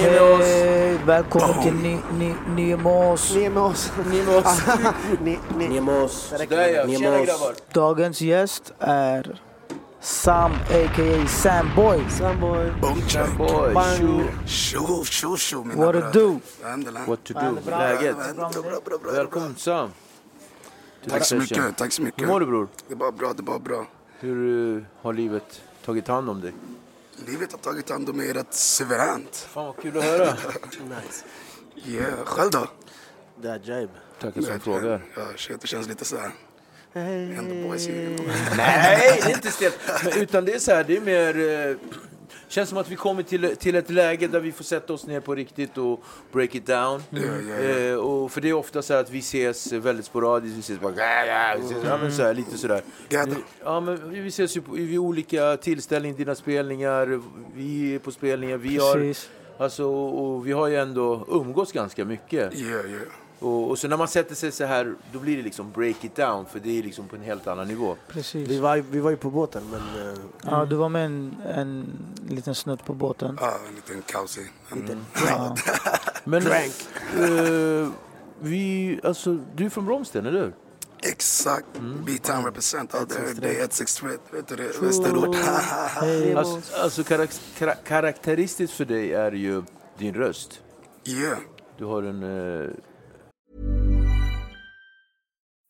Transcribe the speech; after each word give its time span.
Hej, 0.00 0.98
välkommen 1.06 1.62
till 1.62 1.72
Ni- 1.74 2.00
Ni- 2.18 2.34
Nemos. 2.56 3.34
Nemos. 3.34 3.92
Nemos. 4.10 4.44
Ah, 4.66 4.92
ni- 5.24 5.38
ni- 5.58 5.68
Nemos. 5.68 6.30
Där 6.48 6.68
ja, 6.68 6.86
tjena 6.86 7.10
Nemos. 7.10 7.26
grabbar. 7.26 7.54
Dagens 7.72 8.20
gäst 8.20 8.72
är 8.78 9.18
er, 9.26 9.40
Sam 10.00 10.52
a.k.a. 10.52 11.26
Samboy. 11.28 12.00
Samboy. 12.18 12.72
Samboy. 13.08 13.74
Bang. 13.74 14.28
Tjo, 14.46 15.04
tjo, 15.04 15.36
tjo 15.36 15.64
mina 15.64 15.84
What 15.86 15.94
it 15.96 16.12
do? 16.12 16.40
Alhamdulillah. 16.64 17.08
What 17.08 17.24
to 17.24 17.34
do? 17.34 17.58
Läget? 17.70 18.16
Välkommen 19.12 19.54
Sam. 19.56 19.90
Tack 21.08 21.24
så 21.24 21.36
mycket, 21.36 21.76
tack 21.76 21.92
så 21.92 22.02
mycket. 22.02 22.22
Hur 22.22 22.26
mår 22.26 22.40
du 22.40 22.46
bror? 22.46 22.68
Det 22.88 22.94
är 22.94 22.96
bara 22.96 23.12
bra, 23.12 23.32
det 23.32 23.40
är 23.40 23.42
bara 23.42 23.58
bra. 23.58 23.86
Hur 24.18 24.76
eh, 24.76 24.82
har 25.02 25.12
livet 25.12 25.62
tagit 25.84 26.08
hand 26.08 26.30
om 26.30 26.40
dig? 26.40 26.52
Livet 27.26 27.52
har 27.52 27.58
tagit 27.58 27.90
hand 27.90 28.08
om 28.08 28.16
mig 28.16 28.32
rätt 28.32 28.54
suveränt. 28.54 29.36
Fan 29.36 29.66
vad 29.66 29.76
kul 29.76 29.98
att 29.98 30.04
höra. 30.04 30.24
nice. 30.72 31.24
Yeah, 31.86 32.24
själv 32.24 32.50
då? 32.50 32.66
Det 33.42 33.48
är 33.48 33.60
Jaib. 33.64 33.90
Tackar 34.20 34.42
som 34.42 34.60
frågar. 34.60 35.04
Ja, 35.16 35.22
shit, 35.36 35.60
det 35.60 35.66
känns 35.66 35.88
lite 35.88 36.04
så 36.04 36.16
här. 36.16 36.32
Boys 37.68 37.88
i... 37.88 38.16
Nej, 38.56 39.20
det 39.22 39.30
är 39.30 39.34
inte 39.34 39.50
stelt. 39.50 39.78
Utan 40.16 40.44
det 40.44 40.54
är 40.54 40.58
så 40.58 40.72
här, 40.72 40.84
det 40.84 40.96
är 40.96 41.00
mer... 41.00 41.78
Känns 42.48 42.68
som 42.68 42.78
att 42.78 42.90
vi 42.90 42.96
kommer 42.96 43.22
till, 43.22 43.56
till 43.56 43.74
ett 43.74 43.90
läge 43.90 44.26
där 44.26 44.40
vi 44.40 44.52
får 44.52 44.64
sätta 44.64 44.92
oss 44.92 45.06
ner 45.06 45.20
på 45.20 45.34
riktigt 45.34 45.78
och 45.78 46.04
break 46.32 46.54
it 46.54 46.66
down. 46.66 47.02
Ja. 47.10 47.64
Eh, 47.64 47.94
och 47.94 48.32
för 48.32 48.40
det 48.40 48.48
är 48.48 48.52
ofta 48.52 48.82
så 48.82 48.94
att 48.94 49.10
vi 49.10 49.18
ses 49.18 49.72
väldigt 49.72 50.04
sporadiskt. 50.06 50.56
Vi 50.56 50.60
ses 50.60 50.80
bara... 50.80 50.92
Vi 51.56 51.64
ses, 51.64 51.84
ja, 51.84 51.98
men 51.98 52.12
så 52.12 52.22
här, 52.22 52.34
lite 52.34 52.58
sådär. 52.58 52.82
Ja, 53.64 53.80
men 53.80 54.10
vi 54.10 54.28
ses 54.28 54.56
ju 54.56 54.60
på, 54.60 54.72
vid 54.72 54.98
olika 54.98 55.56
tillställningar, 55.56 56.16
dina 56.16 56.34
spelningar, 56.34 57.20
vi 57.54 57.94
är 57.94 57.98
på 57.98 58.10
spelningar. 58.12 58.56
Vi 58.56 58.78
har, 58.78 59.14
alltså, 59.58 59.84
och 59.84 60.46
vi 60.46 60.52
har 60.52 60.68
ju 60.68 60.76
ändå 60.76 61.26
umgås 61.28 61.72
ganska 61.72 62.04
mycket. 62.04 62.54
Yeah, 62.54 62.90
yeah. 62.90 63.02
Och, 63.40 63.70
och 63.70 63.78
så 63.78 63.88
när 63.88 63.96
man 63.96 64.08
sätter 64.08 64.34
sig 64.34 64.52
så 64.52 64.64
här, 64.64 64.94
då 65.12 65.18
blir 65.18 65.36
det 65.36 65.42
liksom 65.42 65.72
break 65.72 66.04
it 66.04 66.16
down, 66.16 66.46
för 66.46 66.60
det 66.60 66.78
är 66.78 66.82
liksom 66.82 67.08
på 67.08 67.16
en 67.16 67.22
helt 67.22 67.46
annan 67.46 67.68
nivå. 67.68 67.96
Precis. 68.08 68.48
Vi 68.48 68.58
var, 68.58 68.76
vi 68.76 69.00
var 69.00 69.10
ju 69.10 69.16
på 69.16 69.30
båten 69.30 69.62
men... 69.70 70.08
eh, 70.12 70.18
Ja, 70.46 70.64
du 70.64 70.76
var 70.76 70.88
med 70.88 71.06
en, 71.06 71.34
en 71.54 71.92
liten 72.28 72.54
snutt 72.54 72.84
på 72.84 72.94
båten. 72.94 73.38
Ja, 73.40 73.54
en 73.68 73.74
liten 73.74 74.02
kaosig. 74.02 74.46
liten 74.74 75.06
Ja. 75.28 75.56
Men 76.24 76.46
eh, 76.46 77.88
vi, 78.40 79.00
alltså, 79.04 79.38
du 79.54 79.64
är 79.66 79.70
från 79.70 79.86
Bromsten, 79.86 80.26
eller 80.26 80.40
hur? 80.40 80.54
Exakt. 81.02 81.66
B-Town 82.06 82.44
represent 82.44 82.94
out 82.94 83.08
there. 83.08 83.22
Det 83.40 83.48
är 83.48 83.60
163. 83.60 84.10
Vet 84.32 84.48
du 84.48 84.56
det? 84.56 84.80
Västerort. 84.82 85.36
Alltså, 86.36 86.82
alltså 86.82 87.04
karak 87.04 87.30
kara 87.58 87.74
karaktäristiskt 87.74 88.76
för 88.76 88.84
dig 88.84 89.12
är 89.14 89.32
ju 89.32 89.62
din 89.98 90.14
röst. 90.14 90.60
Yeah. 91.04 91.38
Du 91.78 91.84
har 91.84 92.02
en... 92.02 92.22
Eh, 92.22 92.70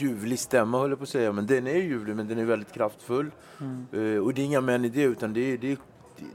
ljuvlig 0.00 0.38
stämma 0.38 0.78
höll 0.78 0.90
jag 0.90 0.98
på 0.98 1.02
att 1.02 1.08
säga, 1.08 1.32
men 1.32 1.46
den 1.46 1.66
är 1.66 1.76
ljuvlig 1.76 2.16
men 2.16 2.28
den 2.28 2.38
är 2.38 2.44
väldigt 2.44 2.72
kraftfull. 2.72 3.30
Eh, 3.92 4.24
och 4.24 4.34
det 4.34 4.42
är 4.42 4.44
inga 4.44 4.60
män 4.60 4.84
i 4.84 4.88
det, 4.88 5.02
utan 5.02 5.32
det 5.32 5.52
är, 5.52 5.58
det, 5.58 5.72
är, 5.72 5.78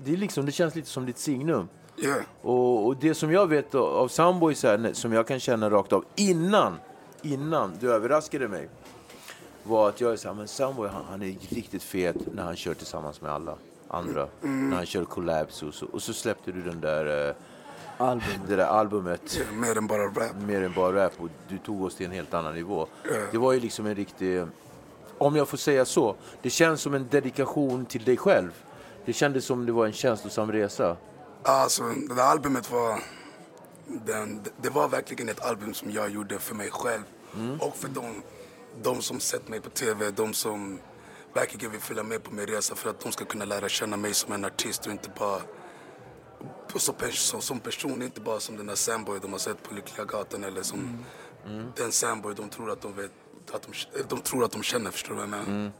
det, 0.03 0.13
är 0.13 0.17
liksom, 0.17 0.45
det 0.45 0.51
känns 0.51 0.75
lite 0.75 0.89
som 0.89 1.05
ditt 1.05 1.17
signum. 1.17 1.67
Yeah. 1.97 2.21
Och, 2.41 2.85
och 2.87 2.97
det 2.97 3.13
som 3.13 3.31
jag 3.31 3.47
vet 3.47 3.75
av, 3.75 4.07
Samboys 4.07 4.63
här, 4.63 4.93
som 4.93 5.13
jag 5.13 5.27
kan 5.27 5.39
känna 5.39 5.69
rakt 5.69 5.93
av 5.93 6.05
innan, 6.15 6.75
innan 7.21 7.73
du 7.79 7.93
överraskade 7.93 8.47
mig, 8.47 8.69
var 9.63 9.89
att 9.89 10.01
jag 10.01 10.11
är 10.11 10.15
såhär, 10.15 10.35
men 10.35 10.47
Samboy 10.47 10.89
han, 10.89 11.03
han 11.09 11.21
är 11.21 11.55
riktigt 11.55 11.83
fet 11.83 12.15
när 12.33 12.43
han 12.43 12.55
kör 12.55 12.73
tillsammans 12.73 13.21
med 13.21 13.31
alla 13.31 13.55
andra. 13.87 14.27
När 14.41 14.75
han 14.75 14.85
kör 14.85 15.05
collabs 15.05 15.63
och 15.63 15.73
så, 15.73 15.85
och 15.85 16.01
så 16.01 16.13
släppte 16.13 16.51
du 16.51 16.61
den 16.61 16.81
där, 16.81 17.29
eh, 17.29 17.35
album. 18.01 18.23
det 18.47 18.55
där 18.55 18.65
albumet. 18.65 19.41
Mer 19.53 19.77
än 19.77 19.87
bara 19.87 20.05
rap. 20.05 20.35
Mer 20.47 20.61
än 20.63 20.73
bara 20.73 21.05
rap 21.05 21.13
och 21.17 21.29
du 21.49 21.57
tog 21.57 21.83
oss 21.83 21.95
till 21.95 22.05
en 22.05 22.11
helt 22.11 22.33
annan 22.33 22.55
nivå. 22.55 22.87
Det 23.31 23.37
var 23.37 23.53
ju 23.53 23.59
liksom 23.59 23.85
en 23.85 23.95
riktig, 23.95 24.45
om 25.17 25.35
jag 25.35 25.47
får 25.47 25.57
säga 25.57 25.85
så, 25.85 26.15
det 26.41 26.49
känns 26.49 26.81
som 26.81 26.93
en 26.93 27.07
dedikation 27.11 27.85
till 27.85 28.03
dig 28.03 28.17
själv. 28.17 28.51
Det 29.05 29.13
kändes 29.13 29.45
som 29.45 29.65
det 29.65 29.71
var 29.71 29.85
en 29.85 29.93
känslosam 29.93 30.51
resa. 30.51 30.97
Alltså, 31.43 31.83
det 31.83 32.15
där 32.15 32.23
albumet 32.23 32.71
var... 32.71 32.99
Den, 33.87 34.41
det 34.61 34.69
var 34.69 34.87
verkligen 34.87 35.29
ett 35.29 35.45
album 35.45 35.73
som 35.73 35.91
jag 35.91 36.09
gjorde 36.09 36.39
för 36.39 36.55
mig 36.55 36.69
själv. 36.71 37.03
Och 37.59 37.75
för 37.75 37.87
de, 37.87 38.21
de 38.83 39.01
som 39.01 39.19
sett 39.19 39.49
mig 39.49 39.61
på 39.61 39.69
TV, 39.69 40.11
de 40.11 40.33
som 40.33 40.79
verkligen 41.33 41.71
vill 41.71 41.81
följa 41.81 42.03
med 42.03 42.23
på 42.23 42.31
min 42.35 42.47
resa 42.47 42.75
för 42.75 42.89
att 42.89 42.99
de 42.99 43.11
ska 43.11 43.25
kunna 43.25 43.45
lära 43.45 43.69
känna 43.69 43.97
mig 43.97 44.13
som 44.13 44.33
en 44.33 44.45
artist 44.45 44.85
och 44.85 44.91
inte 44.91 45.09
bara 45.19 45.41
som, 46.75 46.95
som, 47.11 47.41
som 47.41 47.59
person, 47.59 48.01
inte 48.01 48.21
bara 48.21 48.39
som 48.39 48.57
den 48.57 48.65
där 48.67 48.75
Samboy 48.75 49.19
de 49.21 49.31
har 49.31 49.39
sett 49.39 49.63
på 49.63 49.73
Lyckliga 49.75 50.05
Gatan 50.05 50.43
eller 50.43 50.61
som 50.61 50.97
den 51.75 51.91
Samboy 51.91 52.33
de 52.35 52.49
tror 52.49 52.71
att 52.71 52.81
de 52.81 52.95
vet, 52.95 53.11
att 53.53 53.61
de, 53.61 54.03
de 54.09 54.19
tror 54.21 54.43
att 54.43 54.51
de 54.51 54.63
känner, 54.63 54.91
förstår 54.91 55.09
du 55.09 55.15
vad 55.15 55.23
jag 55.23 55.47
menar? 55.47 55.71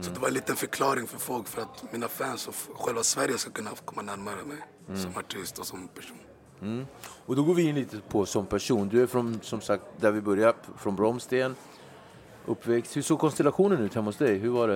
Så 0.00 0.10
det 0.10 0.20
var 0.20 0.28
en 0.28 0.34
liten 0.34 0.56
förklaring 0.56 1.06
för 1.06 1.18
folk 1.18 1.48
för 1.48 1.62
att 1.62 1.92
mina 1.92 2.08
fans 2.08 2.48
och 2.48 2.54
själva 2.80 3.02
Sverige 3.02 3.38
ska 3.38 3.50
kunna 3.50 3.70
komma 3.84 4.02
närmare 4.02 4.36
mig 4.44 4.96
som 4.98 5.16
artist 5.16 5.58
och 5.58 5.66
som 5.66 5.88
person. 5.88 6.86
Och 7.26 7.36
då 7.36 7.42
går 7.44 7.54
vi 7.54 7.62
in 7.62 7.74
lite 7.74 8.00
på 8.00 8.26
som 8.26 8.46
person. 8.46 8.88
Du 8.88 9.02
är 9.02 9.06
från, 9.06 9.40
som 9.42 9.60
sagt, 9.60 9.82
där 10.00 10.10
vi 10.10 10.20
började, 10.20 10.58
från 10.78 10.96
Bromsten. 10.96 11.56
uppväxt. 12.46 12.96
Hur 12.96 13.02
såg 13.02 13.18
konstellationen 13.18 13.78
ut 13.80 13.94
hemma 13.94 14.06
hos 14.08 14.16
dig? 14.16 14.38
Hur 14.38 14.50
var 14.50 14.68
det? 14.68 14.74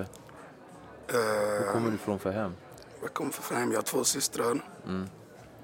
Eh, 1.09 1.67
Var 1.67 1.73
kommer 1.73 1.89
du 1.91 1.95
ifrån 1.95 2.19
för 2.19 2.31
hem? 2.33 2.53
Jag 3.07 3.15
kommer 3.15 3.31
från 3.31 3.59
hem, 3.59 3.73
jag 3.73 3.79
har 3.79 3.83
två 3.83 4.05
systrar. 4.05 4.61
Mm. 4.87 5.09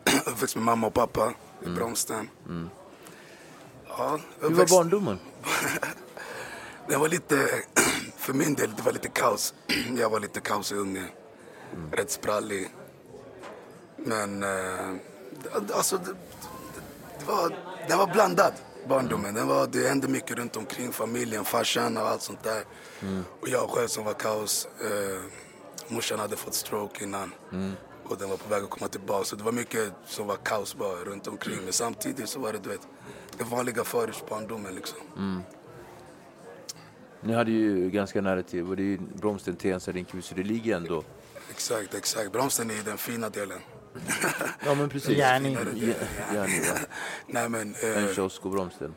Uppväxt 0.26 0.56
med 0.56 0.64
mamma 0.64 0.86
och 0.86 0.94
pappa 0.94 1.34
i 1.66 1.68
Bromsten. 1.68 2.30
Mm. 2.48 2.70
Ja, 3.88 4.20
Hur 4.40 4.50
var 4.50 4.66
barndomen? 4.66 5.18
Det 6.88 6.96
var 6.96 7.08
lite, 7.08 7.48
för 8.16 8.32
min 8.32 8.54
del, 8.54 8.74
det 8.76 8.82
var 8.82 8.92
lite 8.92 9.08
kaos. 9.08 9.54
Jag 9.96 10.10
var 10.10 10.20
lite 10.20 10.40
kaosig 10.40 10.76
unge. 10.76 11.04
Rätt 11.92 12.10
sprallig. 12.10 12.70
Men, 13.96 14.42
eh, 14.42 14.96
alltså, 15.74 15.98
det, 15.98 16.14
det, 17.18 17.24
var, 17.24 17.56
det 17.88 17.96
var 17.96 18.06
blandad, 18.06 18.52
barndomen. 18.88 19.34
Det, 19.34 19.44
var, 19.44 19.66
det 19.66 19.88
hände 19.88 20.08
mycket 20.08 20.38
runt 20.38 20.56
omkring 20.56 20.92
familjen, 20.92 21.44
farsan 21.44 21.96
och 21.96 22.08
allt 22.08 22.22
sånt 22.22 22.42
där. 22.42 22.64
Och 23.40 23.48
jag 23.48 23.70
själv 23.70 23.88
som 23.88 24.04
var 24.04 24.14
kaos. 24.14 24.68
Eh, 24.80 25.22
morsan 25.88 26.18
hade 26.18 26.36
fått 26.36 26.54
stroke 26.54 27.04
innan. 27.04 27.32
Och 28.04 28.18
den 28.18 28.30
var 28.30 28.36
på 28.36 28.48
väg 28.48 28.62
att 28.62 28.70
komma 28.70 28.88
tillbaka. 28.88 29.24
Så 29.24 29.36
det 29.36 29.44
var 29.44 29.52
mycket 29.52 29.92
som 30.06 30.26
var 30.26 30.36
kaos 30.36 30.76
bara 30.76 31.04
runt 31.04 31.26
omkring. 31.26 31.58
Men 31.64 31.72
samtidigt 31.72 32.28
så 32.28 32.40
var 32.40 32.52
det, 32.52 32.58
du 32.58 32.68
vet, 32.68 32.88
det 33.38 33.44
vanliga 33.44 33.84
förortsbarndomen 33.84 34.74
liksom. 34.74 35.42
Ni 37.20 37.32
hade 37.34 37.50
ju 37.50 37.90
ganska 37.90 38.20
nära 38.20 38.42
till, 38.42 38.62
var 38.62 38.76
det 38.76 38.82
ju 38.82 38.98
Bromsten, 39.14 39.56
Tensta, 39.56 39.92
Rinkeby, 39.92 40.22
så 40.22 40.34
det 40.34 40.42
ligger 40.42 40.76
ändå... 40.76 41.04
Exakt, 41.50 41.94
exakt. 41.94 42.32
Bromsten 42.32 42.70
är 42.70 42.82
den 42.84 42.98
fina 42.98 43.28
delen. 43.28 43.58
Ja 44.66 44.74
men 44.74 44.88
precis. 44.88 45.08
Järni. 45.18 45.52
Ja, 45.52 45.94
Järni, 46.34 46.62
ja. 46.66 46.74
Nej 47.26 47.48
men... 47.48 47.74
Eh, 47.82 48.04
En 48.08 48.14
kiosk 48.14 48.44
och 48.44 48.50
Bromsten. 48.50 48.94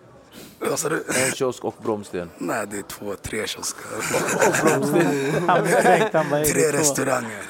Vad 0.60 0.80
sa 0.80 0.90
du? 0.90 1.04
En 1.08 1.32
kiosk 1.32 1.64
och 1.64 1.76
Bromsten. 1.84 2.30
Nej, 2.38 2.68
det 2.68 2.78
är 2.78 2.82
två, 2.82 3.16
tre 3.16 3.48
kiosker. 3.48 3.86
Och 4.48 4.54
Bromsten. 4.64 5.50
Han 5.50 5.66
tänkte 5.68 6.18
han 6.18 6.30
bara, 6.30 6.44
Tre 6.46 6.72
restauranger. 6.72 7.44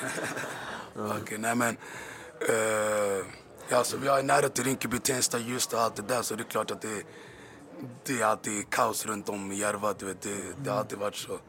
Okej, 1.21 1.37
nej 1.37 1.55
men... 1.55 1.77
Eh, 2.49 3.25
ja, 3.69 3.83
så 3.83 3.97
vi 3.97 4.07
har 4.07 4.23
nära 4.23 4.49
till 4.49 4.63
Rinkeby, 4.63 4.99
Tensta, 4.99 5.39
just 5.39 5.73
och 5.73 5.79
allt 5.81 5.95
det 5.95 6.01
där. 6.01 6.21
Så 6.21 6.35
det 6.35 6.43
är 6.43 6.49
klart 6.49 6.71
att 6.71 6.81
det, 6.81 7.03
det 8.03 8.21
är 8.21 8.25
alltid 8.25 8.69
kaos 8.69 9.05
runt 9.05 9.29
om 9.29 9.51
i 9.51 9.55
Järva. 9.55 9.93
Du 9.93 10.05
vet, 10.05 10.21
det, 10.21 10.35
det 10.63 10.69
har 10.69 10.77
alltid 10.77 10.97
varit 10.97 11.15
så. 11.15 11.39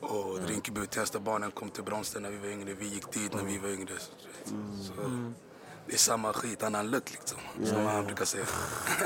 Och 0.00 0.38
Rinkeby 0.48 0.80
och 0.80 0.90
Tensta-barnen 0.90 1.50
kom 1.50 1.70
till 1.70 1.84
Bromsten 1.84 2.22
när 2.22 2.30
vi 2.30 2.38
var 2.38 2.46
yngre. 2.46 2.74
Vi 2.74 2.86
gick 2.86 3.12
dit 3.12 3.34
när 3.34 3.42
vi 3.42 3.58
var 3.58 3.68
yngre. 3.68 3.92
Så, 3.98 4.10
du 4.22 4.28
vet. 4.28 4.86
så, 4.86 4.92
det 5.86 5.92
är 5.92 5.98
samma 5.98 6.32
skit, 6.32 6.62
annan 6.62 6.90
lukt 6.90 7.12
liksom. 7.12 7.38
Som 7.64 7.84
man 7.84 8.06
brukar 8.06 8.24
säga. 8.24 8.44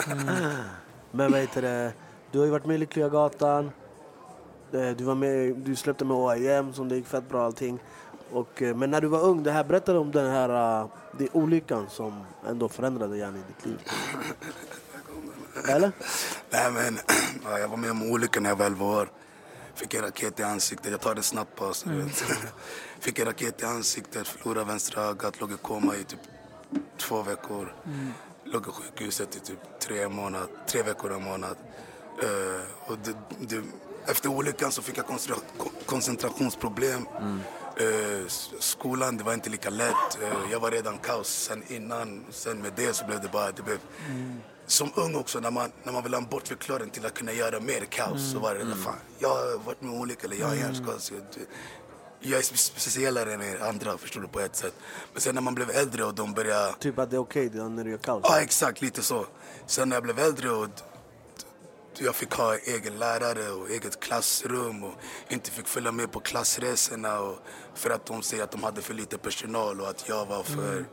Men 1.10 1.32
vad 1.32 1.40
heter 1.40 1.62
det? 1.62 1.92
Du 2.30 2.38
har 2.38 2.44
ju 2.46 2.50
varit 2.52 2.66
med 2.66 2.74
i 2.74 2.78
Lyckliga 2.78 3.08
Gatan. 3.08 3.70
Eh, 4.72 4.90
Du, 4.90 5.04
var 5.04 5.14
med, 5.14 5.56
du 5.56 5.76
släppte 5.76 6.04
med 6.04 6.16
OIM 6.16 6.72
som 6.72 6.88
det 6.88 6.96
gick 6.96 7.06
fett 7.06 7.28
bra 7.28 7.44
allting. 7.44 7.78
Och, 8.32 8.62
eh, 8.62 8.76
men 8.76 8.90
när 8.90 9.00
du 9.00 9.06
var 9.06 9.20
ung, 9.20 9.42
det 9.42 9.52
här, 9.52 9.64
berätta 9.64 9.98
om 9.98 10.10
den 10.12 10.30
här 10.30 10.82
uh, 10.82 10.88
det 11.18 11.28
olyckan 11.32 11.86
som 11.90 12.24
ändå 12.48 12.68
förändrade 12.68 13.16
gärna 13.16 13.38
i 13.38 13.42
ditt 13.48 13.66
liv. 13.66 13.78
Eller? 15.68 15.92
Nej 16.50 16.70
men, 16.72 16.98
ja, 17.44 17.58
jag 17.58 17.68
var 17.68 17.76
med 17.76 17.90
om 17.90 18.10
olyckan 18.10 18.42
när 18.42 18.50
jag 18.50 18.56
var 18.56 18.66
11 18.66 18.84
år. 18.86 19.08
Fick 19.74 19.94
en 19.94 20.02
raket 20.02 20.40
i 20.40 20.42
ansiktet, 20.42 20.90
jag 20.90 21.00
tar 21.00 21.14
det 21.14 21.22
snabbt 21.22 21.58
bara. 21.58 21.74
så 21.74 21.88
vet. 21.90 22.24
Fick 23.00 23.18
en 23.18 23.26
raket 23.26 23.62
i 23.62 23.64
ansiktet, 23.66 24.28
förlorade 24.28 24.66
vänstra 24.66 25.02
ögat, 25.02 25.40
låg 25.40 25.52
i 25.52 25.56
koma 25.62 25.96
i 25.96 26.04
typ 26.04 26.20
två 26.98 27.22
veckor. 27.22 27.74
Låg 28.52 28.64
på 28.64 28.72
sjukhuset 28.72 29.36
i 29.36 29.40
typ 29.40 29.58
tre, 29.80 30.08
månad, 30.08 30.48
tre 30.66 30.82
veckor 30.82 31.12
en 31.12 31.22
månad. 31.22 31.56
Eh, 32.22 32.90
och 32.92 32.98
det, 33.04 33.14
det, 33.40 33.62
efter 34.06 34.28
olyckan 34.28 34.72
så 34.72 34.82
fick 34.82 34.98
jag 34.98 35.06
koncentra, 35.06 35.36
ko- 35.58 35.70
koncentrationsproblem. 35.86 37.06
Eh, 37.76 38.26
s- 38.26 38.50
skolan, 38.58 39.16
det 39.16 39.24
var 39.24 39.34
inte 39.34 39.50
lika 39.50 39.70
lätt. 39.70 40.22
Eh, 40.22 40.32
jag 40.52 40.60
var 40.60 40.70
redan 40.70 40.98
kaos 40.98 41.28
sen 41.28 41.62
innan. 41.68 42.24
Sen 42.30 42.58
med 42.58 42.72
det 42.76 42.92
så 42.96 43.06
blev 43.06 43.20
det 43.20 43.28
bara, 43.28 43.50
det 43.52 43.62
blev 43.62 43.78
som 44.66 44.90
ung 44.94 45.14
också, 45.14 45.40
när 45.40 45.50
man, 45.50 45.72
när 45.84 45.92
man 45.92 46.02
vill 46.02 46.14
ha 46.14 46.20
en 46.20 46.28
bortförklaring 46.28 46.90
till 46.90 47.06
att 47.06 47.14
kunna 47.14 47.32
göra 47.32 47.60
mer 47.60 47.84
kaos 47.84 48.32
så 48.32 48.38
var 48.38 48.54
det 48.54 48.60
mm. 48.60 48.78
fan, 48.78 48.96
jag 49.18 49.28
har 49.28 49.58
varit 49.58 49.82
med 49.82 49.90
om 49.92 50.00
olycka 50.00 50.26
eller 50.26 50.36
jag 50.36 50.46
har 50.46 50.54
hjärnskada. 50.54 50.98
Jag- 52.20 52.38
är 52.38 52.42
spe- 52.42 52.56
speciellare 52.56 53.34
än 53.34 53.42
er 53.42 53.62
andra, 53.62 53.98
förstår 53.98 54.20
du, 54.20 54.28
på 54.28 54.40
ett 54.40 54.56
sätt. 54.56 54.74
Men 55.12 55.22
sen 55.22 55.34
när 55.34 55.42
man 55.42 55.54
blev 55.54 55.70
äldre 55.70 56.04
och 56.04 56.14
de 56.14 56.32
började 56.32 56.74
Typ 56.78 56.98
att 56.98 57.10
det 57.10 57.16
är 57.16 57.20
okej 57.20 57.46
okay, 57.46 57.62
när 57.62 57.84
du 57.84 57.90
gör 57.90 57.98
kaos? 57.98 58.20
Ja, 58.24 58.40
exakt. 58.40 58.82
Lite 58.82 59.02
så. 59.02 59.26
Sen 59.66 59.88
när 59.88 59.96
jag 59.96 60.02
blev 60.02 60.18
äldre 60.18 60.50
och 60.50 60.68
jag 61.98 62.14
fick 62.14 62.32
ha 62.32 62.56
egen 62.56 62.98
lärare 62.98 63.50
och 63.50 63.70
eget 63.70 64.00
klassrum 64.00 64.84
och 64.84 64.94
inte 65.28 65.50
fick 65.50 65.66
följa 65.68 65.92
med 65.92 66.12
på 66.12 66.20
klassresorna 66.20 67.20
och 67.20 67.38
för 67.74 67.90
att 67.90 68.06
de 68.06 68.22
säger 68.22 68.44
att 68.44 68.50
de 68.50 68.62
hade 68.62 68.82
för 68.82 68.94
lite 68.94 69.18
personal 69.18 69.80
och 69.80 69.88
att 69.88 70.08
jag 70.08 70.26
var 70.26 70.42
för... 70.42 70.84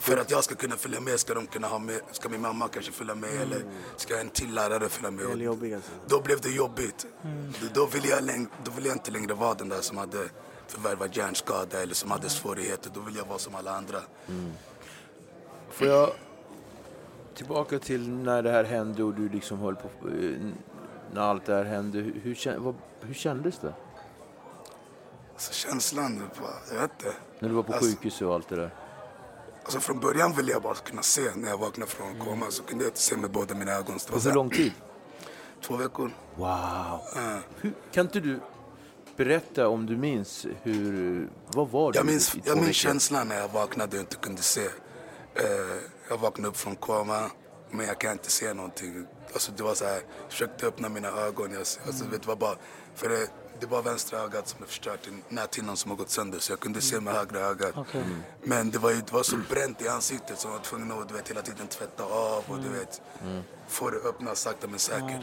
För 0.00 0.16
att 0.16 0.30
jag 0.30 0.44
ska 0.44 0.54
kunna 0.54 0.76
följa 0.76 1.00
med 1.00 1.20
ska 1.20 1.34
de 1.34 1.46
kunna 1.46 1.66
ha 1.66 1.78
med, 1.78 2.00
ska 2.12 2.28
min 2.28 2.40
mamma 2.40 2.68
kanske 2.68 2.92
följa 2.92 3.14
med 3.14 3.30
eller 3.42 3.62
ska 3.96 4.20
en 4.20 4.28
till 4.30 4.54
lärare 4.54 4.88
följa 4.88 5.10
med. 5.10 5.24
Eller 5.24 5.34
Och 5.34 5.40
jobbig 5.40 5.74
alltså. 5.74 5.90
då 6.06 6.20
blev 6.20 6.40
det 6.40 6.48
jobbigt. 6.50 7.06
Då, 7.74 7.86
ville 7.86 8.08
jag 8.08 8.22
läng- 8.22 8.48
då 8.64 8.70
ville 8.70 8.88
jag 8.88 8.94
inte 8.96 9.10
längre 9.10 9.34
vara 9.34 9.54
den 9.54 9.68
där 9.68 9.80
som 9.80 9.98
hade 9.98 10.18
förvärvat 10.66 11.16
hjärnskada 11.16 11.82
eller 11.82 11.94
som 11.94 12.10
hade 12.10 12.28
svårigheter. 12.28 12.90
Då 12.94 13.00
ville 13.00 13.18
jag 13.18 13.26
vara 13.26 13.38
som 13.38 13.54
alla 13.54 13.76
andra. 13.76 13.98
Får 15.70 15.86
jag 15.88 16.10
tillbaka 17.34 17.78
till 17.78 18.08
när 18.10 18.42
det 18.42 18.50
här 18.50 18.64
hände 18.64 19.02
och 19.04 19.14
du 19.14 19.28
liksom 19.28 19.58
höll 19.58 19.76
på... 19.76 19.88
eh, 20.08 20.36
När 21.12 21.20
allt 21.20 21.46
det 21.46 21.54
här 21.54 21.64
hände. 21.64 21.98
Hur, 21.98 22.20
hur, 22.20 22.74
hur 23.06 23.14
kändes 23.14 23.58
det? 23.58 23.74
Så 25.36 25.52
känslan, 25.52 26.18
det 26.18 26.24
jag 26.74 26.80
vet 26.80 26.90
inte. 26.92 27.16
När 27.38 27.48
du 27.48 27.54
var 27.54 27.62
på 27.62 27.72
Alltså- 27.72 27.90
sjukhus 27.90 28.22
och 28.22 28.34
allt 28.34 28.48
det 28.48 28.56
där? 28.56 28.70
Alltså 29.64 29.80
från 29.80 30.00
början 30.00 30.32
ville 30.32 30.52
jag 30.52 30.62
bara 30.62 30.74
kunna 30.74 31.02
se. 31.02 31.22
När 31.34 31.48
jag 31.48 31.58
vaknade 31.58 31.90
från 31.90 32.18
koma 32.18 32.50
så 32.50 32.62
kunde 32.62 32.84
jag 32.84 32.90
inte 32.90 33.00
se 33.00 33.16
med 33.16 33.30
båda 33.30 33.54
mina 33.54 33.72
ögon. 33.72 33.98
Så 33.98 34.28
hur 34.28 34.34
lång 34.34 34.50
tid? 34.50 34.72
Två 35.62 35.76
veckor. 35.76 36.10
Wow! 36.36 36.46
Ja. 37.14 37.38
Hur, 37.60 37.72
kan 37.92 38.06
inte 38.06 38.20
du 38.20 38.40
berätta 39.16 39.68
om 39.68 39.86
du 39.86 39.96
minns 39.96 40.46
hur... 40.62 41.28
Vad 41.46 41.70
var 41.70 41.92
det 41.92 41.98
Jag 41.98 42.06
minns, 42.06 42.36
jag 42.44 42.58
minns 42.58 42.76
känslan 42.76 43.28
när 43.28 43.40
jag 43.40 43.48
vaknade 43.48 43.96
och 43.96 44.00
inte 44.00 44.16
kunde 44.16 44.42
se. 44.42 44.64
Eh, 45.34 45.44
jag 46.08 46.18
vaknade 46.18 46.48
upp 46.48 46.56
från 46.56 46.76
koma, 46.76 47.30
men 47.70 47.86
jag 47.86 48.00
kan 48.00 48.12
inte 48.12 48.30
se 48.30 48.54
någonting. 48.54 49.06
Alltså 49.32 49.52
det 49.56 49.62
var 49.62 49.74
så 49.74 49.84
här, 49.84 49.94
jag 49.94 50.30
försökte 50.30 50.66
öppna 50.66 50.88
mina 50.88 51.08
ögon. 51.08 51.52
Jag, 51.52 51.58
alltså, 51.58 52.04
vet, 52.10 52.22
det 52.22 52.28
var 52.28 52.36
bara, 52.36 52.56
för 52.94 53.08
det, 53.08 53.28
det 53.60 53.66
var 53.66 53.82
vänstra 53.82 54.18
ögat 54.18 54.48
som 54.48 54.62
är 54.62 54.66
förstört, 54.66 55.08
näthinnan 55.28 55.76
som 55.76 55.90
har 55.90 55.98
gått 55.98 56.10
sönder. 56.10 56.38
Så 56.38 56.52
jag 56.52 56.60
kunde 56.60 56.80
se 56.80 57.00
med 57.00 57.14
högra 57.14 57.38
ögat. 57.40 57.74
Okej. 57.76 58.00
Mm. 58.00 58.22
Men 58.42 58.70
det 58.70 58.78
var, 58.78 58.90
ju, 58.90 58.96
det 58.96 59.12
var 59.12 59.22
så 59.22 59.36
bränt 59.50 59.82
i 59.82 59.88
ansiktet 59.88 60.38
så 60.40 60.48
jag 60.48 60.52
var 60.52 60.58
tvungen 60.60 60.92
att 60.92 61.08
du 61.08 61.14
vet, 61.14 61.28
hela 61.30 61.42
tiden 61.42 61.66
tvätta 61.66 62.04
av 62.04 62.44
och 62.48 62.58
du 62.58 62.68
vet, 62.68 63.00
få 63.68 63.90
det 63.90 63.96
öppna 63.96 64.34
sakta 64.34 64.66
men 64.66 64.78
säkert. 64.78 65.22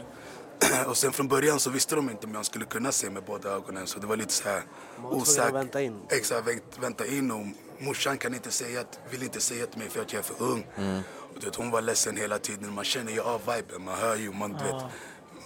och 0.86 0.96
sen 0.96 1.12
från 1.12 1.28
början 1.28 1.60
så 1.60 1.70
visste 1.70 1.94
de 1.94 2.10
inte 2.10 2.26
om 2.26 2.34
jag 2.34 2.46
skulle 2.46 2.64
kunna 2.64 2.92
se 2.92 3.10
med 3.10 3.22
båda 3.24 3.50
ögonen 3.50 3.86
så 3.86 3.98
det 3.98 4.06
var 4.06 4.16
lite 4.16 4.32
så 4.32 4.48
här 4.48 4.62
osäkert. 5.10 5.54
vänta 5.54 5.82
in. 5.82 6.00
Exakt, 6.10 6.46
vänt, 6.48 6.78
vänta 6.80 7.06
in 7.06 7.30
och 7.30 7.46
morsan 7.84 8.18
kan 8.18 8.34
inte 8.34 8.50
säga, 8.50 8.80
att- 8.80 8.98
vill 9.10 9.22
inte 9.22 9.40
säga 9.40 9.66
till 9.66 9.78
mig 9.78 9.88
för 9.90 10.00
att 10.02 10.12
jag 10.12 10.18
är 10.18 10.22
för 10.24 10.44
ung. 10.44 10.66
Och 11.34 11.40
du 11.40 11.46
vet, 11.46 11.54
hon 11.56 11.70
var 11.70 11.80
ledsen 11.82 12.16
hela 12.16 12.38
tiden. 12.38 12.72
Man 12.74 12.84
känner 12.84 13.12
ju 13.12 13.20
av 13.20 13.40
viben, 13.40 13.84
man 13.84 13.98
hör 13.98 14.16
ju, 14.16 14.32
man, 14.32 14.52
du 14.52 14.64
vet, 14.64 14.82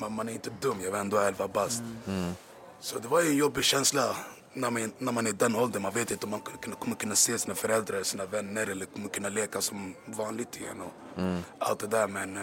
man, 0.01 0.13
man 0.13 0.29
är 0.29 0.33
inte 0.33 0.51
dum, 0.61 0.81
jag 0.85 0.91
var 0.91 0.99
ändå 0.99 1.19
11 1.19 1.49
bast. 1.49 1.83
Så 2.83 2.99
det 2.99 3.09
var 3.09 3.23
ju 3.23 3.29
en 3.29 3.37
jobbig 3.37 3.65
känsla 3.65 4.17
när 4.53 4.71
man, 4.71 4.93
när 4.99 5.13
man 5.13 5.27
är 5.27 5.31
i 5.31 5.33
den 5.33 5.57
åldern. 5.57 5.83
Man 5.83 5.93
vet 5.93 6.11
inte 6.11 6.27
om 6.27 6.31
man 6.31 6.41
kommer, 6.41 6.97
kunna 6.97 7.15
se 7.15 7.39
sina 7.39 7.55
föräldrar, 7.55 8.03
sina 8.03 8.27
vänner 8.27 8.71
eller 8.71 8.87
kommer 8.87 9.09
kunna 9.09 9.29
leka 9.29 9.61
som 9.61 9.95
vanligt 10.07 10.61
igen 10.61 10.81
och 10.81 11.23
allt 11.59 11.79
det 11.79 11.87
där. 11.87 12.09
Men 12.09 12.37
eh, 12.37 12.43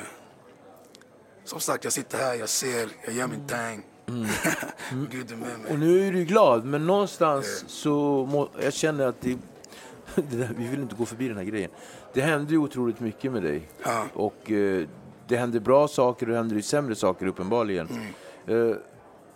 som 1.44 1.60
sagt, 1.60 1.84
jag 1.84 1.94
sitter 1.94 2.18
här, 2.18 2.34
jag 2.34 2.50
ser, 2.50 2.90
jag 3.06 3.14
gör 3.14 3.28
min 3.28 3.48
thing. 3.48 3.84
Gud 5.12 5.32
är 5.32 5.36
med 5.36 5.60
mig. 5.60 5.72
Och 5.72 5.80
nu 5.80 6.08
är 6.08 6.12
du 6.12 6.26
glad, 6.26 6.66
men 6.66 6.88
någonstans 6.88 7.64
så 7.68 8.26
må, 8.32 8.50
jag 8.62 8.74
känner 8.74 9.08
att 9.08 9.22
det, 9.22 9.38
det 10.16 10.38
där, 10.38 10.54
vi 10.58 10.68
vill 10.68 10.80
inte 10.82 10.96
gå 10.96 11.06
förbi 11.06 11.28
den 11.28 11.38
här 11.38 11.44
grejen. 11.44 11.72
Det 12.14 12.22
hände 12.22 12.52
ju 12.52 12.58
otroligt 12.58 13.00
mycket 13.00 13.32
med 13.32 13.44
dig. 13.44 13.70
Ja. 13.84 14.06
Och 14.14 14.52
eh, 14.52 14.88
det 15.28 15.38
hände 15.38 15.60
bra 15.60 15.88
saker 15.88 16.26
och 16.26 16.32
det 16.32 16.38
hände 16.38 16.62
sämre 16.62 16.96
saker 16.96 17.26
uppenbarligen. 17.28 17.88
Mm. 18.48 18.72
Eh, 18.72 18.78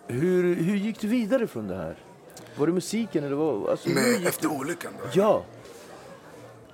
hur, 0.06 0.54
hur 0.54 0.76
gick 0.76 1.00
du 1.00 1.08
vidare 1.08 1.46
från 1.46 1.68
det 1.68 1.76
här? 1.76 1.98
Var 2.56 2.66
det 2.66 2.72
musiken 2.72 3.24
eller 3.24 3.36
vad? 3.36 3.68
Alltså, 3.70 3.88
gick 3.88 4.26
efter 4.26 4.48
olyckan 4.48 4.92
då? 5.02 5.08
Ja. 5.12 5.44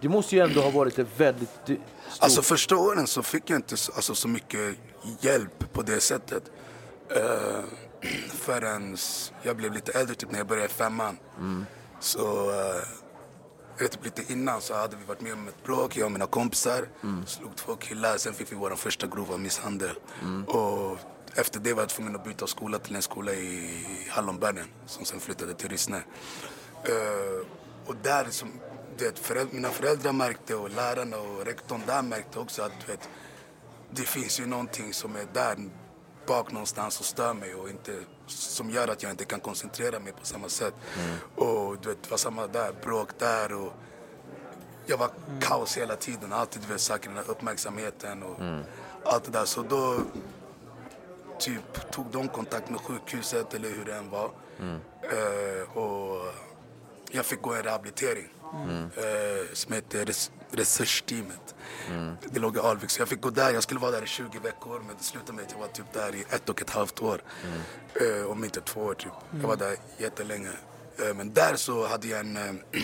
Det 0.00 0.08
måste 0.08 0.36
ju 0.36 0.42
ändå 0.42 0.60
ha 0.60 0.70
varit 0.70 0.98
ett 0.98 1.20
väldigt 1.20 1.48
stort... 1.64 1.78
Alltså 2.18 2.42
första 2.42 2.76
åren 2.76 3.06
så 3.06 3.22
fick 3.22 3.50
jag 3.50 3.58
inte 3.58 3.76
så- 3.76 3.92
alltså, 3.92 4.14
så 4.14 4.28
mycket 4.28 4.76
hjälp 5.20 5.72
på 5.72 5.82
det 5.82 6.00
sättet. 6.00 6.42
Uh, 7.16 7.64
förrän 8.28 8.96
jag 9.42 9.56
blev 9.56 9.72
lite 9.72 9.92
äldre, 9.92 10.14
typ 10.14 10.30
när 10.30 10.38
jag 10.38 10.46
började 10.46 10.68
femman. 10.68 11.16
Så, 12.00 12.50
uh, 12.50 13.86
typ 13.90 14.04
lite 14.04 14.32
innan 14.32 14.60
så 14.60 14.74
hade 14.74 14.96
vi 14.96 15.04
varit 15.04 15.20
med 15.20 15.32
om 15.32 15.48
ett 15.48 15.64
bråk, 15.64 15.96
jag 15.96 16.04
och 16.06 16.12
mina 16.12 16.26
kompisar. 16.26 16.88
Slog 17.26 17.56
två 17.56 17.74
killar, 17.76 18.16
sen 18.16 18.34
fick 18.34 18.52
vi 18.52 18.56
vår 18.56 18.70
första 18.70 19.06
grova 19.06 19.36
misshandel. 19.36 19.96
Och 20.46 20.98
efter 21.34 21.60
det 21.60 21.72
var 21.74 21.82
jag 21.82 21.88
tvungen 21.88 22.16
att 22.16 22.24
byta 22.24 22.46
skola 22.46 22.78
till 22.78 22.96
en 22.96 23.02
skola 23.02 23.32
i 23.32 23.84
Hallonbergen 24.10 24.66
som 24.86 25.04
sen 25.04 25.20
flyttade 25.20 25.54
till 25.54 25.68
Rissne. 25.68 26.02
Eh, 26.84 27.46
och 27.86 27.96
där, 28.02 28.26
som, 28.30 28.48
vet, 28.98 29.18
föräld- 29.18 29.52
mina 29.52 29.68
föräldrar 29.68 30.12
märkte 30.12 30.54
och 30.54 30.70
lärarna 30.70 31.16
och 31.16 31.44
rektorn 31.46 31.82
där 31.86 32.02
märkte 32.02 32.38
också 32.38 32.62
att 32.62 32.88
vet, 32.88 33.08
det 33.90 34.02
finns 34.02 34.40
ju 34.40 34.46
någonting 34.46 34.94
som 34.94 35.16
är 35.16 35.26
där 35.32 35.56
bak 36.26 36.52
någonstans 36.52 37.00
och 37.00 37.06
stör 37.06 37.34
mig 37.34 37.54
och 37.54 37.68
inte, 37.70 37.92
som 38.26 38.70
gör 38.70 38.88
att 38.88 39.02
jag 39.02 39.10
inte 39.12 39.24
kan 39.24 39.40
koncentrera 39.40 39.98
mig 39.98 40.12
på 40.12 40.26
samma 40.26 40.48
sätt. 40.48 40.74
Och 41.36 41.78
du 41.82 41.88
vet, 41.88 42.02
det 42.02 42.10
var 42.10 42.18
samma 42.18 42.46
där, 42.46 42.72
bråk 42.82 43.08
där 43.18 43.52
och 43.52 43.72
jag 44.86 44.96
var 44.98 45.10
kaos 45.40 45.76
hela 45.76 45.96
tiden. 45.96 46.32
Alltid 46.32 46.62
du 46.62 46.68
vet, 46.68 46.80
söker 46.80 47.08
den 47.08 47.16
här 47.16 47.30
uppmärksamheten 47.30 48.22
och 48.22 48.36
allt 49.04 49.24
det 49.24 49.30
där. 49.30 49.44
Så 49.44 49.62
då 49.62 50.00
typ 51.40 51.90
tog 51.90 52.06
de 52.12 52.28
kontakt 52.28 52.70
med 52.70 52.80
sjukhuset 52.80 53.54
eller 53.54 53.68
hur 53.70 53.84
det 53.84 53.94
än 53.94 54.10
var. 54.10 54.30
Eh, 55.02 55.76
och 55.78 56.34
jag 57.10 57.26
fick 57.26 57.42
gå 57.42 57.54
en 57.54 57.62
rehabilitering 57.62 58.28
eh, 58.96 59.46
som 59.52 59.72
heter 59.72 60.04
res- 60.06 60.30
Resursteamet. 60.52 61.54
Det 62.32 62.40
låg 62.40 62.56
i 62.56 62.60
Alvik, 62.60 62.90
så 62.90 63.00
jag 63.00 63.08
fick 63.08 63.20
gå 63.20 63.30
där. 63.30 63.50
Jag 63.52 63.62
skulle 63.62 63.80
vara 63.80 63.90
där 63.90 64.02
i 64.02 64.06
20 64.06 64.38
veckor 64.38 64.82
men 64.86 64.96
det 64.98 65.04
slutade 65.04 65.32
med 65.32 65.44
att 65.44 65.52
jag 65.52 65.58
var 65.58 65.66
typ 65.68 65.92
där 65.92 66.14
i 66.14 66.24
ett 66.30 66.48
och 66.48 66.62
ett 66.62 66.70
halvt 66.70 67.02
år. 67.02 67.22
Eh, 67.94 68.30
om 68.30 68.44
inte 68.44 68.60
två 68.60 68.80
år 68.80 68.94
typ. 68.94 69.12
Jag 69.40 69.48
var 69.48 69.56
där 69.56 69.76
jättelänge. 69.98 70.50
Eh, 70.98 71.14
men 71.14 71.32
där 71.34 71.56
så 71.56 71.86
hade 71.86 72.06
jag 72.08 72.20
en... 72.20 72.36
Eh, 72.36 72.52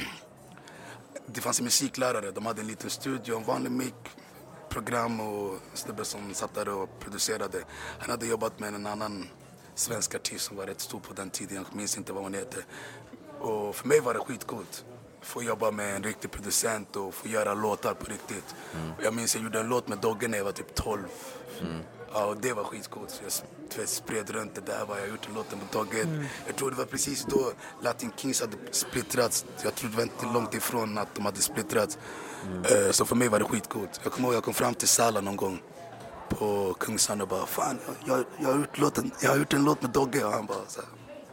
det 1.26 1.40
fanns 1.40 1.58
en 1.58 1.64
musiklärare, 1.64 2.30
de 2.30 2.46
hade 2.46 2.60
en 2.60 2.66
liten 2.66 2.90
studio, 2.90 3.36
en 3.36 3.44
vanlig 3.44 3.70
mic 3.72 3.92
program 4.76 5.21
och 5.21 5.52
en 5.52 5.76
snubbe 5.76 6.04
som 6.04 6.35
satt 6.35 6.54
där 6.54 6.68
och 6.68 7.00
producerade. 7.00 7.64
Han 7.99 8.11
hade 8.11 8.26
jobbat 8.26 8.59
med 8.59 8.75
en 8.75 8.87
annan 8.87 9.26
svensk 9.75 10.14
artist 10.14 10.45
som 10.45 10.56
var 10.56 10.66
rätt 10.66 10.80
stor 10.80 11.00
på 11.00 11.14
den 11.14 11.30
tiden, 11.30 11.56
jag 11.56 11.76
minns 11.76 11.97
inte 11.99 12.12
vad 12.12 12.23
hon 12.23 12.35
heter. 12.35 12.64
Och 13.40 13.76
för 13.76 13.88
mig 13.88 14.00
var 14.00 14.14
det 14.14 14.21
skitcoolt. 14.21 14.85
Få 15.21 15.42
jobba 15.42 15.71
med 15.71 15.97
en 15.97 16.02
riktig 16.02 16.30
producent 16.30 16.97
och 16.97 17.14
få 17.14 17.28
göra 17.28 17.54
låtar 17.54 17.95
på 17.95 18.04
riktigt. 18.04 18.54
Jag 19.02 19.14
minns 19.14 19.35
jag 19.35 19.45
gjorde 19.45 19.61
en 19.61 19.68
låt 19.68 19.88
med 19.88 19.99
Dogge 19.99 20.28
när 20.28 20.38
jag 20.38 20.45
var 20.45 20.52
typ 20.52 20.75
12. 20.75 21.02
Ja, 22.12 22.25
och 22.25 22.36
det 22.36 22.52
var 22.52 22.64
skitcoolt. 22.64 23.10
Så 23.10 23.22
jag 23.78 23.88
spred 23.88 24.30
runt 24.30 24.54
det 24.54 24.60
där. 24.60 24.86
Var 24.86 24.98
jag 24.98 25.08
gjort 25.08 25.28
en 25.28 25.34
låt 25.34 25.50
med 25.50 25.60
Dogge. 25.72 26.28
Jag 26.46 26.56
tror 26.56 26.70
det 26.70 26.76
var 26.76 26.84
precis 26.84 27.25
då 27.25 27.52
Latin 27.82 28.12
Kings 28.16 28.40
hade 28.40 28.56
splittrats. 28.70 29.44
Jag 29.62 29.75
tror 29.75 29.90
det 29.90 29.96
var 29.96 30.02
inte 30.02 30.26
långt 30.26 30.54
ifrån 30.54 30.98
att 30.98 31.14
de 31.14 31.25
hade 31.25 31.40
splittrats. 31.40 31.98
Eh, 32.64 32.90
Så 32.90 33.04
för 33.04 33.16
mig 33.16 33.28
var 33.28 33.38
det 33.38 33.44
skitcoolt. 33.44 34.00
Jag 34.02 34.12
kommer 34.12 34.28
ihåg 34.28 34.36
jag 34.36 34.44
kom 34.44 34.54
fram 34.54 34.75
till 34.75 34.88
Salla 34.88 35.20
någon 35.20 35.36
gång 35.36 35.62
på 36.28 36.75
Kungsan 36.80 37.20
och 37.20 37.28
bara 37.28 37.46
Fan, 37.46 37.78
jag, 38.04 38.25
jag, 38.38 38.48
har 38.48 38.58
gjort 38.58 38.78
låten, 38.78 39.10
jag 39.20 39.30
har 39.30 39.36
gjort 39.36 39.52
en 39.52 39.64
låt 39.64 39.82
med 39.82 39.90
Dogge. 39.90 40.25
Och 40.25 40.32
han 40.32 40.46
bara 40.46 40.66
så 40.68 40.80
här, 40.80 40.88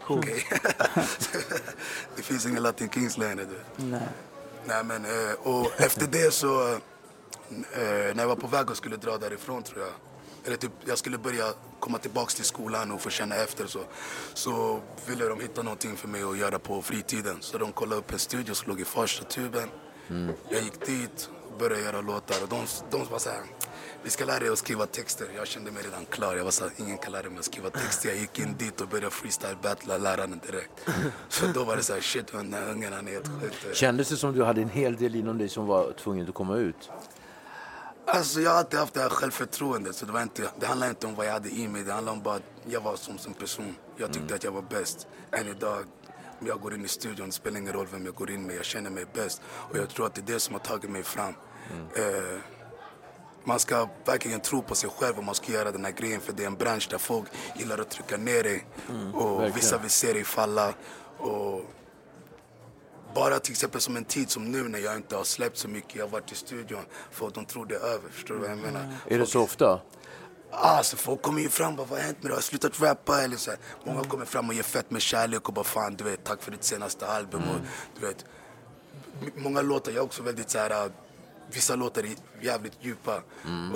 okej. 0.08 0.48
det 2.16 2.22
finns 2.22 2.46
ingen 2.46 2.64
Latin 2.64 2.90
Kings 2.90 3.18
längre. 3.18 3.46
Du. 3.46 3.84
Nej. 3.86 4.08
Nej 4.66 4.84
men, 4.84 5.06
eh, 5.06 5.34
och 5.44 5.82
efter 5.82 6.08
det 6.08 6.34
så, 6.34 6.72
eh, 6.72 6.80
när 8.16 8.16
jag 8.18 8.28
var 8.28 8.36
på 8.36 8.48
väg 8.48 8.70
och 8.70 8.78
skulle 8.78 8.98
dra 8.98 9.18
därifrån 9.18 9.64
tror 9.64 9.80
jag, 9.82 9.94
eller 10.46 10.58
typ 10.58 10.72
jag 10.86 10.98
skulle 10.98 11.18
börja 11.18 11.46
komma 11.80 11.98
tillbaks 11.98 12.36
till 12.36 12.46
skolan 12.46 12.92
och 12.92 13.02
få 13.02 13.10
känna 13.10 13.36
efter 13.36 13.68
så, 13.68 13.80
så 14.34 14.80
ville 15.08 15.26
de 15.26 15.40
hitta 15.40 15.62
någonting 15.62 15.96
för 15.96 16.08
mig 16.08 16.24
att 16.24 16.38
göra 16.38 16.60
på 16.60 16.82
fritiden. 16.82 17.38
Så 17.40 17.58
de 17.58 17.72
kollade 17.72 18.00
upp 18.00 18.12
en 18.14 18.20
studio 18.20 18.54
som 18.54 18.70
låg 18.70 18.82
i 18.82 18.86
Farsta 18.86 19.26
tuben. 19.26 19.70
Jag 20.50 20.62
gick 20.62 20.86
dit 20.86 21.30
och 21.52 21.60
började 21.60 21.84
göra 21.84 22.02
låtar 22.02 22.44
och 22.44 22.50
de, 22.50 22.66
de 22.92 23.12
var 23.12 23.20
så 23.20 23.30
här, 23.30 23.40
vi 24.04 24.10
ska 24.10 24.26
lära 24.26 24.40
dig 24.40 24.50
att 24.50 24.58
skriva 24.58 24.86
texter. 24.86 25.28
Jag 25.36 25.48
kände 25.48 25.72
mig 25.72 25.84
redan 25.84 26.06
klar. 26.06 26.36
Jag 26.36 26.44
var 26.44 26.52
så 26.52 26.64
här, 26.64 26.74
ingen 26.78 26.98
kan 26.98 27.12
lära 27.12 27.30
mig 27.30 27.40
att 27.40 27.46
skriva 27.46 27.70
texter. 27.70 28.10
Jag 28.10 28.18
gick 28.18 28.40
in 28.40 28.56
dit 28.58 28.82
och 28.82 28.88
började 28.88 29.10
freestyle 29.10 29.58
battla 29.62 29.98
läraren 29.98 30.42
direkt. 30.48 30.90
Så 31.30 31.46
då 31.54 31.64
var 31.64 31.76
det 31.76 31.84
så 31.84 31.94
här, 31.94 32.02
shit 32.02 32.28
den 32.28 32.54
här 32.54 32.70
ungen 32.72 32.94
han 32.94 33.08
är 33.08 33.12
helt 33.12 33.28
sjuk. 33.28 33.76
Kändes 33.76 34.10
det 34.10 34.18
som 34.18 34.34
du 34.34 34.44
hade 34.44 34.62
en 34.62 34.70
hel 34.70 34.96
del 34.96 35.16
inom 35.16 35.38
dig 35.38 35.50
som 35.50 35.66
var 35.68 35.92
tvungen 35.92 36.30
att 36.30 36.36
komma 36.36 36.58
ut? 36.58 36.90
Alltså 38.06 38.42
jag 38.42 38.52
har 38.52 38.58
alltid 38.58 38.80
haft 38.80 38.94
det 38.94 39.02
här 39.02 39.10
självförtroendet. 39.10 39.96
Så 39.96 40.06
det, 40.06 40.12
var 40.12 40.22
inte, 40.22 40.50
det 40.60 40.66
handlar 40.66 40.90
inte 40.90 41.08
om 41.08 41.16
vad 41.16 41.26
jag 41.26 41.32
hade 41.32 41.50
i 41.50 41.68
mig. 41.68 41.84
Det 41.84 41.94
handlar 41.94 42.14
om 42.14 42.22
bara 42.22 42.36
att 42.36 42.44
jag 42.66 42.82
var 42.82 42.96
som, 42.96 43.18
som 43.18 43.34
person. 43.34 43.76
Jag 43.98 44.14
tyckte 44.14 44.36
att 44.36 44.44
jag 44.44 44.52
var 44.52 44.62
bäst. 44.62 45.08
Än 45.32 45.48
idag, 45.48 45.86
om 46.40 46.48
jag 46.48 46.60
går 46.62 46.74
in 46.74 46.86
i 46.86 46.88
studion, 46.88 47.26
det 47.26 47.32
spelar 47.32 47.60
ingen 47.60 47.74
roll 47.74 47.88
vem 47.92 48.06
jag 48.06 48.16
går 48.16 48.32
in 48.32 48.44
med. 48.48 48.56
Jag 48.56 48.66
känner 48.66 48.90
mig 48.90 49.06
bäst. 49.14 49.42
Och 49.46 49.78
jag 49.78 49.90
tror 49.90 50.06
att 50.06 50.16
det 50.16 50.22
är 50.22 50.34
det 50.34 50.40
som 50.40 50.54
har 50.54 50.60
tagit 50.60 50.90
mig 50.90 51.04
fram. 51.04 51.34
Eh, 51.96 52.40
man 53.44 53.60
ska 53.60 53.90
verkligen 54.06 54.40
tro 54.40 54.62
på 54.62 54.76
sig 54.76 54.90
själv 54.90 55.20
om 55.20 55.26
man 55.26 55.36
ska 55.36 55.52
göra 55.52 55.72
den 55.72 55.86
här 55.86 55.92
grejen. 55.92 56.22
För 56.22 56.34
det 56.34 56.44
är 56.44 56.48
en 56.48 56.56
bransch 56.56 56.88
där 56.92 56.98
folk 56.98 57.28
gillar 57.56 57.78
att 57.78 57.90
trycka 57.90 58.18
ner 58.18 58.44
dig. 58.44 58.66
och 59.14 59.32
verkligen. 59.32 59.56
vissa 59.56 59.78
vill 59.78 59.90
se 59.90 60.14
dig 60.14 60.24
falla. 60.24 60.74
Och 61.18 61.62
bara 63.16 63.40
till 63.40 63.52
exempel 63.52 63.82
som 63.82 63.98
en 63.98 64.06
tid 64.06 64.30
som 64.30 64.52
nu 64.52 64.64
när 64.64 64.80
jag 64.80 64.96
inte 64.96 65.16
har 65.16 65.24
släppt 65.24 65.58
så 65.58 65.68
mycket. 65.68 65.96
Jag 65.96 66.06
har 66.06 66.10
varit 66.10 66.32
i 66.32 66.36
studion. 66.36 66.86
Folk 67.12 67.36
de 67.36 67.46
tror 67.46 67.66
det 67.66 67.76
är 67.76 67.80
över. 67.80 68.10
Förstår 68.10 68.36
du 68.36 68.42
vad 68.42 68.50
jag 68.50 68.58
menar? 68.58 68.88
Är 69.08 69.20
det 69.20 69.26
så 69.26 69.42
ofta? 69.42 69.80
Alltså 70.52 70.98
folk 70.98 71.22
kommer 71.22 71.42
ju 71.42 71.50
fram 71.50 71.72
och 71.72 71.78
bara, 71.78 71.88
vad 71.88 72.00
har 72.00 72.06
hänt 72.06 72.18
med 72.24 72.30
dig? 72.30 72.36
Har 72.36 72.38
du 72.38 72.44
slutat 72.44 72.82
rappa? 72.82 73.22
Eller 73.22 73.38
så 73.38 73.52
här. 73.52 73.60
Många 73.84 74.04
kommer 74.04 74.26
fram 74.26 74.50
och 74.50 74.56
ger 74.56 74.64
fett 74.64 74.92
med 74.92 75.02
kärlek 75.02 75.48
och 75.48 75.54
bara 75.54 75.66
fan 75.66 75.96
du 75.96 76.04
vet, 76.04 76.24
tack 76.24 76.44
för 76.44 76.52
ditt 76.52 76.64
senaste 76.64 77.08
album. 77.08 77.42
Och, 77.42 77.60
du 78.00 78.08
vet, 78.08 78.26
många 79.36 79.62
låtar, 79.62 79.92
jag 79.92 80.00
är 80.00 80.04
också 80.06 80.24
väldigt 80.24 80.50
så 80.50 80.58
här, 80.60 80.86
äh, 80.86 80.92
vissa 81.52 81.76
låtar 81.76 82.04
är 82.04 82.10
jävligt 82.42 82.78
djupa. 82.82 83.22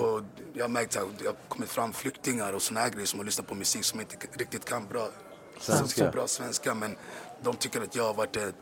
Och 0.00 0.22
jag 0.54 0.64
har 0.64 0.68
märkt 0.68 0.96
att 0.96 1.18
det 1.18 1.26
har 1.26 1.36
kommit 1.48 1.68
fram 1.68 1.92
flyktingar 1.92 2.52
och 2.52 2.62
såna 2.62 2.80
här 2.80 2.88
grejer 2.88 3.06
som 3.06 3.18
har 3.18 3.24
lyssnat 3.24 3.46
på 3.46 3.54
musik 3.54 3.84
som 3.84 4.00
inte 4.00 4.16
riktigt 4.32 4.64
kan 4.64 4.86
bra 4.86 5.08
Svenska. 5.60 6.04
så 6.04 6.10
bra 6.10 6.26
svenska. 6.26 6.74
Men 6.74 6.96
de 7.42 7.56
tycker 7.56 7.80
att 7.80 7.96
jag 7.96 8.04
har 8.04 8.14
varit 8.14 8.36
ett, 8.36 8.54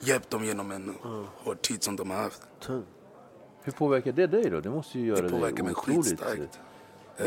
hjälpt 0.00 0.30
dem 0.30 0.44
genom 0.44 0.70
en 0.70 0.94
hård 1.36 1.62
tid 1.62 1.82
som 1.82 1.96
de 1.96 2.10
har 2.10 2.16
haft. 2.22 2.42
Hur 3.62 3.72
påverkar 3.72 4.12
det 4.12 4.26
dig 4.26 4.50
då? 4.50 4.60
Det 4.60 4.70
måste 4.70 4.98
ju 4.98 5.06
göra 5.06 5.20
Det 5.22 5.28
påverkar 5.28 5.62
mig 5.64 5.72
dig 5.72 5.80
otroligt 5.80 6.06
skitstarkt. 6.06 6.58
Eh, 7.16 7.26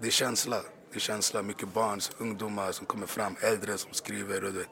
Det 0.00 0.06
är 0.06 0.10
känsla. 0.10 0.56
Det 0.90 0.96
är 0.96 1.00
känsla. 1.00 1.42
Mycket 1.42 1.74
barn, 1.74 2.00
ungdomar 2.18 2.72
som 2.72 2.86
kommer 2.86 3.06
fram, 3.06 3.36
äldre 3.40 3.78
som 3.78 3.92
skriver. 3.92 4.44
Och 4.44 4.52
det, 4.52 4.64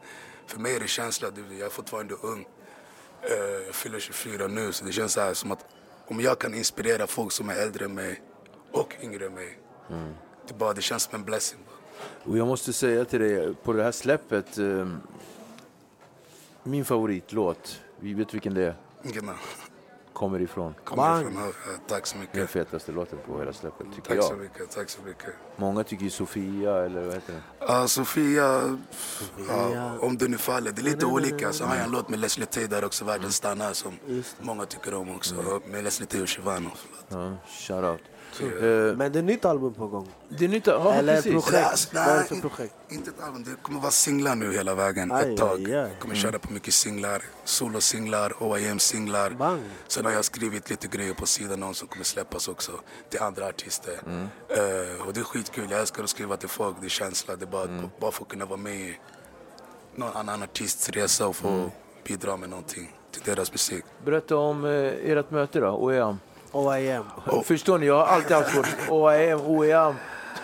för 0.46 0.58
mig 0.60 0.76
är 0.76 0.80
det 0.80 0.88
känsla. 0.88 1.28
Jag 1.50 1.60
är 1.66 1.68
fortfarande 1.68 2.14
ung. 2.14 2.48
Eh, 3.22 3.30
Jag 3.66 3.74
fyller 3.74 4.00
24 4.00 4.46
nu, 4.46 4.72
så 4.72 4.84
det 4.84 4.92
känns 4.92 5.12
så 5.12 5.20
här 5.20 5.34
som 5.34 5.52
att 5.52 5.64
om 6.06 6.20
jag 6.20 6.38
kan 6.38 6.54
inspirera 6.54 7.06
folk 7.06 7.32
som 7.32 7.48
är 7.48 7.54
äldre 7.54 7.84
än 7.84 7.94
mig 7.94 8.22
och 8.72 8.96
yngre 9.02 9.26
än 9.26 9.34
mig. 9.34 9.58
Det, 10.48 10.54
bara, 10.58 10.72
det 10.72 10.82
känns 10.82 11.02
som 11.02 11.14
en 11.14 11.24
blessing. 11.24 11.58
Och 12.24 12.38
jag 12.38 12.46
måste 12.46 12.72
säga 12.72 13.04
till 13.04 13.20
dig, 13.20 13.54
på 13.54 13.72
det 13.72 13.82
här 13.82 13.92
släppet, 13.92 14.58
eh, 14.58 14.88
min 16.62 16.84
favoritlåt, 16.84 17.80
vi 18.00 18.14
vet 18.14 18.34
vilken 18.34 18.54
det 18.54 18.64
är, 18.64 18.76
Ingemar, 19.02 19.36
kommer 20.12 20.40
ifrån. 20.40 20.74
kommer 20.84 21.20
ifrån 21.20 21.36
här. 21.36 21.46
Eh, 21.48 21.52
Tack 21.88 22.06
så 22.06 22.14
Den 22.14 22.20
mycket. 22.20 22.50
fetaste 22.50 22.92
låten 22.92 23.18
på 23.26 23.38
hela 23.38 23.52
släppet, 23.52 23.86
tycker 23.94 24.14
Tack 24.14 24.24
så 24.24 24.32
jag. 24.32 24.38
mycket. 24.38 24.70
Tack 24.70 24.90
så 24.90 25.02
mycket. 25.02 25.34
Många 25.56 25.84
tycker 25.84 26.08
Sofia, 26.08 26.84
eller 26.84 27.04
vad 27.04 27.14
heter 27.14 27.32
den? 27.32 27.42
Ja, 27.68 27.88
Sofia, 27.88 28.78
ja, 29.48 29.98
om 30.00 30.16
det 30.18 30.28
nu 30.28 30.38
faller. 30.38 30.72
Det 30.72 30.80
är 30.80 30.84
lite 30.84 31.06
olika. 31.06 31.52
Så 31.52 31.64
har 31.64 31.76
jag 31.76 31.84
en 31.84 31.90
låt 31.90 32.08
med 32.08 32.18
Leslie 32.18 32.46
Tay 32.46 32.66
där 32.66 32.84
också, 32.84 33.04
Världen 33.04 33.32
stannar, 33.32 33.72
som 33.72 33.92
många 34.40 34.66
tycker 34.66 34.94
om 34.94 35.16
också. 35.16 35.60
Med 35.66 35.84
Leslie 35.84 36.06
Tay 36.06 36.22
och 36.22 36.28
Shivano. 36.28 36.70
Ja, 37.08 37.32
shoutout. 37.48 38.00
Eh, 38.40 38.96
Men 38.96 39.12
det 39.12 39.18
är 39.18 39.22
nytt 39.22 39.44
album 39.44 39.74
på 39.74 39.86
gång. 39.86 40.08
det 40.28 40.44
är 40.44 40.48
nytt, 40.48 40.66
ja 40.66 40.92
Eller 40.94 41.16
precis. 41.16 41.32
projekt. 41.32 41.90
Vad 41.94 42.02
är 42.02 42.08
det 42.08 42.16
nej, 42.18 42.28
för 42.40 42.48
projekt? 42.48 42.74
Inte 42.88 43.10
ett 43.10 43.22
album, 43.22 43.44
det 43.44 43.50
kommer 43.62 43.80
vara 43.80 43.90
singlar 43.90 44.34
nu 44.34 44.52
hela 44.52 44.74
vägen 44.74 45.12
Aj, 45.12 45.32
ett 45.32 45.38
tag. 45.38 45.58
aj, 45.58 45.64
aj. 45.64 45.70
Jag 45.72 45.98
kommer 45.98 46.14
köra 46.14 46.38
på 46.38 46.52
mycket 46.52 46.74
singlar, 46.74 47.22
solosinglar, 47.44 48.32
OIM-singlar. 48.42 49.30
Bang. 49.30 49.60
Sen 49.88 50.04
har 50.04 50.12
jag 50.12 50.24
skrivit 50.24 50.70
lite 50.70 50.86
grejer 50.88 51.14
på 51.14 51.26
sidan 51.26 51.62
om 51.62 51.74
som 51.74 51.88
kommer 51.88 52.04
släppas 52.04 52.48
också 52.48 52.72
till 53.10 53.20
andra 53.20 53.46
artister. 53.46 54.00
Mm. 54.06 54.20
Eh, 54.48 55.06
och 55.06 55.12
det 55.14 55.20
är 55.20 55.24
skitkul, 55.24 55.70
jag 55.70 55.80
älskar 55.80 56.02
att 56.02 56.10
skriva 56.10 56.36
till 56.36 56.48
folk, 56.48 56.76
det 56.80 56.86
är 56.86 56.88
känsla. 56.88 57.36
Det 57.36 57.44
är 57.44 57.50
bara, 57.50 57.64
Mm. 57.64 57.88
bara 58.00 58.10
få 58.10 58.24
kunna 58.24 58.44
vara 58.44 58.56
med 58.60 58.74
i 58.80 58.98
någon 59.94 60.16
annan 60.16 60.42
artists 60.42 60.88
resa 60.90 61.26
och 61.26 61.36
få 61.36 61.48
Mm. 61.48 61.70
bidra 62.04 62.36
med 62.36 62.48
någonting 62.50 62.96
till 63.10 63.22
deras 63.24 63.52
musik. 63.52 63.84
Berätta 64.04 64.36
om 64.36 64.64
eh, 64.64 64.70
ert 65.10 65.30
möte 65.30 65.60
då, 65.60 65.68
OEM. 65.70 66.18
OIM. 66.52 67.02
Förstår 67.44 67.78
ni, 67.78 67.86
jag 67.86 67.98
har 67.98 68.06
alltid 68.06 68.36
haft 68.36 68.50
svårt. 68.54 68.66
OEM, 68.88 69.40
OEM, 69.40 69.94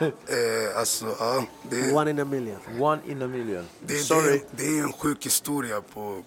Eh, 0.01 0.79
alltså, 0.79 1.07
ja, 1.19 1.45
det, 1.71 1.81
är- 1.81 1.95
One 1.97 2.11
in 2.11 2.21
a 2.21 2.25
million. 2.25 2.57
one 2.81 3.01
in 3.07 3.23
a 3.23 3.27
million. 3.27 3.67
det, 3.81 3.95
det, 3.95 4.01
Sorry. 4.01 4.43
det 4.51 4.65
är 4.79 4.83
en 4.83 4.93
sjuk 4.93 5.27
historia 5.27 5.81
på, 5.95 6.23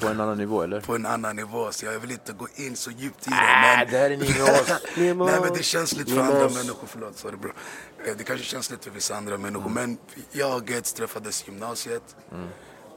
På 0.00 0.06
en 0.06 0.20
annan 0.20 0.38
nivå, 0.38 0.62
eller? 0.62 0.80
på 0.80 0.94
en 0.94 1.06
annan 1.06 1.36
nivå. 1.36 1.72
Så 1.72 1.86
jag 1.86 1.98
vill 2.00 2.10
inte 2.10 2.32
gå 2.32 2.48
in 2.56 2.76
så 2.76 2.90
djupt 2.90 3.26
i 3.26 3.30
det. 3.30 3.36
Äh, 3.36 3.78
Men, 3.78 3.90
det 3.90 3.98
här 3.98 4.10
är 4.10 4.16
ni 4.16 4.28
med 5.16 5.16
nej, 5.26 5.40
men 5.40 5.52
det 5.54 5.62
känns 5.62 5.92
lite 5.96 6.10
för 6.12 6.20
andra 6.20 6.48
människor. 6.48 6.86
Förlåt, 6.86 7.16
sorry 7.18 7.36
bro. 7.36 7.50
Eh, 8.06 8.16
Det 8.18 8.24
kanske 8.24 8.46
känns 8.46 8.70
lite 8.70 8.84
för 8.84 8.90
vissa 8.90 9.14
andra 9.16 9.38
människor. 9.38 9.70
Men 9.70 9.98
jag 10.32 10.56
och 10.56 10.70
Gets 10.70 10.92
träffades 10.92 11.42
i 11.42 11.50
gymnasiet. 11.50 12.16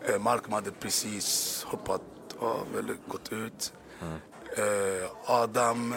Eh, 0.08 0.20
Malcolm 0.20 0.54
hade 0.54 0.72
precis 0.72 1.64
hoppat 1.70 2.02
av 2.40 2.68
eller 2.80 2.96
gått 3.08 3.32
ut. 3.34 3.74
Eh, 4.02 4.08
Adam 5.26 5.96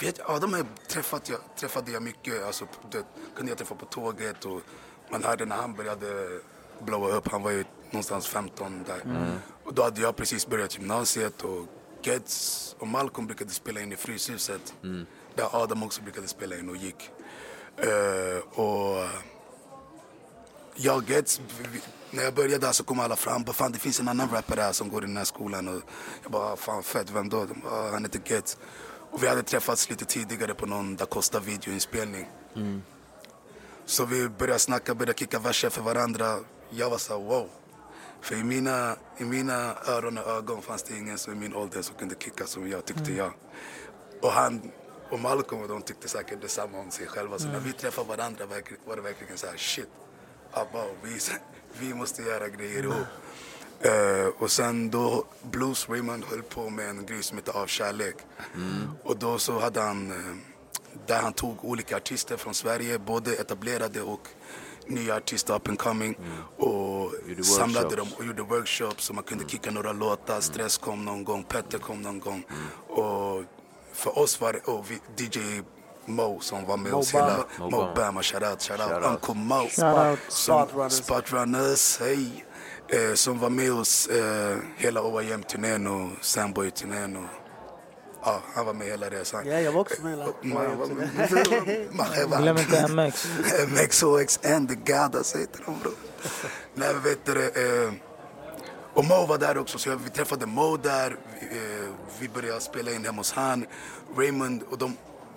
Vet, 0.00 0.16
de 0.16 0.52
har 0.52 0.66
träffat, 0.88 1.28
jag, 1.28 1.38
träffade 1.56 1.90
jag 1.90 2.02
mycket. 2.02 2.44
Alltså, 2.44 2.66
det, 2.90 3.04
kunde 3.36 3.50
jag 3.50 3.58
träffa 3.58 3.74
på 3.74 3.86
tåget 3.86 4.44
och 4.44 4.60
man 5.10 5.24
hörde 5.24 5.44
när 5.44 5.56
han 5.56 5.74
började 5.74 6.40
blowa 6.80 7.08
upp. 7.08 7.28
Han 7.28 7.42
var 7.42 7.50
ju 7.50 7.64
någonstans 7.90 8.26
15 8.28 8.84
där. 8.86 9.00
Och 9.64 9.74
då 9.74 9.82
hade 9.82 10.00
jag 10.00 10.16
precis 10.16 10.46
börjat 10.46 10.78
gymnasiet 10.78 11.42
och 11.42 11.66
Geds 12.02 12.76
och 12.78 12.86
Malcolm 12.86 13.26
brukade 13.26 13.50
spela 13.50 13.80
in 13.80 13.92
i 13.92 13.96
Fryshuset. 13.96 14.74
Där 15.34 15.62
Adam 15.62 15.82
också 15.82 16.02
brukade 16.02 16.28
spela 16.28 16.56
in 16.56 16.68
och 16.68 16.76
gick. 16.76 17.10
Eh, 17.76 18.58
och 18.60 19.08
jag 20.82 21.10
Geds, 21.10 21.40
vi- 21.72 21.80
när 22.10 22.22
jag 22.22 22.34
började 22.34 22.66
där 22.66 22.72
så 22.72 22.84
kom 22.84 23.00
alla 23.00 23.16
fram. 23.16 23.42
Bara, 23.42 23.52
fan 23.52 23.72
det 23.72 23.78
finns 23.78 24.00
en 24.00 24.08
annan 24.08 24.28
rappare 24.30 24.60
här 24.60 24.72
som 24.72 24.88
går 24.88 25.04
i 25.04 25.06
den 25.06 25.16
här 25.16 25.24
skolan. 25.24 25.68
Och 25.68 25.82
jag 26.22 26.32
bara, 26.32 26.56
fan 26.56 26.82
fett, 26.82 27.10
vem 27.10 27.28
då? 27.28 27.44
De 27.44 27.60
bara, 27.60 27.90
han 27.90 28.04
heter 28.04 28.20
Geds. 28.24 28.56
Och 29.10 29.22
vi 29.22 29.28
hade 29.28 29.42
träffats 29.42 29.90
lite 29.90 30.04
tidigare 30.04 30.54
på 30.54 30.66
någon 30.66 30.96
Da 30.96 31.06
Costa 31.06 31.40
videoinspelning. 31.40 32.28
Så 33.86 34.04
vi 34.04 34.28
började 34.28 34.58
snacka, 34.58 34.94
började 34.94 35.18
kicka 35.18 35.38
verser 35.38 35.70
för 35.70 35.82
varandra. 35.82 36.38
Jag 36.70 36.90
var 36.90 36.98
så 36.98 37.18
här, 37.18 37.24
wow. 37.26 37.48
För 38.22 38.34
i 38.34 38.44
mina, 38.44 38.96
i 39.18 39.24
mina 39.24 39.74
öron 39.86 40.18
och 40.18 40.26
ögon 40.30 40.62
fanns 40.62 40.82
det 40.82 40.96
ingen 40.96 41.18
som 41.18 41.32
i 41.32 41.36
min 41.36 41.54
ålder 41.54 41.82
som 41.82 41.94
kunde 41.96 42.14
kicka 42.18 42.46
som 42.46 42.70
jag 42.70 42.84
tyckte 42.84 43.12
jag. 43.12 43.32
Och 44.22 44.30
han 44.32 44.70
och 45.10 45.20
Malcolm 45.20 45.62
och 45.62 45.68
de 45.68 45.82
tyckte 45.82 46.08
säkert 46.08 46.40
detsamma 46.40 46.78
om 46.78 46.90
sig 46.90 47.06
själva. 47.06 47.38
Så 47.38 47.48
när 47.48 47.60
vi 47.60 47.72
träffade 47.72 48.08
varandra 48.08 48.46
var 48.86 48.96
det 48.96 49.02
verkligen 49.02 49.38
så 49.38 49.46
här, 49.46 49.56
shit. 49.56 49.88
Abba, 50.52 50.84
vi, 51.02 51.18
vi 51.80 51.94
måste 51.94 52.22
göra 52.22 52.48
grejer 52.48 52.82
ihop. 52.82 53.06
Eh, 53.80 54.26
och 54.38 54.50
sen 54.50 54.90
då 54.90 55.24
Blues 55.42 55.88
Raymond 55.88 56.24
höll 56.24 56.42
på 56.42 56.70
med 56.70 56.88
en 56.90 57.06
grej 57.06 57.22
som 57.22 57.38
heter 57.38 57.52
Av 57.52 57.66
kärlek. 57.66 58.16
Och 59.02 59.16
då 59.16 59.38
så 59.38 59.58
hade 59.58 59.80
han, 59.80 60.10
eh, 60.10 60.36
där 61.06 61.22
han 61.22 61.32
tog 61.32 61.64
olika 61.64 61.96
artister 61.96 62.36
från 62.36 62.54
Sverige, 62.54 62.98
både 62.98 63.32
etablerade 63.34 64.02
och 64.02 64.28
nya 64.86 65.16
artister 65.16 65.54
up 65.54 65.68
and 65.68 65.78
coming. 65.78 66.18
Och 66.56 67.12
Gjorde 67.26 67.44
samlade 67.44 67.86
workshops. 67.86 67.96
dem 68.10 68.18
och 68.18 68.24
gjorde 68.24 68.42
workshops 68.42 69.04
så 69.04 69.12
man 69.14 69.24
kunde 69.24 69.44
kicka 69.48 69.70
några 69.70 69.92
låtar. 69.92 70.40
Stress 70.40 70.78
kom 70.78 71.04
någon 71.04 71.24
gång, 71.24 71.44
Petter 71.44 71.78
kom 71.78 72.02
någon 72.02 72.20
gång. 72.20 72.44
Och 72.88 73.44
för 73.92 74.18
oss 74.18 74.40
var 74.40 74.52
det, 74.52 74.58
och 74.58 74.90
vi, 74.90 74.94
DJ 75.24 75.62
Mo 76.10 76.40
som 76.40 76.66
var 76.66 76.76
med 76.76 76.92
Mo 76.92 76.98
oss 76.98 77.12
Bama. 77.12 77.26
hela, 77.58 77.70
Mo 77.70 77.94
Bama. 77.94 78.22
Shoutout, 78.22 78.62
shoutout, 78.62 78.88
Shout 78.88 79.04
out. 79.04 79.12
Uncle 79.12 79.34
Mo. 79.34 79.66
Shoutout, 79.68 80.18
Som- 80.28 80.66
Spot 80.66 80.70
Runners. 80.74 80.92
Spot 80.96 81.32
Runners, 81.32 81.98
hej. 82.00 82.44
Eh, 82.88 83.14
som 83.14 83.38
var 83.38 83.50
med 83.50 83.72
oss 83.72 84.06
eh, 84.06 84.56
hela 84.76 85.02
OIM-turnén 85.02 85.86
och 85.86 86.10
Sandboy-turnén. 86.24 87.16
Och, 87.16 87.24
ja, 88.24 88.40
han 88.54 88.66
var 88.66 88.72
med 88.74 88.86
hela 88.86 89.08
resan. 89.10 89.46
Ja, 89.46 89.60
jag 89.60 89.72
var 89.72 89.80
också 89.80 90.02
med 90.02 90.10
hela 90.12 90.24
Glöm 92.40 92.56
inte 92.58 92.88
MX. 92.88 93.26
MXOX 93.68 94.40
and 94.44 94.68
the 94.68 94.74
Gadas 94.92 95.36
heter 95.36 95.62
de 95.66 95.78
bro. 95.82 95.90
Nej 96.74 96.94
vet 97.04 97.24
du 97.26 97.34
det, 97.34 97.84
eh, 97.84 97.92
Och 98.94 99.04
Mo 99.04 99.26
var 99.26 99.38
där 99.38 99.58
också, 99.58 99.78
så 99.78 99.96
vi 100.04 100.10
träffade 100.10 100.46
Mo 100.46 100.76
där. 100.76 101.16
Vi, 101.40 101.46
eh, 101.56 101.88
vi 102.20 102.28
började 102.28 102.60
spela 102.60 102.90
in 102.90 103.04
hemma 103.04 103.18
hos 103.20 103.32
han. 103.32 103.66
Raymond, 104.16 104.62
och 104.70 104.78
de, 104.78 104.96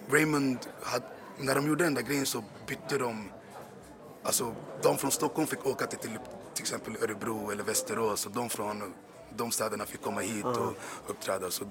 Raymond, 0.09 0.57
hade, 0.83 1.05
när 1.37 1.55
de 1.55 1.67
gjorde 1.67 1.83
den 1.83 1.93
där 1.93 2.01
grejen 2.01 2.25
så 2.25 2.43
bytte 2.67 2.97
de 2.97 3.29
Alltså, 4.25 4.55
de 4.81 4.97
från 4.97 5.11
Stockholm 5.11 5.47
fick 5.47 5.65
åka 5.65 5.87
till 5.87 5.99
till, 5.99 6.17
till 6.53 6.63
exempel 6.63 6.97
Örebro 7.01 7.51
eller 7.51 7.63
Västerås 7.63 8.25
och 8.25 8.31
de 8.31 8.49
från 8.49 8.93
de 9.35 9.51
städerna 9.51 9.85
fick 9.85 10.01
komma 10.01 10.21
hit 10.21 10.45
och 10.45 10.73
uppträda. 11.07 11.51
Så 11.51 11.65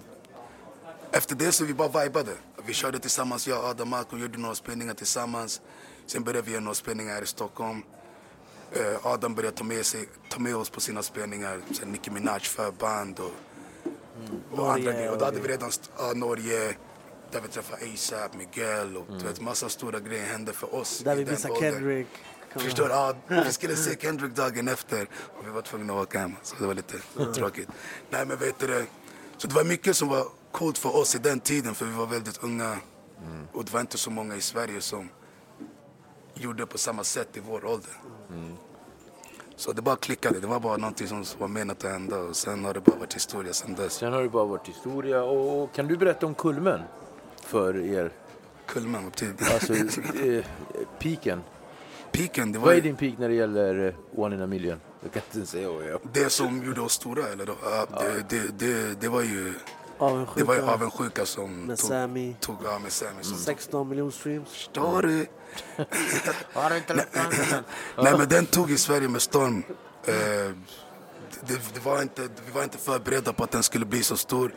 efter 1.13 1.35
det 1.37 1.53
så 1.53 1.65
vi 1.65 1.75
bara 1.75 2.05
vibade. 2.05 2.33
Vi 2.67 2.73
körde 2.73 2.99
tillsammans, 2.99 3.49
jag 3.49 3.59
och 3.59 3.65
Adam 3.65 3.89
Malcolm 3.89 4.23
gjorde 4.23 4.39
några 4.39 4.55
spelningar 4.55 4.95
tillsammans. 4.95 5.61
Sen 6.07 6.25
började 6.25 6.47
vi 6.47 6.53
göra 6.53 6.63
några 6.63 6.75
spelningar 6.75 7.15
här 7.15 7.23
i 7.23 7.27
Stockholm. 7.27 7.83
Eh, 8.73 9.07
Adam 9.07 9.35
började 9.35 9.57
ta 9.57 9.65
med, 9.65 9.87
sig, 9.87 10.09
ta 10.29 10.39
med 10.41 10.57
oss 10.57 10.71
på 10.71 10.81
sina 10.81 11.03
spelningar. 11.03 11.61
Sen 11.73 11.93
Nicki 11.93 12.11
Minaj 12.11 12.41
förband 12.41 13.21
och, 13.21 13.31
och 14.51 14.59
Norge 14.59 14.73
andra 14.73 14.93
grejer. 14.93 15.13
Och 15.13 15.19
då 15.19 15.25
hade 15.25 15.39
och- 15.39 15.45
vi 15.45 15.49
redan 15.53 15.71
ja, 15.99 16.13
Norge, 16.15 16.77
där 17.33 17.41
vi 17.41 17.49
träffade 17.49 17.93
ASAP, 17.95 18.35
Miguel 18.37 18.97
och 18.97 19.07
du 19.09 19.25
vet, 19.25 19.41
massa 19.41 19.69
stora 19.69 20.01
grejer 20.01 20.25
hände 20.25 20.53
för 20.53 20.75
oss. 20.75 20.99
Där 20.99 21.17
vi 21.17 21.25
missade. 21.25 21.55
Kendrick. 21.61 22.09
Förstår. 22.57 22.91
Ja, 22.91 23.15
vi 23.29 23.53
skulle 23.53 23.77
se 23.77 23.97
Kendrick 24.01 24.35
dagen 24.35 24.69
efter 24.69 25.09
och 25.39 25.47
vi 25.47 25.51
var 25.51 25.63
tvungna 25.63 25.93
att 25.93 26.03
åka 26.03 26.19
hem. 26.19 26.33
Så 26.43 26.57
det 26.59 26.67
var 26.67 26.75
lite 26.75 26.99
tråkigt. 27.35 27.69
Nej 28.11 28.27
men 28.27 28.37
vet 28.39 28.59
du. 28.59 28.87
Så 29.37 29.47
det 29.49 29.55
var 29.55 29.65
mycket 29.65 29.97
som 29.97 30.09
var 30.09 30.27
coolt 30.51 30.79
för 30.79 30.97
oss 30.97 31.15
i 31.15 31.19
den 31.19 31.41
tiden 31.41 31.75
för 31.75 31.87
vi 31.87 31.95
var 31.95 32.07
väldigt 32.07 32.43
unga. 32.43 32.77
Och 33.53 33.65
det 33.65 33.73
var 33.73 33.81
inte 33.81 33.99
så 33.99 34.11
många 34.11 34.37
i 34.37 34.41
Sverige 34.41 34.81
som 34.81 35.09
gjorde 36.35 36.67
på 36.67 36.79
samma 36.79 37.05
sätt 37.05 37.37
i 37.37 37.41
vår 37.41 37.65
ålder. 37.65 38.01
Så 39.57 39.73
det 39.73 39.83
bara 39.83 39.97
klickade. 39.97 40.41
Det 40.41 40.47
var 40.47 40.61
bara 40.61 40.77
någonting 40.77 41.09
som 41.09 41.25
var 41.39 41.49
menat 41.49 41.85
att 41.85 41.91
hända 41.91 42.19
och 42.19 42.37
sen 42.37 42.65
har 42.65 42.75
det 42.75 42.81
bara 42.81 42.97
varit 42.97 43.15
historia 43.15 43.53
sen 43.53 43.75
dess. 43.75 43.93
Sen 43.93 44.13
har 44.13 44.23
det 44.23 44.29
bara 44.29 44.45
varit 44.45 44.69
historia. 44.69 45.23
Och 45.23 45.75
kan 45.75 45.87
du 45.87 45.97
berätta 45.97 46.27
om 46.27 46.35
kulmen 46.35 46.81
för 47.53 47.95
er? 47.95 48.11
Kulmen, 48.67 49.11
det? 49.19 49.55
Alltså, 49.55 49.75
eh, 50.25 50.45
piken. 50.99 51.43
Piken, 52.13 52.53
det 52.53 52.59
var 52.59 52.67
Vad 52.67 52.73
är 52.73 52.77
ju 52.77 52.83
din 52.83 52.97
peak 52.97 53.19
när 53.19 53.29
det 53.29 53.35
gäller 53.35 53.87
eh, 53.89 54.21
One 54.21 54.37
in 54.37 54.43
a 54.43 54.47
million? 54.47 54.81
Jag 55.03 55.13
kan 55.13 55.23
inte 55.35 55.51
säga 55.51 55.71
vad 55.71 55.85
jag... 55.85 56.01
det 56.13 56.31
som 56.31 56.65
gjorde 56.65 56.81
oss 56.81 56.93
stora. 56.93 57.29
Eller 57.29 57.47
då? 57.47 57.55
Ja, 57.63 57.87
det, 58.01 58.25
det, 58.29 58.59
det, 58.59 59.01
det 59.01 59.09
var 59.09 59.23
ju 59.23 59.55
Avundsjuka. 59.99 60.41
Det 60.41 60.45
var 60.45 60.55
ju 60.55 60.63
avundsjuka 60.63 61.27
som 61.27 61.55
Med 61.55 61.79
tog, 61.79 61.89
Sammy. 61.89 62.35
tog 62.41 62.57
ja, 62.65 62.79
med 62.79 62.93
Sammy 62.93 63.23
som 63.23 63.37
16 63.37 63.89
miljoner 63.89 64.11
streams. 64.11 64.49
Förstår 64.49 65.03
du? 65.03 65.27
Har 66.53 66.71
du 66.71 66.77
inte 66.77 67.07
Nej 67.97 68.19
men 68.19 68.29
den 68.29 68.47
tog 68.47 68.71
i 68.71 68.79
Sverige 68.79 69.09
med 69.09 69.23
storm. 69.23 69.63
Eh, 70.05 70.15
det, 71.41 71.75
det 71.75 71.85
var 71.85 72.03
inte, 72.03 72.23
vi 72.47 72.53
var 72.53 72.63
inte 72.63 72.79
förberedda 72.79 73.33
på 73.33 73.45
att 73.45 73.51
den 73.51 73.63
skulle 73.63 73.85
bli 73.85 74.03
så 74.03 74.17
stor. 74.17 74.55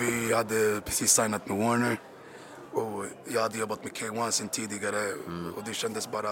Vi 0.00 0.34
hade 0.34 0.80
precis 0.80 1.12
signat 1.12 1.48
med 1.48 1.58
Warner. 1.58 1.98
Och 2.76 3.04
jag 3.24 3.40
hade 3.42 3.58
jobbat 3.58 3.84
med 3.84 3.92
K1 3.92 4.30
sen 4.30 4.48
tidigare. 4.48 5.12
Och 5.56 5.62
det 5.64 5.74
kändes 5.74 6.10
bara 6.10 6.30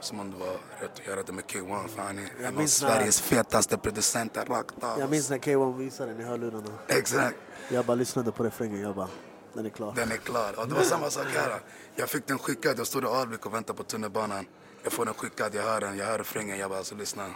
som 0.00 0.20
om 0.20 0.30
det 0.30 0.36
var 0.36 0.52
rätt 0.80 0.92
att 1.00 1.06
göra 1.06 1.22
det 1.22 1.32
med 1.32 1.44
K1. 1.44 1.88
För 1.88 2.02
han 2.02 2.18
är 2.18 2.30
en 2.40 2.46
av 2.46 2.54
minns 2.54 2.82
när- 2.82 2.88
Sveriges 2.90 3.20
fetaste 3.20 3.78
producenter 3.78 4.44
rakt 4.46 4.74
av. 4.84 4.98
Jag 5.00 5.10
minns 5.10 5.30
när 5.30 5.38
K1 5.38 5.76
visade 5.78 6.12
den 6.12 6.20
i 6.20 6.24
hörlurarna. 6.24 6.70
Exakt. 6.88 7.36
Jag 7.70 7.84
bara 7.84 7.94
lyssnade 7.94 8.32
på 8.32 8.44
refrängen. 8.44 8.80
Jag 8.80 8.94
bara, 8.94 9.08
den 9.52 9.66
är 9.66 9.70
klar. 9.70 9.92
Den 9.96 10.12
är 10.12 10.16
klar. 10.16 10.54
Och 10.60 10.68
det 10.68 10.74
var 10.74 10.82
samma 10.82 11.10
sak 11.10 11.26
här. 11.34 11.60
Jag 11.96 12.08
fick 12.08 12.26
den 12.26 12.38
skickad. 12.38 12.78
Jag 12.78 12.86
stod 12.86 13.04
i 13.04 13.06
Alvik 13.06 13.46
och 13.46 13.54
väntade 13.54 13.76
på 13.76 13.82
tunnelbanan. 13.82 14.46
Jag 14.84 14.92
får 14.92 15.04
den 15.04 15.14
skickad, 15.14 15.54
jag 15.54 15.62
hör 15.62 15.80
den, 15.80 15.96
jag 15.96 16.06
hör 16.06 16.18
refrängen. 16.18 16.58
Jag 16.58 16.70
bara, 16.70 16.78
alltså 16.78 16.94
lyssna. 16.94 17.26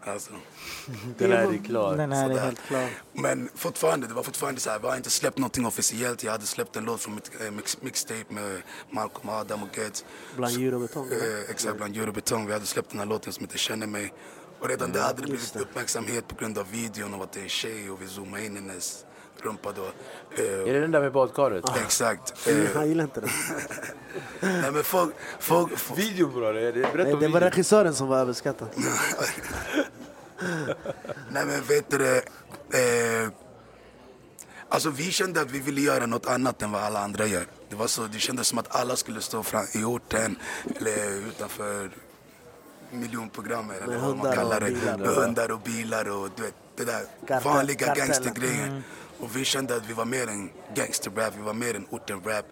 Alltså. 0.00 0.32
Den 1.18 1.32
här 1.32 1.54
är 1.54 1.64
klar. 1.64 1.96
Den 1.96 2.12
här 2.12 2.30
är 2.30 2.38
helt 2.38 2.62
klar. 2.62 2.88
Men 3.12 3.48
fortfarande, 3.54 4.06
det 4.06 4.14
var 4.14 4.22
fortfarande 4.22 4.60
så 4.60 4.70
här, 4.70 4.78
vi 4.78 4.86
har 4.86 4.96
inte 4.96 5.10
släppt 5.10 5.38
någonting 5.38 5.66
officiellt. 5.66 6.24
Jag 6.24 6.32
hade 6.32 6.46
släppt 6.46 6.76
en 6.76 6.84
låt 6.84 7.00
från 7.00 7.14
mitt 7.14 7.30
eh, 7.40 7.50
mix, 7.50 7.82
mixtape 7.82 8.24
med 8.28 8.62
Malcolm 8.90 9.28
Adam 9.28 9.62
och 9.62 9.78
Geds. 9.78 10.04
Bland 10.36 10.52
djur 10.54 10.74
och 10.74 10.80
betong. 10.80 11.08
Eh, 11.12 11.50
exakt, 11.50 11.76
bland 11.76 11.96
djur 11.96 12.08
och 12.08 12.14
betong. 12.14 12.46
Vi 12.46 12.52
hade 12.52 12.66
släppt 12.66 12.90
den 12.90 12.98
här 12.98 13.06
låten 13.06 13.32
som 13.32 13.44
heter 13.44 13.58
Känner 13.58 13.86
mig. 13.86 14.12
Och 14.60 14.68
redan 14.68 14.92
där 14.92 15.02
hade 15.02 15.22
det 15.22 15.28
blivit 15.28 15.56
uppmärksamhet 15.56 16.28
på 16.28 16.34
grund 16.34 16.58
av 16.58 16.70
videon 16.70 17.14
och 17.14 17.24
att 17.24 17.32
det 17.32 17.40
är 17.40 17.44
en 17.44 17.48
tjej 17.48 17.90
och 17.90 18.02
vi 18.02 18.06
zoomade 18.06 18.44
in 18.44 18.56
hennes 18.56 19.04
rumpa 19.42 19.72
då. 19.72 19.82
Eh, 20.42 20.68
Är 20.68 20.72
det 20.72 20.80
den 20.80 20.90
där 20.90 21.00
med 21.00 21.12
badkaret? 21.12 21.64
Exakt. 21.84 22.46
Mm, 22.48 22.62
Eh, 22.66 22.68
Han 22.74 22.88
gillar 22.88 23.04
inte 23.04 23.20
den. 23.20 23.30
nej 24.62 24.72
men 24.72 24.84
folk, 24.84 25.14
folk, 25.40 25.78
folk 25.78 26.00
det 26.00 26.02
är- 26.08 26.72
berätta 26.72 26.96
Nej, 27.04 27.12
om 27.14 27.20
det 27.20 27.28
var 27.28 27.40
regissören 27.40 27.94
som 27.94 28.08
var 28.08 28.18
överskattad. 28.18 28.68
Nej 31.30 31.46
men 31.46 31.62
vet 31.62 31.90
du 31.90 31.98
det, 31.98 32.16
eh, 32.78 33.28
Alltså 34.68 34.90
vi 34.90 35.10
kände 35.10 35.40
att 35.40 35.50
vi 35.50 35.58
ville 35.60 35.80
göra 35.80 36.06
något 36.06 36.26
annat 36.26 36.62
än 36.62 36.72
vad 36.72 36.82
alla 36.82 37.00
andra 37.00 37.26
gör. 37.26 37.46
Det, 37.68 37.76
var 37.76 37.86
så, 37.86 38.02
det 38.02 38.18
kändes 38.18 38.46
som 38.46 38.58
att 38.58 38.76
alla 38.76 38.96
skulle 38.96 39.20
stå 39.20 39.42
fram 39.42 39.64
i 39.74 39.84
orten 39.84 40.36
eller 40.76 41.10
utanför 41.28 41.90
miljonprogrammet 42.90 43.82
eller 43.82 43.98
vad 43.98 44.16
man 44.16 44.32
kallar 44.32 44.60
och 44.60 44.66
det. 44.68 44.74
bilar. 44.74 45.06
Hundar 45.14 45.50
och 45.50 45.60
bilar 45.60 46.08
och 46.10 46.28
du 46.36 46.42
vet, 46.42 46.54
det 46.76 46.84
där 46.84 47.02
Kartel- 47.26 47.44
vanliga 47.44 47.94
gangstergrejen. 47.94 48.82
Och 49.22 49.36
vi 49.36 49.44
kände 49.44 49.76
att 49.76 49.86
vi 49.86 49.92
var 49.92 50.04
mer 50.04 50.26
än 50.26 50.50
gangsterrap, 50.74 51.34
vi 51.36 51.42
var 51.42 51.54
mer 51.54 51.74
än 51.76 51.86
orten-rap. 51.90 52.46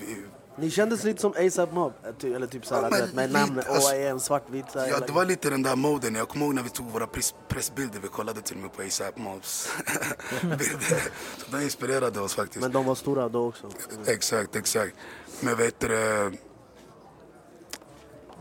Vi, 0.00 0.16
Ni 0.58 0.70
kändes 0.70 1.04
lite 1.04 1.20
som 1.20 1.32
ASAP 1.46 1.72
Mob. 1.72 1.92
eh, 2.04 2.10
ty- 2.18 2.34
Eller 2.34 2.46
typ 2.46 2.66
såhär, 2.66 2.82
Ja, 2.82 2.88
men 2.90 3.00
vet, 3.00 3.14
med 3.14 3.32
namnet 3.32 3.68
alltså- 3.68 4.18
svartvit. 4.18 4.64
Ja, 4.74 4.98
det 5.06 5.12
var 5.12 5.24
lite 5.24 5.50
den 5.50 5.62
där 5.62 5.76
moden. 5.76 6.14
Jag 6.14 6.28
kommer 6.28 6.46
ihåg 6.46 6.54
när 6.54 6.62
vi 6.62 6.68
tog 6.70 6.86
våra 6.90 7.06
press, 7.06 7.34
pressbilder. 7.48 8.00
Vi 8.00 8.08
kollade 8.08 8.40
till 8.40 8.56
och 8.56 8.62
med 8.62 8.72
på 8.72 8.82
ASAP 8.82 9.16
Mobs 9.16 9.68
bilder. 10.42 11.02
Så 11.38 11.56
de 11.56 11.62
inspirerade 11.62 12.20
oss 12.20 12.34
faktiskt. 12.34 12.60
Men 12.60 12.72
de 12.72 12.84
var 12.86 12.94
stora 12.94 13.28
då 13.28 13.46
också. 13.48 13.70
Exakt, 14.06 14.56
exakt. 14.56 14.96
Men 15.40 15.56
vet 15.56 15.80
du 15.80 15.88
det, 15.88 16.32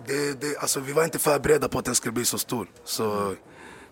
det, 0.07 0.41
det, 0.41 0.57
alltså, 0.57 0.79
Vi 0.79 0.93
var 0.93 1.03
inte 1.03 1.19
förberedda 1.19 1.67
på 1.69 1.79
att 1.79 1.85
den 1.85 1.95
skulle 1.95 2.11
bli 2.11 2.25
så 2.25 2.37
stor. 2.37 2.67
Så 2.83 3.35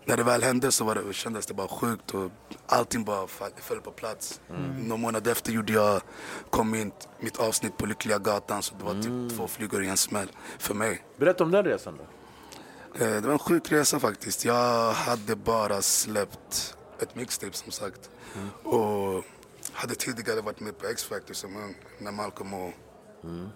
när 0.05 0.17
det 0.17 0.23
väl 0.23 0.43
hände 0.43 0.71
så 0.71 0.83
var 0.83 0.95
det, 0.95 1.13
kändes 1.13 1.45
det 1.45 1.53
bara 1.53 1.67
sjukt 1.67 2.13
och 2.13 2.31
allting 2.67 3.03
bara 3.03 3.27
fall, 3.27 3.51
föll 3.57 3.81
på 3.81 3.91
plats. 3.91 4.41
Mm. 4.49 4.61
Någon 4.87 5.01
månad 5.01 5.27
efter 5.27 5.51
gjorde 5.51 5.73
jag, 5.73 6.01
kom 6.49 6.75
in 6.75 6.91
mitt 7.19 7.37
avsnitt 7.37 7.77
på 7.77 7.85
Lyckliga 7.85 8.17
Gatan 8.19 8.61
så 8.63 8.75
det 8.75 8.83
var 8.83 8.93
typ 8.93 9.05
Mm. 9.05 9.29
två 9.29 9.47
flugor 9.47 9.83
i 9.83 9.87
en 9.87 9.97
smäll 9.97 10.27
för 10.59 10.73
mig. 10.73 11.05
Berätta 11.17 11.43
om 11.43 11.51
den 11.51 11.63
resan 11.65 11.97
då. 11.97 12.03
Eh, 13.05 13.11
Det 13.11 13.21
var 13.21 13.33
en 13.33 13.39
sjuk 13.39 13.71
resa 13.71 13.99
faktiskt. 13.99 14.45
Jag 14.45 14.91
hade 14.93 15.35
bara 15.35 15.81
släppt 15.81 16.77
ett 16.99 17.15
mixtape 17.15 17.53
som 17.57 17.71
sagt. 17.71 18.09
Och 18.63 19.23
hade 19.73 19.95
tidigare 19.95 20.41
varit 20.41 20.59
med 20.59 20.77
på 20.77 20.87
X-Factor 20.87 21.33
som 21.33 21.55
ung 21.57 21.75
när 21.99 22.11
Malcolm 22.11 22.53
och 22.53 22.71
Ke- 23.23 23.49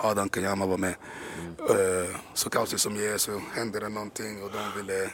Adam 0.00 0.28
Kanyama 0.28 0.66
var 0.66 0.78
med. 0.78 0.94
Eh, 1.70 2.16
Så 2.34 2.50
kaosigt 2.50 2.80
som 2.82 2.96
jag 2.96 3.04
är 3.04 3.18
så 3.18 3.40
hände 3.54 3.80
det 3.80 3.88
någonting 3.88 4.42
och 4.42 4.50
de 4.52 4.80
ville 4.80 5.10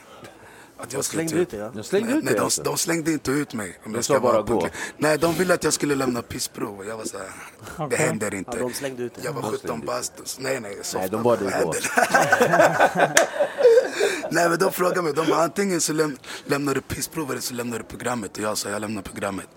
att 0.77 0.93
jag 0.93 1.05
skulle 1.05 1.27
slängde 1.27 1.31
typ- 1.33 1.41
ut 1.41 1.49
dig, 1.49 1.59
ja? 1.59 1.71
De 1.75 1.83
slängde 1.83 2.09
Nej, 2.09 2.17
ut 2.17 2.23
nej, 2.23 2.31
dig 2.33 2.39
de, 2.39 2.43
alltså? 2.45 2.63
de 2.63 2.77
slängde 2.77 3.11
inte 3.11 3.31
ut 3.31 3.53
mig. 3.53 3.79
Om 3.85 3.91
De 3.91 3.97
jag 3.97 4.03
ska 4.05 4.19
bara 4.19 4.41
gå? 4.41 4.67
Nej, 4.97 5.17
de 5.17 5.33
ville 5.33 5.53
att 5.53 5.63
jag 5.63 5.73
skulle 5.73 5.95
lämna 5.95 6.21
pissprov 6.21 6.85
jag 6.87 6.97
var 6.97 7.05
så 7.05 7.17
här, 7.17 7.87
det 7.89 7.95
händer 7.95 8.33
inte. 8.33 8.51
Ja, 8.57 8.63
de 8.63 8.73
slängde 8.73 9.03
ut 9.03 9.15
dig. 9.15 9.23
Jag 9.25 9.33
var 9.33 9.41
De 9.41 9.47
17 9.51 9.59
slängde 9.67 9.85
bast. 9.85 10.13
Nej, 10.39 10.59
nej. 10.59 10.61
Nej, 10.75 10.83
softa. 10.83 11.07
de 11.07 11.23
bad 11.23 11.39
dig 11.39 11.63
gå. 11.63 11.73
Nej 14.33 14.49
men 14.49 14.59
de 14.59 14.71
frågade 14.71 15.01
mig, 15.01 15.13
de 15.13 15.27
bara 15.29 15.43
antingen 15.43 15.81
så 15.81 15.93
läm 15.93 16.17
lämnar 16.45 16.75
du 16.75 16.81
pissprov 16.81 17.31
eller 17.31 17.41
så 17.41 17.53
lämnar 17.53 17.77
du 17.77 17.83
programmet. 17.83 18.37
Och 18.37 18.43
jag 18.43 18.57
sa 18.57 18.69
jag 18.69 18.81
lämnar 18.81 19.01
programmet. 19.01 19.47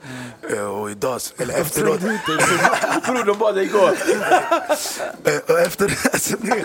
Eh, 0.51 0.65
och 0.67 0.91
idag, 0.91 1.21
eller 1.37 1.55
efteråt. 1.55 2.01
Bror, 2.01 3.25
de 3.25 3.39
bad 3.39 3.55
dig 3.55 3.67
gå. 3.67 3.87
eh, 5.31 5.39
och 5.49 5.61
efter 5.61 5.99
nej, 6.41 6.65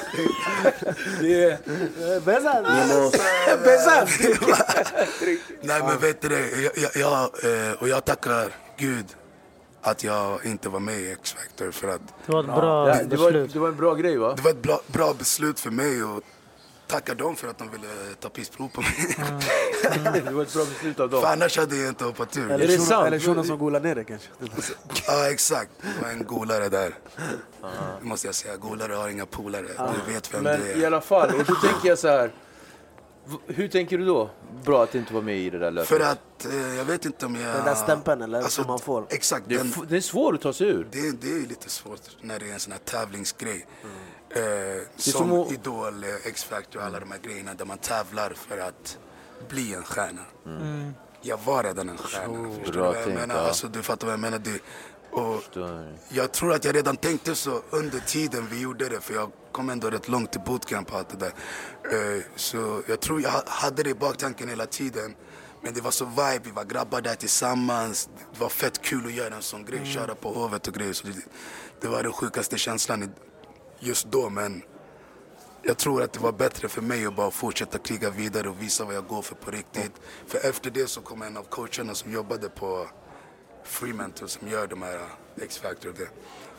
Det 1.19 1.43
är... 1.43 2.19
Bezan! 2.19 2.63
nej 5.61 5.81
men 5.83 5.99
vet 5.99 6.21
du 6.21 6.29
det, 6.29 6.49
jag, 6.75 6.91
jag, 6.95 7.21
eh, 7.67 7.73
och 7.79 7.87
jag 7.89 8.05
tackar 8.05 8.47
Gud 8.77 9.05
att 9.81 10.03
jag 10.03 10.45
inte 10.45 10.69
var 10.69 10.79
med 10.79 10.99
i 10.99 11.11
X-Factor 11.11 11.71
för 11.71 11.87
att 11.87 12.01
Det 12.25 12.31
var 12.31 12.39
ett 12.39 12.45
bra 12.45 12.89
Ja, 12.89 13.03
det, 13.03 13.15
var, 13.15 13.31
beslut. 13.31 13.53
det 13.53 13.59
var 13.59 13.67
en 13.67 13.75
bra 13.77 13.95
grej 13.95 14.17
va? 14.17 14.33
det 14.35 14.41
var 14.41 14.51
ett 14.51 14.61
bra, 14.61 14.81
bra 14.87 15.13
beslut 15.13 15.59
för 15.59 15.69
mig 15.71 16.03
och 16.03 16.23
tacka 16.91 17.13
dem 17.15 17.35
för 17.35 17.47
att 17.47 17.57
de 17.57 17.69
ville 17.71 17.87
ta 18.19 18.29
pissprov 18.29 18.67
på 18.67 18.81
mig. 18.81 19.15
Det 20.25 20.31
var 20.31 20.43
ett 20.43 20.53
bra 20.53 20.65
beslut 20.65 20.99
av 20.99 21.09
dem. 21.09 21.21
för 21.21 21.27
annars 21.27 21.57
hade 21.57 21.75
jag 21.77 21.87
inte 21.89 22.03
hoppat 22.05 22.37
ur. 22.37 22.51
Är 22.51 22.57
det 22.57 22.63
Eller 22.63 22.77
sant? 22.77 23.07
Eller 23.07 23.19
shunon 23.19 23.45
som 23.45 23.57
golar 23.57 23.79
ner 23.79 23.95
dig 23.95 24.05
kanske. 24.05 24.27
Ja 25.07 25.31
exakt, 25.31 25.71
det 25.81 26.01
var 26.01 26.09
en 26.09 26.23
golare 26.25 26.69
där. 26.69 26.95
Det 27.99 28.05
måste 28.05 28.27
jag 28.27 28.35
säga, 28.35 28.57
golare 28.57 28.93
har 28.93 29.09
inga 29.09 29.25
polare. 29.25 29.65
Du 30.07 30.13
vet 30.13 30.33
vem 30.33 30.43
Men 30.43 30.59
det 30.59 30.71
i 30.73 30.83
är. 30.83 30.87
alla 30.87 31.01
fall, 31.01 31.29
och 31.29 31.45
då 31.45 31.55
tänker 31.55 31.89
jag 31.89 31.99
så 31.99 32.07
här. 32.07 32.31
Hur 33.47 33.67
tänker 33.67 33.97
du 33.97 34.05
då? 34.05 34.29
Bra 34.65 34.83
att 34.83 34.95
inte 34.95 35.13
var 35.13 35.21
med 35.21 35.37
i 35.37 35.49
det 35.49 35.59
där 35.59 35.71
löpet. 35.71 35.89
För 35.89 35.99
att 35.99 36.45
eh, 36.45 36.75
jag 36.77 36.85
vet 36.85 37.05
inte 37.05 37.25
om 37.25 37.35
jag... 37.35 37.55
Den 37.55 37.65
där 37.65 37.75
stämpeln 37.75 38.21
eller 38.21 38.41
som 38.41 38.67
man 38.67 38.79
får. 38.79 39.05
Exakt, 39.09 39.45
Det 39.47 39.55
är, 39.55 39.57
den, 39.57 39.73
det 39.89 39.97
är 39.97 40.01
svårt 40.01 40.35
att 40.35 40.41
ta 40.41 40.53
sig 40.53 40.67
ur. 40.67 40.87
det, 40.91 41.11
det 41.21 41.27
är 41.31 41.47
lite 41.47 41.69
svårt 41.69 42.01
när 42.21 42.39
det 42.39 42.49
är 42.49 42.53
en 42.53 42.59
sån 42.59 42.71
här 42.71 42.79
tävlingsgrej. 42.79 43.65
Eh, 44.35 44.81
som 44.97 45.11
som 45.11 45.31
att- 45.41 45.51
Idol, 45.51 46.03
eh, 46.03 46.09
X-Factor 46.25 46.79
och 46.79 46.85
alla 46.85 46.99
de 46.99 47.11
här 47.11 47.19
grejerna 47.19 47.53
där 47.53 47.65
man 47.65 47.77
tävlar 47.77 48.33
för 48.33 48.57
att 48.57 48.97
bli 49.49 49.73
en 49.73 49.83
stjärna. 49.83 50.21
Jag 51.21 51.39
var 51.45 51.63
redan 51.63 51.89
en 51.89 51.97
stjärna. 51.97 52.49
förstår 52.49 52.65
du 52.65 52.71
bra 52.71 52.91
vad 52.91 53.01
jag 53.01 53.09
menar? 53.09 53.35
ja. 53.35 53.41
Alltså, 53.41 53.67
du 53.67 53.83
fattar 53.83 54.07
vad 54.07 54.13
jag 54.13 54.19
menar? 54.19 54.39
Det, 54.39 54.59
och. 55.11 55.43
Jag 56.09 56.31
tror 56.31 56.53
att 56.53 56.65
jag 56.65 56.75
redan 56.75 56.97
tänkte 56.97 57.35
så 57.35 57.61
under 57.69 57.99
tiden 57.99 58.47
vi 58.51 58.61
gjorde 58.61 58.89
det, 58.89 59.01
för 59.01 59.13
jag 59.13 59.31
kom 59.51 59.69
ändå 59.69 59.89
rätt 59.89 60.07
långt 60.07 60.31
till 60.31 60.41
bootcamp 60.41 60.91
och 60.91 60.97
allt 60.97 61.09
det 61.09 61.17
där. 61.17 61.33
Eh, 62.17 62.23
Så 62.35 62.81
jag 62.87 62.99
tror 62.99 63.21
jag 63.21 63.29
ha- 63.31 63.43
hade 63.47 63.83
det 63.83 63.89
i 63.89 63.93
baktanken 63.95 64.49
hela 64.49 64.65
tiden. 64.65 65.15
Men 65.63 65.73
det 65.73 65.81
var 65.81 65.91
så 65.91 66.05
vibe, 66.05 66.39
vi 66.43 66.51
var 66.51 66.63
grabbar 66.63 67.01
där 67.01 67.15
tillsammans. 67.15 68.09
Det 68.33 68.39
var 68.39 68.49
fett 68.49 68.81
kul 68.81 69.05
att 69.05 69.11
göra 69.13 69.35
en 69.35 69.41
sån 69.41 69.65
grej, 69.65 69.85
köra 69.85 70.15
på 70.15 70.33
hovet 70.33 70.67
och 70.67 70.73
grejer. 70.73 70.93
Så 70.93 71.07
det, 71.07 71.13
det 71.81 71.87
var 71.87 72.03
den 72.03 72.11
sjukaste 72.13 72.57
känslan 72.57 73.03
i- 73.03 73.09
just 73.81 74.11
då, 74.11 74.29
men 74.29 74.63
jag 75.63 75.77
tror 75.77 76.03
att 76.03 76.13
det 76.13 76.19
var 76.19 76.31
bättre 76.31 76.67
för 76.67 76.81
mig 76.81 77.05
att 77.05 77.15
bara 77.15 77.31
fortsätta 77.31 77.77
kriga 77.77 78.09
vidare 78.09 78.49
och 78.49 78.61
visa 78.61 78.85
vad 78.85 78.95
jag 78.95 79.07
går 79.07 79.21
för 79.21 79.35
på 79.35 79.51
riktigt. 79.51 79.91
För 80.27 80.49
efter 80.49 80.71
det 80.71 80.87
så 80.87 81.01
kom 81.01 81.21
en 81.21 81.37
av 81.37 81.43
coacherna 81.43 81.95
som 81.95 82.11
jobbade 82.11 82.49
på 82.49 82.87
Fremantle 83.63 84.27
som 84.27 84.47
gör 84.47 84.67
de 84.67 84.81
här 84.81 84.99
X-Factor 85.41 85.89
och 85.89 85.95
det. 85.95 86.09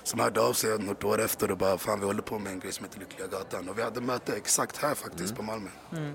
Som 0.04 0.20
hörde 0.20 0.40
av 0.40 0.52
sig 0.52 0.78
något 0.78 1.04
år 1.04 1.20
efter 1.20 1.50
och 1.50 1.58
bara 1.58 1.78
fan 1.78 2.00
vi 2.00 2.06
håller 2.06 2.22
på 2.22 2.38
med 2.38 2.52
en 2.52 2.60
grej 2.60 2.72
som 2.72 2.84
heter 2.84 2.98
Lyckliga 2.98 3.26
Gatan. 3.26 3.68
Och 3.68 3.78
vi 3.78 3.82
hade 3.82 4.00
möte 4.00 4.36
exakt 4.36 4.76
här 4.76 4.94
faktiskt 4.94 5.36
på 5.36 5.42
Malmö. 5.42 5.70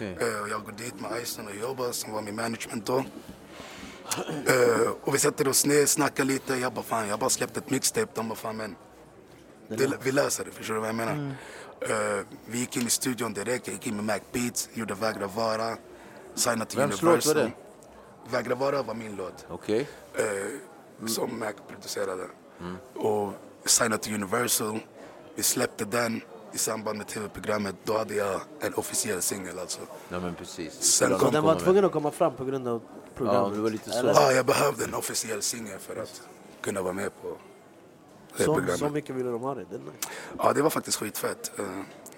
Eh, 0.00 0.40
och 0.42 0.48
jag 0.48 0.64
går 0.64 0.72
dit 0.72 1.00
med 1.00 1.22
Ison 1.22 1.46
och 1.46 1.56
jobbar 1.56 1.92
som 1.92 2.12
var 2.12 2.22
min 2.22 2.36
management 2.36 2.86
då. 2.86 3.04
Eh, 4.46 4.90
och 5.00 5.14
vi 5.14 5.18
sätter 5.18 5.48
oss 5.48 5.66
ner, 5.66 5.86
snackar 5.86 6.24
lite. 6.24 6.54
Jag 6.54 6.72
bara 6.72 6.84
fan 6.84 7.04
jag 7.04 7.12
har 7.12 7.18
bara 7.18 7.30
släppt 7.30 7.56
ett 7.56 7.70
mixtape. 7.70 8.12
De 8.14 8.28
bara 8.28 8.36
fan 8.36 8.56
men 8.56 8.76
det, 9.68 9.90
vi 10.02 10.12
löser 10.12 10.44
det, 10.44 10.50
förstår 10.50 10.74
du 10.74 10.80
vad 10.80 10.88
jag 10.88 10.96
menar? 10.96 11.34
Eh, 11.80 12.24
vi 12.46 12.58
gick 12.58 12.76
in 12.76 12.86
i 12.86 12.90
studion 12.90 13.32
direkt, 13.32 13.66
jag 13.66 13.74
gick 13.74 13.86
in 13.86 13.96
med 13.96 14.04
Mac 14.04 14.18
Beats, 14.32 14.68
gjorde 14.74 14.94
Vägra 14.94 15.26
Vara, 15.26 15.76
signade 16.34 16.70
till 16.70 16.78
Vems 16.78 17.02
låt 17.02 17.08
Universal. 17.10 17.34
var 17.34 17.42
det? 17.42 17.50
Vägra 18.30 18.54
Vara 18.54 18.82
var 18.82 18.94
min 18.94 19.16
låt, 19.16 19.46
Okej. 19.50 19.88
eh, 20.14 21.06
som 21.08 21.38
Mac 21.38 21.52
producerade. 21.68 22.24
Och 22.94 23.32
signade 23.64 24.02
till 24.02 24.14
Universal, 24.14 24.78
vi 25.34 25.42
släppte 25.42 25.84
den 25.84 26.20
i 26.52 26.58
samband 26.58 26.98
med 26.98 27.06
tv-programmet. 27.06 27.74
Då 27.84 27.98
hade 27.98 28.14
jag 28.14 28.40
en 28.60 28.74
officiell 28.74 29.22
singel 29.22 29.58
alltså. 29.58 29.80
Ja 30.08 30.20
men 30.20 30.34
precis. 30.34 30.72
Sen 30.82 31.18
kom- 31.18 31.32
Den 31.32 31.44
var 31.44 31.54
tvungen 31.60 31.84
att 31.84 31.92
komma 31.92 32.10
fram 32.10 32.36
på 32.36 32.44
grund 32.44 32.68
av 32.68 32.82
programmet. 33.14 33.42
Ja, 33.50 33.56
det 33.56 33.62
var 33.62 33.70
lite 33.70 33.90
så. 33.90 34.06
Ja, 34.06 34.32
jag 34.32 34.46
behövde 34.46 34.84
en 34.84 34.94
officiell 34.94 35.42
singel 35.42 35.78
för 35.78 35.96
att 36.02 36.22
kunna 36.60 36.82
vara 36.82 36.92
med 36.92 37.22
på 37.22 37.36
det 38.38 38.44
Så, 38.44 38.54
programmet. 38.54 38.78
så 38.78 38.88
mycket 38.88 39.16
ville 39.16 39.30
de 39.30 39.40
ha 39.42 39.54
det. 39.54 39.60
nice. 39.60 39.80
Ja, 40.38 40.52
det 40.52 40.62
var 40.62 40.70
faktiskt 40.70 40.98
skitfett. 40.98 41.58
Eh, 41.58 41.64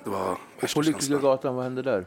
Det 0.05 0.11
var 0.11 0.39
värsta 0.61 0.75
På 0.79 0.83
Lyckliga 0.83 1.01
känslan. 1.01 1.21
gatan, 1.23 1.55
vad 1.55 1.65
hände 1.65 1.83
där? 1.83 2.07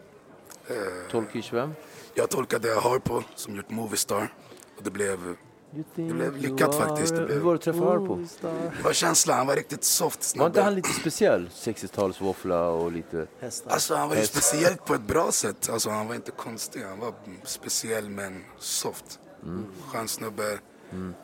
Eh, 0.68 0.76
Tolkish 1.12 1.54
vem? 1.54 1.74
Jag 2.14 2.30
tolkade 2.30 2.80
Harpo 2.80 3.22
som 3.36 3.56
gjort 3.56 3.70
Moviestar. 3.70 4.34
Och 4.78 4.84
det 4.84 4.92
blev, 4.92 5.36
det 5.96 6.02
blev 6.04 6.38
lyckat 6.38 6.76
faktiskt. 6.76 7.14
Det, 7.16 7.20
Hur 7.20 7.26
blev, 7.28 7.40
var 7.42 7.52
det 7.54 7.56
att 7.58 7.62
träffa 7.62 7.86
Harpo? 7.86 8.16
det 8.78 8.84
var 8.84 8.94
känslan, 8.94 9.38
han 9.38 9.48
var 9.48 9.56
riktigt 9.56 9.84
soft 9.84 10.20
Var 10.20 10.24
snabb. 10.24 10.48
inte 10.48 10.62
han 10.62 10.76
lite 10.76 10.90
speciell? 10.90 11.50
60-talsvåffla 11.54 12.68
och 12.68 12.92
lite... 12.92 13.28
Hästar. 13.40 13.72
Alltså 13.72 13.96
han 13.96 14.10
var 14.10 14.16
ju 14.16 14.24
speciellt 14.26 14.86
på 14.86 14.94
ett 14.94 15.02
bra 15.08 15.32
sätt. 15.32 15.70
Alltså 15.70 15.90
han 15.90 16.08
var 16.08 16.16
inte 16.16 16.32
konstig, 16.32 16.82
han 16.84 17.00
var 17.00 17.14
speciell 17.44 18.10
men 18.10 18.44
soft. 18.60 19.20
Skön 19.88 20.08
snubbe. 20.08 20.60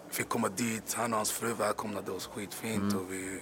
Fick 0.10 0.30
komma 0.30 0.50
dit, 0.50 0.94
han 0.94 1.14
och 1.14 1.18
hans 1.18 1.32
fru 1.32 1.54
välkomnade 1.54 2.12
oss 2.12 2.28
skitfint 2.28 2.96
och 2.96 3.14
vi 3.14 3.42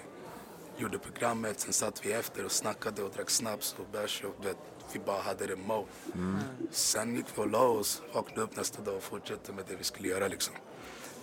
gjorde 0.78 1.00
programmet. 1.00 1.60
Sen 1.60 1.74
satt 1.74 2.06
vi 2.06 2.12
efter 2.14 2.46
och 2.46 2.52
snackade 2.52 3.04
och 3.04 3.12
drack 3.12 3.30
snaps 3.30 3.76
och 3.80 3.86
bärs 3.92 4.24
och 4.24 4.46
vet, 4.46 4.58
vi 4.94 5.00
bara 5.00 5.22
hade 5.22 5.48
det 5.48 5.56
mo. 5.56 5.86
Sen 6.72 7.16
gick 7.16 7.26
vi 7.36 7.42
och 7.42 7.50
la 7.50 7.68
oss, 7.68 8.02
vaknade 8.14 8.42
upp 8.42 8.56
nästa 8.56 8.82
dag 8.82 8.96
och 8.96 9.04
fortsatte 9.04 9.54
med 9.54 9.66
det 9.68 9.76
vi 9.76 9.84
skulle 9.84 10.08
göra 10.08 10.28
liksom. 10.28 10.56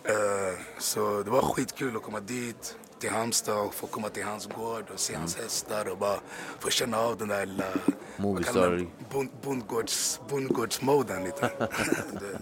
Eh, 0.05 0.59
så 0.79 1.23
det 1.23 1.31
var 1.31 1.43
skitkul 1.43 1.97
att 1.97 2.03
komma 2.03 2.21
dit 2.21 2.77
till 3.05 3.13
Halmstad 3.13 3.59
och 3.67 3.75
få 3.75 3.87
komma 3.87 4.09
till 4.09 4.25
hans 4.25 4.47
gård 4.47 4.85
och 4.95 5.01
se 5.01 5.15
hans 5.15 5.37
hästar 5.37 5.89
och 5.91 5.99
bara 5.99 6.17
få 6.59 6.71
känna 6.71 6.99
av 6.99 7.17
den 7.17 7.29
där 7.29 7.47
lilla 7.47 7.65
det? 7.65 8.87
Bond- 9.13 9.31
bondgårds, 9.43 10.21
bondgårdsmoden 10.29 11.25
lite. 11.25 11.51
det, 11.59 12.39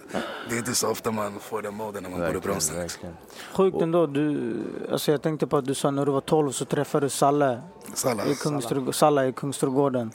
det 0.48 0.55
är 0.55 0.59
inte 0.59 0.75
så 0.75 0.88
ofta 0.90 1.11
man 1.11 1.38
får 1.40 1.62
den 1.62 1.75
moden 1.75 2.03
när 2.03 2.11
man 2.11 2.18
bor 2.20 2.29
i 2.29 2.33
Verkligen, 2.33 2.51
Bromsta. 2.51 2.75
verkligen. 2.75 3.16
Sjukt 3.55 3.81
ändå. 3.83 4.07
Du, 4.07 4.55
alltså 4.92 5.11
jag 5.12 5.22
tänkte 5.22 5.46
på 5.46 5.57
att 5.57 5.64
du 5.66 5.75
sa 5.75 5.90
när 5.90 6.07
du 6.07 6.12
var 6.12 6.20
12 6.20 6.51
så 6.53 6.64
träffade 6.64 7.07
du 7.07 7.11
Salle 7.11 7.62
Salla. 7.94 8.27
i 8.27 8.35
Kungsträdgården. 8.35 8.92
Salla 8.92 9.27
i 9.27 9.33
Kungsträdgården. 9.33 10.12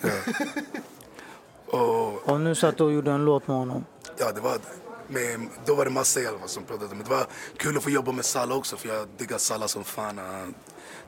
Och 1.71 2.29
Och 2.29 2.41
nu 2.41 2.55
satt 2.55 2.77
du 2.77 2.83
och 2.83 2.91
gjorde 2.91 3.11
en 3.11 3.25
låt 3.25 3.47
med 3.47 3.57
honom. 3.57 3.85
ja, 4.17 4.31
det 4.35 4.41
var 4.41 4.57
med, 5.07 5.47
då 5.65 5.75
var 5.75 5.85
det 5.85 5.91
massa 5.91 6.19
i 6.19 6.27
alla 6.27 6.39
fall 6.39 6.49
som 6.49 6.63
pratade. 6.63 6.95
Men 6.95 7.03
det 7.03 7.09
var 7.09 7.27
kul 7.57 7.77
att 7.77 7.83
få 7.83 7.89
jobba 7.89 8.11
med 8.11 8.25
Salla 8.25 8.55
också 8.55 8.77
för 8.77 8.89
jag 8.89 9.07
diggar 9.17 9.37
Salla 9.37 9.67
som 9.67 9.83
fan. 9.83 10.17
Han 10.17 10.55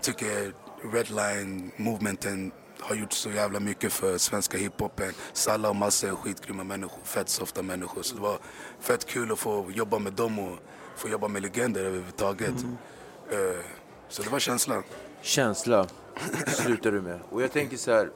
tycker 0.02 0.54
Redline 0.94 1.72
movementen 1.76 2.52
har 2.80 2.96
gjort 2.96 3.14
så 3.14 3.32
jävla 3.32 3.60
mycket 3.60 3.94
för 3.94 4.18
svenska 4.18 4.58
hiphopen. 4.58 5.14
Salla 5.34 5.70
och 5.70 5.76
Massa 5.76 6.08
är 6.08 6.12
skitgrymma 6.12 6.64
människor, 6.64 7.00
fett 7.04 7.30
softa 7.30 7.62
människor. 7.62 8.02
Så 8.02 8.16
det 8.16 8.22
var 8.22 8.40
fett 8.80 9.06
kul 9.06 9.32
att 9.32 9.40
få 9.40 9.72
jobba 9.72 10.00
med 10.00 10.14
dem 10.14 10.40
och 10.40 10.58
få 10.96 11.10
jobba 11.10 11.28
med 11.28 11.42
legender 11.42 11.86
överhuvudtaget. 11.86 12.54
Eh, 13.32 13.66
så 14.10 14.24
det 14.24 14.30
var 14.30 14.40
känslan. 14.40 14.84
Känsla 15.22 15.88
slutar 16.48 16.92
du 16.92 17.02
med. 17.02 17.20
Och 17.30 17.42
jag 17.42 17.52
tänker 17.52 17.78
så 17.78 17.92
här, 17.92 18.10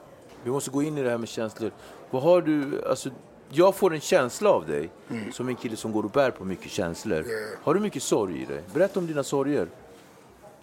vi 0.43 0.51
måste 0.51 0.71
gå 0.71 0.83
in 0.83 0.97
i 0.97 1.03
det 1.03 1.09
här 1.09 1.17
med 1.17 1.29
känslor. 1.29 1.71
Vad 2.11 2.23
har 2.23 2.41
du, 2.41 2.85
alltså, 2.85 3.09
jag 3.53 3.75
får 3.75 3.93
en 3.93 4.01
känsla 4.01 4.49
av 4.49 4.67
dig 4.67 4.89
som 5.31 5.47
en 5.47 5.55
kille 5.55 5.75
som 5.75 5.91
går 5.91 6.03
och 6.03 6.11
bär 6.11 6.31
på 6.31 6.45
mycket 6.45 6.71
känslor. 6.71 7.25
Ja. 7.27 7.57
Har 7.63 7.73
du 7.73 7.79
mycket 7.79 8.03
sorg 8.03 8.41
i 8.41 8.45
dig? 8.45 8.63
Berätta 8.73 8.99
om 8.99 9.07
dina 9.07 9.23
sorger. 9.23 9.67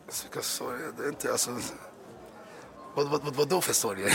Alltså, 0.06 0.24
Vilka 0.26 0.42
sorger, 0.42 0.92
det 0.98 1.04
är 1.04 1.08
inte 1.08 1.32
alltså... 1.32 1.50
Vad, 2.94 3.08
vad, 3.10 3.22
vad, 3.24 3.34
vad 3.34 3.48
då 3.48 3.60
för 3.60 3.72
sorger? 3.72 4.06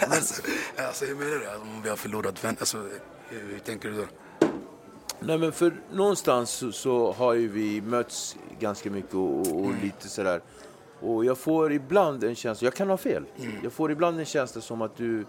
alltså, 0.00 0.42
alltså, 0.76 1.04
hur 1.04 1.14
menar 1.14 1.30
du? 1.30 1.46
Alltså, 1.46 1.60
Om 1.60 1.82
vi 1.82 1.88
har 1.88 1.96
förlorat 1.96 2.44
vänner? 2.44 2.56
Alltså, 2.60 2.78
hur, 3.28 3.52
hur 3.52 3.58
tänker 3.58 3.90
du 3.90 3.96
då? 3.96 4.06
Nej 5.20 5.38
men 5.38 5.52
för 5.52 5.80
någonstans 5.92 6.50
så, 6.50 6.72
så 6.72 7.12
har 7.12 7.34
ju 7.34 7.48
vi 7.48 7.80
mötts 7.80 8.36
ganska 8.60 8.90
mycket 8.90 9.14
och, 9.14 9.40
och, 9.40 9.64
och 9.64 9.72
lite 9.82 10.08
sådär. 10.08 10.40
Och 11.00 11.24
jag 11.24 11.38
får 11.38 11.72
ibland 11.72 12.24
en 12.24 12.34
känsla, 12.34 12.66
jag 12.66 12.74
kan 12.74 12.90
ha 12.90 12.96
fel, 12.96 13.24
jag 13.62 13.72
får 13.72 13.90
ibland 13.92 14.18
en 14.18 14.24
känsla 14.24 14.60
som 14.60 14.82
att 14.82 14.96
du 14.96 15.26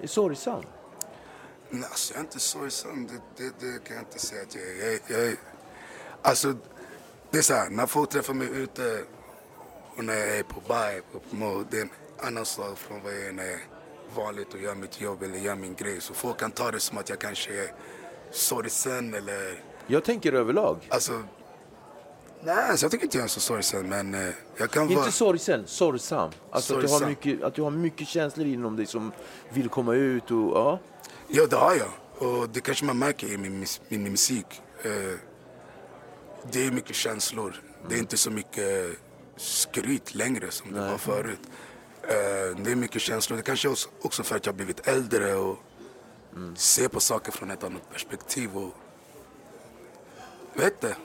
är 0.00 0.06
sorgsam. 0.06 0.62
Nej, 1.74 1.84
alltså, 1.90 2.14
jag 2.14 2.18
är 2.20 2.24
inte 2.24 2.40
sorgsam. 2.40 3.06
Det, 3.06 3.44
det, 3.44 3.52
det 3.66 3.84
kan 3.84 3.96
jag 3.96 4.04
inte 4.04 4.18
säga 4.18 4.42
att 4.42 4.54
jag 4.54 4.64
är. 4.64 5.00
Jag, 5.08 5.28
jag, 5.28 5.36
alltså, 6.22 6.54
det 7.30 7.38
är 7.38 7.42
så 7.42 7.54
här, 7.54 7.70
när 7.70 7.86
folk 7.86 8.10
träffar 8.10 8.34
mig 8.34 8.48
ute 8.48 9.04
och 9.96 10.04
när 10.04 10.14
jag 10.14 10.36
är 10.38 10.42
på 10.42 10.60
bar, 10.68 11.00
på 11.30 11.64
det 11.70 11.78
är 11.78 11.82
en 11.82 11.90
annan 12.20 12.44
sak 12.46 12.78
från 12.78 13.02
vad 13.02 13.12
jag 13.12 13.20
är 13.22 13.32
när 13.32 13.44
jag 13.44 13.52
är 13.52 13.60
vanligt 14.14 14.54
och 14.54 14.60
gör 14.60 14.74
mitt 14.74 15.00
jobb 15.00 15.22
eller 15.22 15.38
gör 15.38 15.54
min 15.54 15.74
grej. 15.74 16.00
Så 16.00 16.14
folk 16.14 16.38
kan 16.38 16.50
ta 16.50 16.70
det 16.70 16.80
som 16.80 16.98
att 16.98 17.08
jag 17.08 17.18
kanske 17.18 17.62
är 17.64 17.72
sorgsen 18.30 19.14
eller... 19.14 19.64
Jag 19.86 20.04
tänker 20.04 20.32
överlag. 20.32 20.88
Alltså, 20.90 21.22
nej, 22.42 22.70
alltså, 22.70 22.84
jag 22.84 22.90
tycker 22.90 23.04
inte 23.04 23.16
jag 23.18 23.24
är 23.24 23.28
så 23.28 23.40
sorgsen, 23.40 23.88
men 23.88 24.14
eh, 24.14 24.34
jag 24.56 24.70
kan 24.70 24.88
vara... 24.88 24.98
Inte 24.98 25.12
sorgsen, 25.12 25.66
sorgsam. 25.66 26.30
Alltså 26.50 26.74
Att, 26.74 26.80
du 26.80 26.86
har 26.86 26.88
Sorgsam. 26.88 27.08
mycket, 27.08 27.42
att 27.42 27.54
du 27.54 27.62
har 27.62 27.70
mycket 27.70 28.08
känslor 28.08 28.46
inom 28.46 28.76
dig 28.76 28.86
som 28.86 29.12
vill 29.48 29.68
komma 29.68 29.94
ut 29.94 30.30
och 30.30 30.56
ja. 30.56 30.78
Ja, 31.34 31.46
det 31.46 31.56
har 31.56 31.74
jag. 31.74 31.92
Och 32.28 32.48
det 32.48 32.60
kanske 32.60 32.84
man 32.84 32.98
märker 32.98 33.26
i 33.26 33.36
min, 33.36 33.66
min 33.88 34.10
musik. 34.10 34.62
Eh, 34.82 35.18
det 36.52 36.66
är 36.66 36.70
mycket 36.70 36.96
känslor. 36.96 37.62
Det 37.88 37.94
är 37.94 37.98
inte 37.98 38.16
så 38.16 38.30
mycket 38.30 38.98
skryt 39.36 40.14
längre 40.14 40.50
som 40.50 40.72
det 40.72 40.80
var 40.80 40.98
förut. 40.98 41.40
Eh, 42.02 42.62
det 42.64 42.70
är 42.70 42.76
mycket 42.76 43.02
känslor. 43.02 43.36
Det 43.36 43.42
kanske 43.42 43.68
också, 43.68 43.88
också 44.02 44.22
för 44.22 44.36
att 44.36 44.46
jag 44.46 44.52
har 44.52 44.56
blivit 44.56 44.86
äldre 44.86 45.34
och 45.34 45.58
ser 46.56 46.88
på 46.88 47.00
saker 47.00 47.32
från 47.32 47.50
ett 47.50 47.64
annat 47.64 47.90
perspektiv. 47.90 48.56
Och, 48.56 48.74
vet 50.54 50.72
inte. 50.72 50.96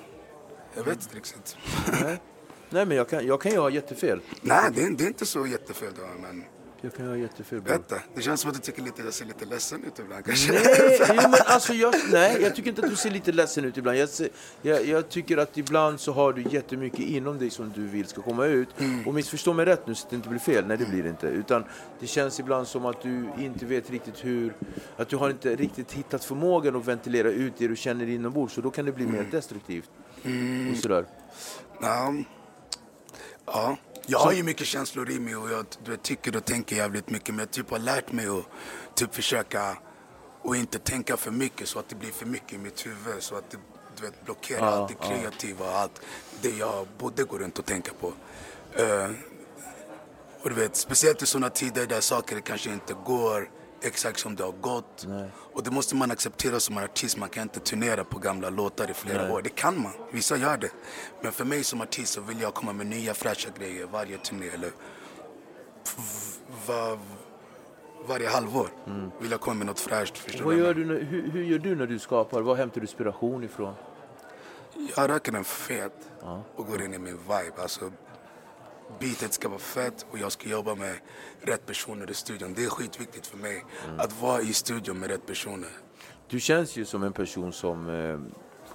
Jag 0.75 0.83
vet 0.83 1.03
inte 1.03 1.15
riktigt. 1.15 1.57
Nej, 2.01 2.21
Nej 2.69 2.85
men 2.85 2.97
jag 2.97 3.09
kan, 3.09 3.27
jag 3.27 3.41
kan 3.41 3.51
ju 3.51 3.57
ha 3.57 3.69
jättefel. 3.69 4.21
Nej, 4.41 4.71
det 4.75 4.83
är, 4.83 4.89
det 4.89 5.03
är 5.03 5.07
inte 5.07 5.25
så 5.25 5.47
jättefel 5.47 5.93
då, 5.97 6.21
men 6.21 6.43
Jag 6.81 6.93
kan 6.93 7.07
ha 7.07 7.15
jättefel. 7.17 7.57
inte. 7.57 8.01
Det 8.15 8.21
känns 8.21 8.41
som 8.41 8.49
att 8.49 8.55
du 8.55 8.61
tycker 8.61 8.81
lite, 8.81 9.01
jag 9.01 9.13
ser 9.13 9.25
lite 9.25 9.45
ledsen 9.45 9.83
ut 9.83 9.99
ibland 9.99 10.25
kanske. 10.25 10.51
Nej, 10.51 10.99
jo, 11.09 11.15
men 11.15 11.33
alltså 11.45 11.73
jag, 11.73 11.93
nej, 12.11 12.41
jag 12.41 12.55
tycker 12.55 12.69
inte 12.69 12.81
att 12.81 12.89
du 12.89 12.95
ser 12.95 13.09
lite 13.11 13.31
ledsen 13.31 13.65
ut 13.65 13.77
ibland. 13.77 13.97
Jag, 13.97 14.09
ser, 14.09 14.29
jag, 14.61 14.85
jag 14.85 15.09
tycker 15.09 15.37
att 15.37 15.57
ibland 15.57 15.99
så 15.99 16.11
har 16.11 16.33
du 16.33 16.41
jättemycket 16.49 16.99
inom 16.99 17.39
dig 17.39 17.49
som 17.49 17.71
du 17.75 17.87
vill 17.87 18.07
ska 18.07 18.21
komma 18.21 18.45
ut. 18.45 18.69
Och 19.05 19.13
missförstå 19.13 19.53
mig 19.53 19.65
rätt 19.65 19.87
nu 19.87 19.95
så 19.95 20.05
att 20.05 20.09
det 20.09 20.15
inte 20.15 20.29
blir 20.29 20.39
fel. 20.39 20.67
Nej, 20.67 20.77
det 20.77 20.85
blir 20.85 21.03
det 21.03 21.09
inte. 21.09 21.27
Utan 21.27 21.63
det 21.99 22.07
känns 22.07 22.39
ibland 22.39 22.67
som 22.67 22.85
att 22.85 23.01
du 23.01 23.29
inte 23.39 23.65
vet 23.65 23.89
riktigt 23.89 24.25
hur... 24.25 24.53
Att 24.97 25.09
du 25.09 25.17
har 25.17 25.29
inte 25.29 25.55
riktigt 25.55 25.91
hittat 25.91 26.25
förmågan 26.25 26.75
att 26.75 26.85
ventilera 26.85 27.29
ut 27.31 27.53
det 27.57 27.67
du 27.67 27.75
känner 27.75 28.09
inombords. 28.09 28.53
Så 28.53 28.61
då 28.61 28.71
kan 28.71 28.85
det 28.85 28.91
bli 28.91 29.07
mer 29.07 29.27
destruktivt. 29.31 29.89
Och 30.71 30.77
sådär. 30.77 31.05
Ja. 31.81 32.13
ja. 33.45 33.77
Jag 34.09 34.19
har 34.19 34.31
ju 34.31 34.43
mycket 34.43 34.67
känslor 34.67 35.09
i 35.09 35.19
mig 35.19 35.35
och 35.35 35.51
jag 35.51 35.65
du 35.85 35.97
tycker 35.97 36.35
och 36.35 36.45
tänker 36.45 36.75
jävligt 36.75 37.09
mycket. 37.09 37.29
Men 37.29 37.39
jag 37.39 37.51
typ 37.51 37.71
har 37.71 37.79
lärt 37.79 38.11
mig 38.11 38.27
att 38.27 38.45
typ 38.95 39.15
försöka 39.15 39.77
och 40.41 40.55
inte 40.55 40.79
tänka 40.79 41.17
för 41.17 41.31
mycket 41.31 41.67
så 41.67 41.79
att 41.79 41.89
det 41.89 41.95
blir 41.95 42.11
för 42.11 42.25
mycket 42.25 42.53
i 42.53 42.57
mitt 42.57 42.85
huvud. 42.85 43.23
Så 43.23 43.35
att 43.35 43.51
det 43.51 43.57
du 43.97 44.03
vet, 44.03 44.25
blockerar 44.25 44.65
Ja, 44.65 44.71
allt 44.71 44.87
det 44.87 45.07
kreativa 45.07 45.65
och 45.65 45.77
allt 45.77 46.01
det 46.41 46.49
jag 46.49 46.87
borde 46.97 47.23
gå 47.23 47.37
runt 47.37 47.59
och 47.59 47.65
tänka 47.65 47.91
på. 47.99 48.13
Eh, 48.73 49.09
och 50.41 50.49
du 50.49 50.55
vet, 50.55 50.75
speciellt 50.75 51.21
i 51.21 51.25
sådana 51.25 51.49
tider 51.49 51.85
där 51.85 52.01
saker 52.01 52.39
kanske 52.39 52.69
inte 52.69 52.93
går 53.05 53.49
exakt 53.81 54.19
som 54.19 54.35
det 54.35 54.43
har 54.43 54.51
gått. 54.51 55.07
Och 55.53 55.63
det 55.63 55.71
måste 55.71 55.95
man 55.95 56.11
acceptera 56.11 56.59
som 56.59 56.77
artist. 56.77 57.17
Man 57.17 57.29
kan 57.29 57.43
inte 57.43 57.59
turnera 57.59 58.03
på 58.03 58.19
gamla 58.19 58.49
låtar 58.49 58.89
i 58.91 58.93
flera 58.93 59.23
Nej. 59.23 59.31
år. 59.31 59.41
Det 59.41 59.49
kan 59.49 59.81
man, 59.81 59.91
vissa 60.11 60.37
gör 60.37 60.57
det. 60.57 60.71
Men 61.21 61.31
för 61.31 61.45
mig 61.45 61.63
som 61.63 61.81
artist 61.81 62.13
så 62.13 62.21
vill 62.21 62.41
jag 62.41 62.53
komma 62.53 62.73
med 62.73 62.87
nya 62.87 63.13
fräscha 63.13 63.49
grejer 63.59 63.85
varje 63.85 64.17
turné. 64.17 64.47
Eller 64.49 64.71
var, 66.67 66.99
varje 68.07 68.29
halvår 68.29 68.69
vill 69.21 69.31
jag 69.31 69.41
komma 69.41 69.53
med 69.55 69.67
något 69.67 69.79
fräscht. 69.79 70.17
Förstår 70.17 70.53
gör 70.55 70.73
du, 70.73 70.85
när- 70.85 71.01
hur, 71.03 71.31
hur 71.31 71.43
gör 71.43 71.59
du 71.59 71.75
när 71.75 71.87
du 71.87 71.99
skapar? 71.99 72.41
Var 72.41 72.55
hämtar 72.55 72.75
du 72.75 72.81
inspiration 72.81 73.43
ifrån? 73.43 73.73
Jag 74.95 75.09
röker 75.09 75.33
en 75.33 75.43
fet 75.43 76.09
och 76.55 76.67
går 76.67 76.81
in 76.81 76.93
i 76.93 76.97
min 76.97 77.17
vibe. 77.17 77.61
Alltså, 77.61 77.91
beatet 78.99 79.33
ska 79.33 79.49
vara 79.49 79.59
fett 79.59 80.05
och 80.11 80.19
jag 80.19 80.31
ska 80.31 80.49
jobba 80.49 80.75
med 80.75 80.95
rätt 81.41 81.65
personer 81.65 82.11
i 82.11 82.13
studion. 82.13 82.53
Det 82.53 82.63
är 82.63 82.69
skitviktigt 82.69 83.27
för 83.27 83.37
mig 83.37 83.65
att 83.97 84.21
vara 84.21 84.41
i 84.41 84.53
studion 84.53 84.99
med 84.99 85.09
rätt 85.09 85.25
personer. 85.25 85.69
Du 86.29 86.39
känns 86.39 86.75
ju 86.75 86.85
som 86.85 87.03
en 87.03 87.13
person 87.13 87.53
som 87.53 87.89
eh, 87.89 88.19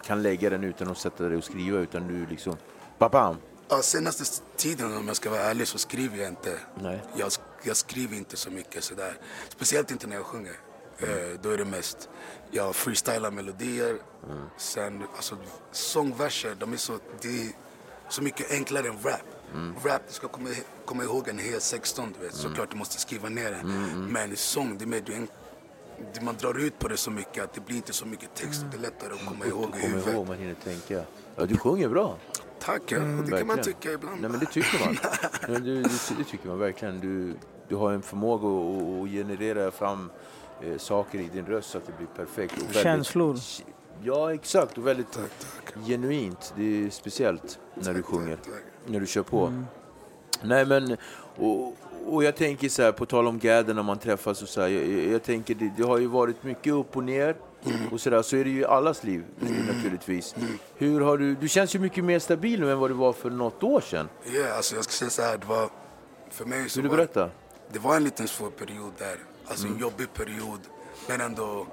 kan 0.04 0.22
lägga 0.22 0.50
den 0.50 0.64
utan 0.64 0.88
att 0.88 0.98
sätta 0.98 1.28
dig 1.28 1.36
och 1.36 1.44
skriva. 1.44 1.78
Utan 1.78 2.08
du 2.08 2.26
liksom... 2.26 2.56
Babam! 2.98 3.36
Ja, 3.68 3.82
senaste 3.82 4.42
tiden 4.56 4.96
om 4.96 5.06
jag 5.06 5.16
ska 5.16 5.30
vara 5.30 5.40
ärlig 5.40 5.68
så 5.68 5.78
skriver 5.78 6.18
jag 6.18 6.28
inte. 6.28 6.58
Nej. 6.80 7.02
Jag, 7.16 7.32
jag 7.62 7.76
skriver 7.76 8.16
inte 8.16 8.36
så 8.36 8.50
mycket 8.50 8.84
sådär. 8.84 9.14
Speciellt 9.48 9.90
inte 9.90 10.06
när 10.06 10.16
jag 10.16 10.24
sjunger. 10.24 10.56
Eh, 10.98 11.40
då 11.42 11.50
är 11.50 11.58
det 11.58 11.64
mest, 11.64 12.08
jag 12.50 12.76
freestylar 12.76 13.30
melodier. 13.30 13.96
Sen, 14.56 15.02
alltså 15.16 15.36
sångverser, 15.72 16.54
de 16.54 16.72
är 16.72 16.76
så, 16.76 16.98
det 17.20 17.28
är 17.28 17.52
så 18.08 18.22
mycket 18.22 18.50
enklare 18.50 18.88
än 18.88 18.98
rap. 19.02 19.41
Rap, 19.84 20.02
du 20.08 20.12
ska 20.14 20.28
komma, 20.28 20.48
komma 20.84 21.02
ihåg 21.04 21.28
en 21.28 21.38
hel 21.38 21.60
16 21.60 22.14
du 22.18 22.24
vet. 22.26 22.34
Såklart 22.34 22.70
du 22.70 22.76
måste 22.76 23.00
skriva 23.00 23.28
ner 23.28 23.50
den. 23.50 23.66
Men 24.12 24.32
i 24.32 24.36
sång, 24.36 24.78
det 24.78 24.84
är 24.84 24.86
mer, 24.86 25.00
du, 25.06 25.14
en- 25.14 25.28
det- 26.14 26.20
man 26.20 26.34
drar 26.40 26.58
ut 26.58 26.78
på 26.78 26.88
det 26.88 26.96
så 26.96 27.10
mycket 27.10 27.44
att 27.44 27.52
det 27.54 27.60
blir 27.60 27.76
inte 27.76 27.92
så 27.92 28.06
mycket 28.06 28.34
text 28.34 28.62
och 28.62 28.68
det 28.70 28.76
är 28.76 28.80
lättare 28.80 29.12
att 29.12 29.26
komma 29.26 29.46
ihåg 29.46 29.62
i 29.68 29.72
Kommer 29.72 29.86
huvudet. 29.88 30.14
ihåg, 30.14 30.26
man 30.28 30.36
hinner 30.38 30.54
tänka. 30.54 31.04
Ja, 31.36 31.46
du 31.46 31.56
sjunger 31.56 31.88
bra. 31.88 32.16
Tack, 32.60 32.82
ja. 32.86 32.96
och 32.96 33.02
det 33.02 33.06
kan 33.06 33.46
man 33.46 33.56
Verkligen. 33.56 33.62
tycka 33.64 33.92
ibland. 33.92 34.20
Nej, 34.20 34.30
men 34.30 34.40
det 34.40 34.46
tycker 34.46 34.84
man. 34.84 34.96
Nej, 35.48 35.60
du, 35.60 35.82
du, 35.82 35.88
det 36.18 36.24
tycker 36.24 36.48
man 36.48 36.58
verkligen. 36.58 37.00
Du, 37.00 37.34
du 37.68 37.76
har 37.76 37.92
en 37.92 38.02
förmåga 38.02 38.48
att, 38.48 39.02
att 39.04 39.10
generera 39.10 39.70
fram 39.70 40.10
eh, 40.62 40.78
saker 40.78 41.18
i 41.18 41.28
din 41.32 41.46
röst 41.46 41.70
så 41.70 41.78
att 41.78 41.86
det 41.86 41.92
blir 41.96 42.06
perfekt. 42.06 42.52
Och 42.56 42.62
väldigt- 42.62 42.82
Känslor. 42.82 43.38
Ja, 44.04 44.34
exakt. 44.34 44.78
Och 44.78 44.86
väldigt 44.86 45.18
genuint. 45.86 46.52
Det 46.56 46.84
är 46.86 46.90
speciellt 46.90 47.58
när 47.74 47.94
du 47.94 48.02
sjunger. 48.02 48.38
När 48.86 49.00
du 49.00 49.06
kör 49.06 49.22
på. 49.22 49.52
Nej, 50.42 50.66
men... 50.66 50.96
Och, 51.36 51.76
och 52.06 52.24
jag 52.24 52.36
tänker 52.36 52.68
så 52.68 52.82
här, 52.82 52.92
på 52.92 53.06
tal 53.06 53.26
om 53.26 53.38
Gädden 53.38 53.76
när 53.76 53.82
man 53.82 53.98
träffas 53.98 54.42
och 54.42 54.48
så 54.48 54.60
här, 54.60 54.68
jag, 54.68 55.12
jag, 55.12 55.22
tänker 55.22 55.54
det, 55.54 55.72
det 55.76 55.82
har 55.82 55.98
ju 55.98 56.06
varit 56.06 56.44
mycket 56.44 56.72
upp 56.72 56.96
och 56.96 57.04
ner 57.04 57.36
och 57.92 58.00
så 58.00 58.10
där, 58.10 58.22
så 58.22 58.36
är 58.36 58.44
det 58.44 58.50
ju 58.50 58.60
i 58.60 58.64
allas 58.64 59.04
liv 59.04 59.24
naturligtvis. 59.74 60.34
Hur 60.76 61.00
har 61.00 61.18
du, 61.18 61.34
du 61.34 61.48
känns 61.48 61.74
ju 61.74 61.78
mycket 61.78 62.04
mer 62.04 62.18
stabil 62.18 62.60
nu 62.60 62.72
än 62.72 62.78
vad 62.78 62.90
du 62.90 62.94
var 62.94 63.12
för 63.12 63.30
något 63.30 63.62
år 63.62 63.80
sedan. 63.80 64.08
Ja, 64.24 64.54
alltså 64.56 64.74
jag 64.74 64.84
ska 64.84 64.92
säga 64.92 65.10
så 65.10 65.22
här, 65.22 65.38
det 65.38 65.46
var 65.46 65.70
för 66.30 66.44
mig 66.44 66.68
så 66.68 66.80
Vill 66.80 66.84
du 66.84 66.88
var, 66.88 66.96
berätta? 66.96 67.30
det 67.72 67.78
var 67.78 67.96
en 67.96 68.04
liten 68.04 68.28
svår 68.28 68.50
period 68.50 68.92
där. 68.98 69.16
Alltså 69.46 69.66
en 69.66 69.78
jobbig 69.78 70.14
period, 70.14 70.60
men 71.08 71.20
ändå 71.20 71.66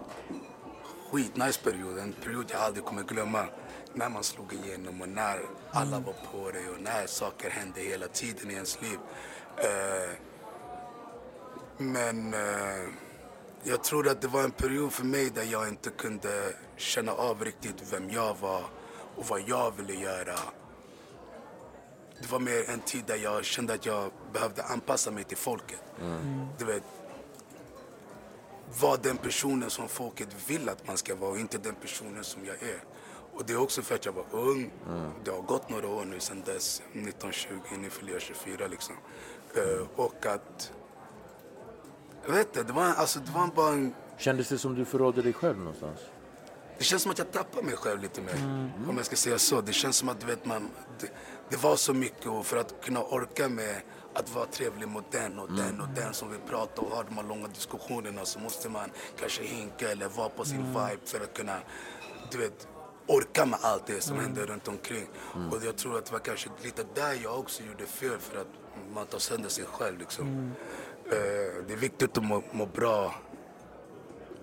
skitnice 1.12 1.64
period. 1.64 1.98
En 2.00 2.14
period 2.14 2.46
jag 2.52 2.62
aldrig 2.62 2.86
kommer 2.86 3.04
glömma. 3.04 3.46
När 3.94 4.10
man 4.10 4.24
slog 4.24 4.54
igenom 4.54 5.02
och 5.02 5.10
när 5.10 5.40
alla 5.72 6.00
var 6.00 6.14
på 6.32 6.52
dig 6.52 6.70
och 6.70 6.82
när 6.82 7.08
saker 7.08 7.50
hände 7.50 7.82
hela 7.82 8.08
tiden 8.08 8.52
i 8.52 8.54
ens 8.54 8.82
liv. 8.82 9.00
Eh, 9.58 10.16
men 11.78 12.34
eh, 12.34 12.90
jag 13.64 13.84
tror 13.84 14.08
att 14.08 14.22
det 14.22 14.28
var 14.28 14.44
en 14.44 14.52
period 14.52 14.92
för 14.92 15.06
mig 15.06 15.30
där 15.30 15.44
jag 15.44 15.68
inte 15.68 15.90
kunde 15.90 16.54
känna 16.78 17.12
av 17.12 17.46
riktigt 17.46 17.94
vem 17.94 18.10
jag 18.10 18.38
var 18.42 18.64
och 19.16 19.26
vad 19.26 19.42
jag 19.48 19.72
ville 19.78 19.94
göra. 19.94 20.36
Det 22.22 22.32
var 22.32 22.40
mer 22.40 22.70
en 22.70 22.80
tid 22.80 23.04
där 23.08 23.16
jag 23.16 23.46
kände 23.46 23.74
att 23.74 23.86
jag 23.86 24.12
behövde 24.34 24.64
anpassa 24.64 25.12
mig 25.12 25.24
till 25.24 25.38
folket. 25.38 25.84
Du 26.58 26.66
vet, 26.66 26.84
vara 28.82 28.98
den 28.98 29.18
personen 29.18 29.70
som 29.70 29.88
folket 29.88 30.50
vill 30.50 30.70
att 30.70 30.88
man 30.88 30.98
ska 30.98 31.16
vara 31.16 31.32
och 31.32 31.40
inte 31.40 31.58
den 31.58 31.76
personen 31.76 32.24
som 32.24 32.46
jag 32.46 32.56
är. 32.56 32.84
Och 33.34 33.46
det 33.46 33.54
är 33.54 33.62
också 33.62 33.82
för 33.82 33.96
att 33.96 34.06
jag 34.06 34.14
var 34.14 34.26
ung. 34.32 34.72
Det 35.24 35.32
har 35.32 35.42
gått 35.42 35.70
några 35.70 35.88
år 35.88 36.06
nu 36.06 36.20
sedan 36.20 36.44
dess, 36.46 36.82
19, 36.94 37.32
20, 37.32 37.54
nu 37.82 37.90
fyller 37.90 38.14
jag 38.14 38.22
24 38.22 38.68
liksom. 38.68 38.96
Eh, 39.56 39.88
och 39.96 40.26
att, 40.26 40.74
jag 42.26 42.34
vet 42.34 42.48
inte, 42.48 42.64
det 42.64 42.74
var, 42.74 42.84
alltså, 42.84 43.20
det 43.20 43.32
var 43.32 43.48
bara 43.48 43.74
en 43.74 43.94
Kändes 44.18 44.50
det 44.50 44.58
som 44.58 44.76
du 44.76 44.86
förrådde 44.86 45.22
dig 45.22 45.34
själv 45.34 45.58
någonstans? 45.58 46.00
det 46.80 46.86
känns 46.86 47.02
som 47.02 47.12
att 47.12 47.18
jag 47.18 47.32
tappar 47.32 47.62
mig 47.62 47.76
själv 47.76 48.02
lite 48.02 48.22
mer. 48.22 48.36
Om 48.90 48.98
jag 48.98 49.06
ska 49.06 49.16
säga 49.16 49.38
så. 49.38 49.62
Det 49.62 49.74
känns 49.74 49.96
som 49.96 50.10
att 50.10 50.20
du 50.20 50.28
vet, 50.28 50.46
man, 50.46 50.70
det, 51.00 51.10
det 51.50 51.64
var 51.64 51.76
så 51.76 51.94
mycket 51.94 52.26
och 52.26 52.46
för 52.46 52.58
att 52.58 52.86
kunna 52.86 53.04
orka 53.04 53.50
med 53.50 53.82
att 54.14 54.36
vara 54.36 54.46
trevlig 54.46 54.88
mot 54.88 55.12
den 55.12 55.40
och 55.40 55.52
den 55.52 55.82
och 55.82 55.88
den 55.96 56.14
som 56.14 56.30
vill 56.30 56.40
prata 56.40 56.82
och 56.82 56.92
ha 56.92 57.04
de 57.04 57.16
här 57.18 57.24
långa 57.24 57.48
diskussionerna 57.48 58.26
så 58.26 58.40
måste 58.40 58.70
man 58.70 58.90
kanske 59.20 59.44
hinka 59.44 59.92
eller 59.92 60.08
vara 60.08 60.30
på 60.30 60.46
sin 60.46 60.66
vibe 60.66 61.00
för 61.06 61.20
att 61.20 61.34
kunna, 61.34 61.58
du 62.32 62.38
vet, 62.38 62.68
orka 63.08 63.46
med 63.46 63.60
allt 63.62 63.88
det 63.88 64.02
som 64.02 64.20
händer 64.20 64.46
runt 64.46 64.68
omkring. 64.68 65.08
Och 65.52 65.58
jag 65.66 65.78
tror 65.78 65.98
att 65.98 66.06
det 66.06 66.12
var 66.12 66.20
kanske 66.20 66.50
lite 66.64 66.84
där 66.96 67.20
jag 67.24 67.40
också 67.40 67.64
gjorde 67.64 67.86
fel 67.86 68.20
för 68.20 68.42
att 68.42 68.48
man 68.94 69.06
tar 69.06 69.20
sönder 69.20 69.50
sig 69.50 69.66
själv 69.66 70.00
liksom. 70.00 70.52
Eh, 71.06 71.14
det 71.68 71.74
är 71.74 71.78
viktigt 71.78 72.18
att 72.18 72.24
må, 72.24 72.44
må 72.52 72.66
bra 72.66 73.16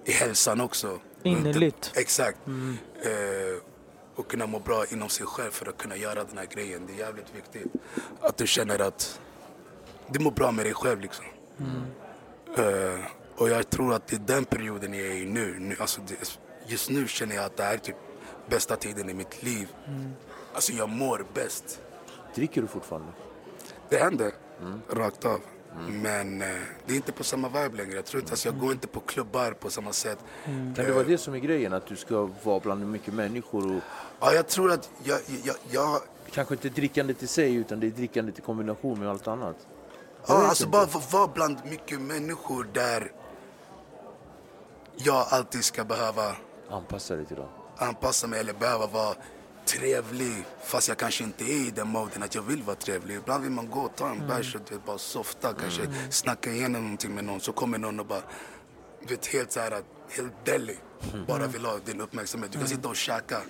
i 0.04 0.12
hälsan 0.12 0.60
också. 0.60 1.00
Innerligt. 1.22 1.92
Exakt. 1.94 2.38
Eh, 2.46 3.62
och 4.14 4.30
kunna 4.30 4.46
må 4.46 4.58
bra 4.58 4.84
inom 4.86 5.08
sig 5.08 5.26
själv 5.26 5.50
för 5.50 5.66
att 5.66 5.78
kunna 5.78 5.96
göra 5.96 6.24
den 6.24 6.38
här 6.38 6.46
grejen. 6.46 6.86
Det 6.86 6.92
är 6.92 6.98
jävligt 6.98 7.34
viktigt. 7.34 7.72
Att 8.20 8.36
du 8.36 8.46
känner 8.46 8.78
att 8.78 9.20
du 10.12 10.18
mår 10.18 10.30
bra 10.30 10.52
med 10.52 10.66
dig 10.66 10.74
själv 10.74 11.00
liksom. 11.00 11.24
Eh, 12.58 13.00
och 13.36 13.48
jag 13.48 13.70
tror 13.70 13.94
att 13.94 14.06
det 14.06 14.16
är 14.16 14.20
den 14.20 14.44
perioden 14.44 14.94
jag 14.94 15.06
är 15.06 15.14
i 15.14 15.26
nu. 15.26 15.56
nu 15.58 15.76
alltså 15.80 16.00
det, 16.08 16.38
just 16.66 16.90
nu 16.90 17.08
känner 17.08 17.34
jag 17.34 17.44
att 17.44 17.56
det 17.56 17.62
här 17.62 17.74
är 17.74 17.78
typ 17.78 17.96
bästa 18.48 18.76
tiden 18.76 19.10
i 19.10 19.14
mitt 19.14 19.42
liv. 19.42 19.68
Alltså 20.52 20.72
jag 20.72 20.88
mår 20.88 21.26
bäst. 21.34 21.80
Dricker 22.34 22.62
du 22.62 22.68
fortfarande? 22.68 23.08
Det 23.88 23.96
händer, 23.96 24.32
rakt 24.90 25.24
av. 25.24 25.40
Men 25.88 26.42
eh, 26.42 26.48
det 26.86 26.92
är 26.92 26.96
inte 26.96 27.12
på 27.12 27.24
samma 27.24 27.48
vibe 27.48 27.76
längre. 27.76 27.94
Jag, 27.94 28.04
tror 28.04 28.20
inte, 28.20 28.32
alltså, 28.32 28.48
jag 28.48 28.58
går 28.58 28.72
inte 28.72 28.86
på 28.86 29.00
klubbar 29.00 29.52
på 29.52 29.70
samma 29.70 29.92
sätt. 29.92 30.18
Kan 30.44 30.74
det 30.74 30.92
vara 30.92 31.04
det 31.04 31.18
som 31.18 31.34
är 31.34 31.38
grejen? 31.38 31.72
Att 31.72 31.86
du 31.86 31.96
ska 31.96 32.30
vara 32.42 32.60
bland 32.60 32.90
mycket 32.92 33.14
människor 33.14 33.76
och 33.76 33.82
Ja, 34.20 34.32
jag 34.32 34.48
tror 34.48 34.72
att 34.72 34.90
jag, 35.04 35.20
jag, 35.44 35.56
jag, 35.70 36.00
kanske 36.30 36.54
inte 36.54 36.68
drickandet 36.68 37.22
i 37.22 37.26
sig 37.26 37.54
utan 37.54 37.80
det 37.80 37.86
är 37.86 37.90
drickandet 37.90 38.38
i 38.38 38.42
kombination 38.42 38.98
med 38.98 39.08
allt 39.10 39.28
annat? 39.28 39.56
Ja, 40.28 40.46
alltså 40.48 40.64
inte. 40.64 40.72
bara 40.72 40.86
vara 41.10 41.26
bland 41.28 41.58
mycket 41.64 42.00
människor 42.00 42.68
där 42.72 43.12
jag 44.96 45.26
alltid 45.30 45.64
ska 45.64 45.84
behöva 45.84 46.36
Anpassa 46.70 47.16
dig 47.16 47.26
till 47.26 47.36
dem. 47.36 47.48
anpassa 47.76 48.26
mig 48.26 48.40
eller 48.40 48.52
behöva 48.52 48.86
vara 48.86 49.14
trevlig 49.66 50.44
fast 50.64 50.88
jag 50.88 50.96
kanske 50.96 51.24
inte 51.24 51.44
är 51.44 51.66
i 51.66 51.70
den 51.70 51.88
moden 51.88 52.22
att 52.22 52.34
jag 52.34 52.42
vill 52.42 52.62
vara 52.62 52.76
trevlig. 52.76 53.16
Ibland 53.16 53.42
vill 53.42 53.52
man 53.52 53.70
gå 53.70 53.80
och 53.80 53.96
ta 53.96 54.08
en 54.08 54.26
bärs 54.28 54.54
och 54.54 54.60
bara 54.86 54.98
softa, 54.98 55.52
kanske 55.54 55.82
snacka 56.10 56.50
igenom 56.50 56.82
någonting 56.82 57.14
med 57.14 57.24
någon. 57.24 57.40
Så 57.40 57.52
kommer 57.52 57.78
någon 57.78 58.00
och 58.00 58.06
bara, 58.06 58.22
vet 59.08 59.26
helt 59.26 59.52
så 59.52 59.60
här, 59.60 59.82
helt 60.10 60.44
deli. 60.44 60.78
Bara 61.28 61.46
vill 61.46 61.64
ha 61.64 61.78
din 61.84 62.00
uppmärksamhet. 62.00 62.52
Du 62.52 62.58
kan 62.58 62.68
sitta 62.68 62.88
och 62.88 62.96
käka 62.96 63.40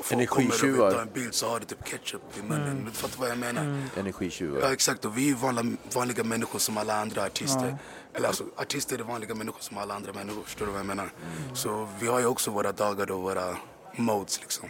och 0.00 0.06
folk 0.06 0.28
kommer 0.28 0.48
och 0.48 0.54
Energitjuvar. 0.54 1.02
en 1.02 1.12
bild 1.12 1.34
så 1.34 1.48
har 1.48 1.60
du 1.60 1.66
typ 1.66 1.84
ketchup 1.84 2.22
i 2.38 2.42
munnen. 2.42 2.84
Du 2.84 2.90
fattar 2.90 3.20
vad 3.20 3.30
jag 3.30 3.38
menar? 3.38 3.82
Energitjuvar. 3.96 4.60
Ja 4.60 4.72
exakt, 4.72 5.04
och 5.04 5.18
vi 5.18 5.30
är 5.30 5.34
vanliga, 5.34 5.76
vanliga 5.94 6.24
människor 6.24 6.58
som 6.58 6.78
alla 6.78 7.00
andra 7.00 7.22
artister. 7.24 7.76
Eller 8.14 8.28
alltså, 8.28 8.44
artister 8.56 8.98
är 8.98 9.02
vanliga 9.02 9.34
människor 9.34 9.60
som 9.60 9.78
alla 9.78 9.94
andra 9.94 10.12
människor, 10.12 10.42
förstår 10.42 10.66
du 10.66 10.72
vad 10.72 10.80
jag 10.80 10.86
menar? 10.86 11.12
Så 11.54 11.88
vi 12.00 12.06
har 12.06 12.20
ju 12.20 12.26
också 12.26 12.50
våra 12.50 12.72
dagar 12.72 13.10
och 13.10 13.22
våra 13.22 13.56
modes 13.96 14.40
liksom. 14.40 14.68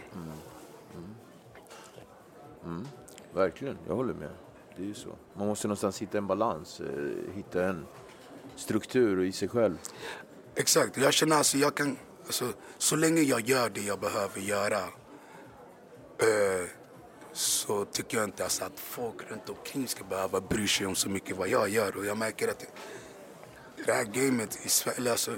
Verkligen, 3.33 3.77
jag 3.87 3.95
håller 3.95 4.13
med. 4.13 4.29
Det 4.77 4.83
är 4.83 4.87
ju 4.87 4.93
så. 4.93 5.09
Man 5.33 5.47
måste 5.47 5.67
någonstans 5.67 6.01
hitta 6.01 6.17
en 6.17 6.27
balans, 6.27 6.79
eh, 6.79 7.35
hitta 7.35 7.63
en 7.65 7.85
struktur 8.55 9.23
i 9.23 9.31
sig 9.31 9.47
själv. 9.47 9.77
Exakt, 10.55 10.97
jag 10.97 11.13
känner 11.13 11.35
alltså 11.35 11.57
jag 11.57 11.75
kan, 11.75 11.97
alltså, 12.25 12.45
så 12.77 12.95
länge 12.95 13.21
jag 13.21 13.41
gör 13.41 13.69
det 13.69 13.81
jag 13.81 13.99
behöver 13.99 14.41
göra 14.41 14.79
eh, 16.21 16.69
så 17.33 17.85
tycker 17.85 18.17
jag 18.17 18.23
inte 18.27 18.43
alltså, 18.43 18.63
att 18.63 18.79
folk 18.79 19.31
runt 19.31 19.49
omkring 19.49 19.87
ska 19.87 20.03
behöva 20.03 20.41
bry 20.41 20.67
sig 20.67 20.87
om 20.87 20.95
så 20.95 21.09
mycket 21.09 21.37
vad 21.37 21.47
jag 21.49 21.69
gör. 21.69 21.97
Och 21.97 22.05
jag 22.05 22.17
märker 22.17 22.47
att 22.47 22.63
i 22.63 23.83
det 23.85 23.93
här 23.93 24.03
gamet 24.03 24.65
i 24.65 24.69
Sverige, 24.69 24.97
eller 24.97 25.11
alltså, 25.11 25.35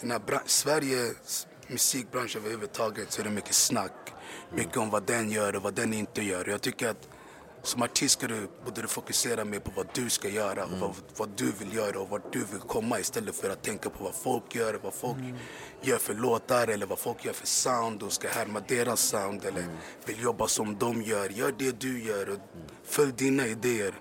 den 0.00 0.10
här 0.10 0.20
Sveriges 0.46 1.46
musikbransch 1.66 2.36
överhuvudtaget 2.36 3.12
så 3.12 3.20
är 3.20 3.24
det 3.24 3.30
mycket 3.30 3.54
snack. 3.54 4.12
Mycket 4.54 4.76
om 4.76 4.90
vad 4.90 5.06
den 5.06 5.30
gör 5.30 5.56
och 5.56 5.62
vad 5.62 5.74
den 5.74 5.92
inte 5.92 6.22
gör. 6.22 6.48
Jag 6.48 6.60
tycker 6.60 6.88
att 6.88 7.08
som 7.62 7.82
artist 7.82 8.12
ska 8.12 8.26
du, 8.26 8.48
borde 8.64 8.82
du 8.82 8.88
fokusera 8.88 9.44
mer 9.44 9.58
på 9.58 9.70
vad 9.76 9.86
du 9.94 10.10
ska 10.10 10.28
göra 10.28 10.64
och 10.64 10.78
vad, 10.80 10.94
vad 11.16 11.28
du 11.36 11.52
vill 11.52 11.74
göra 11.74 12.00
och 12.00 12.08
vart 12.08 12.32
du 12.32 12.38
vill 12.38 12.60
komma 12.60 12.98
istället 13.00 13.34
för 13.34 13.50
att 13.50 13.62
tänka 13.62 13.90
på 13.90 14.04
vad 14.04 14.14
folk 14.14 14.54
gör, 14.54 14.80
vad 14.82 14.94
folk 14.94 15.18
gör 15.82 15.98
för 15.98 16.14
låtar 16.14 16.68
eller 16.68 16.86
vad 16.86 16.98
folk 16.98 17.24
gör 17.24 17.32
för 17.32 17.46
sound 17.46 18.02
och 18.02 18.12
ska 18.12 18.28
härma 18.28 18.60
deras 18.60 19.00
sound 19.00 19.44
eller 19.44 19.64
vill 20.04 20.22
jobba 20.22 20.48
som 20.48 20.78
de 20.78 21.02
gör. 21.02 21.28
Gör 21.28 21.54
det 21.58 21.80
du 21.80 22.04
gör 22.04 22.28
och 22.30 22.38
följ 22.84 23.12
dina 23.12 23.46
idéer 23.46 23.94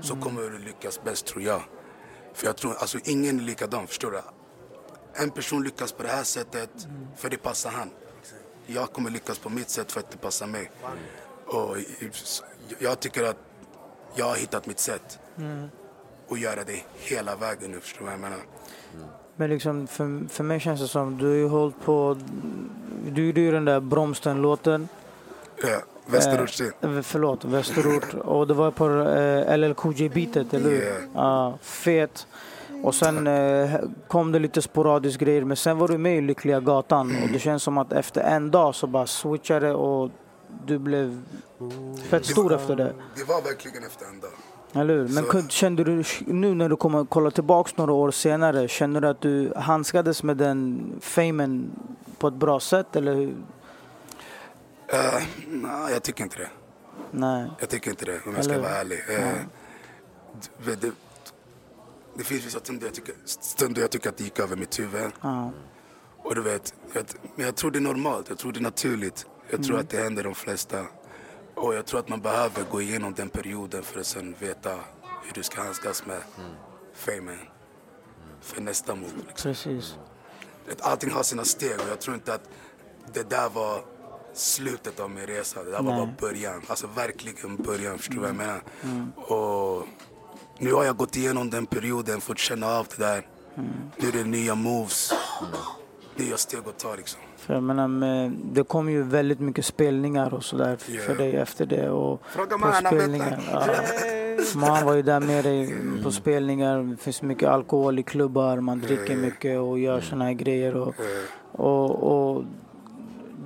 så 0.00 0.16
kommer 0.16 0.42
du 0.42 0.58
lyckas 0.58 1.04
bäst 1.04 1.26
tror 1.26 1.42
jag. 1.42 1.62
För 2.34 2.46
jag 2.46 2.56
tror, 2.56 2.74
alltså 2.74 2.98
ingen 3.04 3.38
är 3.38 3.42
likadan, 3.42 3.86
förstår 3.86 4.10
du? 4.10 4.20
En 5.14 5.30
person 5.30 5.64
lyckas 5.64 5.92
på 5.92 6.02
det 6.02 6.08
här 6.08 6.24
sättet 6.24 6.70
för 7.16 7.30
det 7.30 7.36
passar 7.36 7.70
han. 7.70 7.90
Jag 8.66 8.92
kommer 8.92 9.10
lyckas 9.10 9.38
på 9.38 9.48
mitt 9.48 9.70
sätt 9.70 9.92
för 9.92 10.00
att 10.00 10.10
det 10.10 10.18
passar 10.18 10.46
mig. 10.46 10.70
Och 11.46 11.76
jag 12.78 13.00
tycker 13.00 13.24
att 13.24 13.36
jag 14.14 14.24
har 14.24 14.36
hittat 14.36 14.66
mitt 14.66 14.78
sätt. 14.80 15.18
Och 16.28 16.38
göra 16.38 16.64
det 16.66 16.82
hela 16.94 17.36
vägen 17.36 17.70
nu, 17.70 17.80
förstår 17.80 17.98
du 17.98 18.04
vad 18.04 18.12
jag 18.12 18.20
menar? 18.20 18.38
Men 19.36 19.50
liksom 19.50 19.86
för, 19.86 20.28
för 20.28 20.44
mig 20.44 20.60
känns 20.60 20.80
det 20.80 20.88
som, 20.88 21.18
du 21.18 21.26
har 21.26 21.34
ju 21.34 21.48
hållit 21.48 21.80
på, 21.84 22.16
du 23.08 23.26
gjorde 23.26 23.40
ju 23.40 23.52
den 23.52 23.64
där 23.64 23.80
Bromsten-låten. 23.80 24.88
Ja, 25.62 25.82
Västerortstid. 26.06 26.72
Eh, 26.80 27.00
förlåt, 27.02 27.44
Västerort. 27.44 28.14
Och 28.14 28.46
det 28.46 28.54
var 28.54 28.70
på 28.70 28.86
eh, 28.86 29.58
LL 29.58 29.74
Cool 29.74 29.94
J-beatet, 29.94 30.54
eller 30.54 30.70
hur? 30.70 30.82
Yeah. 30.82 31.02
Ja, 31.14 31.58
fet. 31.62 32.26
Och 32.82 32.94
sen 32.94 33.26
eh, 33.26 33.80
kom 34.08 34.32
det 34.32 34.38
lite 34.38 34.62
sporadiskt 34.62 35.20
grejer, 35.20 35.44
men 35.44 35.56
sen 35.56 35.78
var 35.78 35.88
du 35.88 35.98
med 35.98 36.18
i 36.18 36.20
Lyckliga 36.20 36.60
Gatan. 36.60 37.16
Och 37.22 37.28
det 37.32 37.38
känns 37.38 37.62
som 37.62 37.78
att 37.78 37.92
efter 37.92 38.20
en 38.20 38.50
dag 38.50 38.74
så 38.74 38.86
bara 38.86 39.06
switchade 39.06 39.74
och 39.74 40.10
du 40.66 40.78
blev 40.78 41.22
fett 42.10 42.26
stor 42.26 42.54
efter 42.54 42.76
det. 42.76 42.94
Det 43.16 43.24
var 43.24 43.42
verkligen 43.42 43.84
efter 43.84 44.06
en 44.06 44.20
dag. 44.20 44.30
Eller 44.72 44.94
hur? 44.94 45.08
Men 45.08 45.24
Så- 45.42 45.48
kände 45.48 45.84
du 45.84 46.04
nu 46.26 46.54
när 46.54 46.68
du 46.68 46.76
kommer 46.76 47.04
kolla 47.04 47.30
tillbaks 47.30 47.76
några 47.76 47.92
år 47.92 48.10
senare, 48.10 48.68
känner 48.68 49.00
du 49.00 49.08
att 49.08 49.20
du 49.20 49.52
handskades 49.56 50.22
med 50.22 50.36
den 50.36 50.92
famen 51.00 51.70
på 52.18 52.28
ett 52.28 52.34
bra 52.34 52.60
sätt 52.60 52.96
eller 52.96 53.14
hur? 53.14 53.36
Eh, 54.86 55.22
nej, 55.48 55.92
jag 55.92 56.02
tycker 56.02 56.24
inte 56.24 56.36
det. 56.38 56.50
Nej. 57.10 57.50
Jag 57.60 57.68
tycker 57.68 57.90
inte 57.90 58.04
det, 58.04 58.20
om 58.26 58.34
jag 58.34 58.44
ska 58.44 58.54
Eller- 58.54 58.62
vara 58.62 58.72
ärlig. 58.72 58.98
Eh, 59.10 59.28
det, 60.64 60.80
det, 60.80 60.90
det 62.16 62.24
finns 62.24 62.46
vissa 62.46 62.58
stunder 62.58 62.86
jag, 62.86 62.94
tycker, 62.94 63.14
stunder 63.24 63.80
jag 63.80 63.90
tycker 63.90 64.08
att 64.08 64.16
det 64.16 64.24
gick 64.24 64.38
över 64.38 64.56
mitt 64.56 64.78
huvud. 64.78 65.10
Ja. 65.20 65.50
Och 66.22 66.34
du 66.34 66.42
vet, 66.42 66.74
jag, 66.92 67.04
men 67.36 67.46
jag 67.46 67.54
tror 67.56 67.70
det 67.70 67.78
är 67.78 67.80
normalt, 67.80 68.28
jag 68.28 68.38
tror 68.38 68.52
det 68.52 68.58
är 68.58 68.62
naturligt. 68.62 69.26
Jag 69.50 69.62
tror 69.62 69.74
Mm. 69.74 69.80
att 69.84 69.90
det 69.90 69.96
händer 70.02 70.24
de 70.24 70.34
flesta. 70.34 70.86
Och 71.54 71.74
jag 71.74 71.86
tror 71.86 72.00
att 72.00 72.08
man 72.08 72.20
behöver 72.20 72.64
gå 72.70 72.82
igenom 72.82 73.14
den 73.14 73.28
perioden 73.28 73.82
för 73.82 74.00
att 74.00 74.06
sen 74.06 74.34
veta 74.38 74.70
hur 75.24 75.32
du 75.34 75.42
ska 75.42 75.62
handskas 75.62 76.06
med 76.06 76.20
famen. 76.94 77.38
För 78.40 78.60
nästa 78.60 78.94
move. 78.94 79.12
Liksom. 79.28 79.50
Precis. 79.52 79.94
Allting 80.80 81.10
har 81.10 81.22
sina 81.22 81.44
steg 81.44 81.80
och 81.80 81.88
jag 81.90 82.00
tror 82.00 82.14
inte 82.14 82.34
att 82.34 82.48
det 83.12 83.30
där 83.30 83.48
var 83.48 83.84
slutet 84.34 85.00
av 85.00 85.10
min 85.10 85.26
resa. 85.26 85.64
Det 85.64 85.70
där 85.70 85.82
var 85.82 85.92
Nej. 85.96 86.06
bara 86.06 86.14
början. 86.28 86.62
Alltså 86.66 86.86
verkligen 86.86 87.56
början, 87.56 87.98
förstår 87.98 88.14
du 88.14 88.20
vad 88.20 88.28
jag 88.28 88.36
menar? 88.36 88.62
Och 89.16 89.86
nu 90.58 90.72
har 90.72 90.84
jag 90.84 90.96
gått 90.96 91.16
igenom 91.16 91.50
den 91.50 91.66
perioden, 91.66 92.20
fått 92.20 92.38
känna 92.38 92.66
av 92.66 92.86
det 92.96 93.04
där. 93.04 93.26
Nu 93.96 94.08
är 94.08 94.12
det 94.12 94.24
nya 94.24 94.54
moves, 94.54 95.12
nya 96.16 96.36
steg 96.36 96.60
att 96.68 96.78
ta 96.78 96.94
liksom. 96.96 97.20
För 97.48 97.54
jag 97.54 97.62
menar, 97.62 98.32
det 98.54 98.62
kom 98.62 98.90
ju 98.90 99.02
väldigt 99.02 99.40
mycket 99.40 99.64
spelningar 99.64 100.34
och 100.34 100.44
sådär 100.44 100.76
för 101.06 101.14
dig 101.14 101.36
efter 101.36 101.66
det. 101.66 101.90
Och 101.90 102.22
Fråga 102.26 102.58
på 102.58 102.72
spelningar. 102.86 103.42
Ja. 103.52 103.66
Man 104.54 104.84
var 104.84 104.94
ju 104.94 105.02
där 105.02 105.20
med 105.20 105.44
dig 105.44 105.74
på 106.02 106.10
spelningar. 106.10 106.82
Det 106.82 106.96
finns 106.96 107.22
mycket 107.22 107.48
alkohol 107.48 107.98
i 107.98 108.02
klubbar, 108.02 108.60
man 108.60 108.80
dricker 108.80 109.16
mycket 109.16 109.58
och 109.58 109.78
gör 109.78 110.00
såna 110.00 110.24
här 110.24 110.32
grejer. 110.32 110.76
Och, 110.76 110.94
och, 111.52 111.90
och 111.90 112.44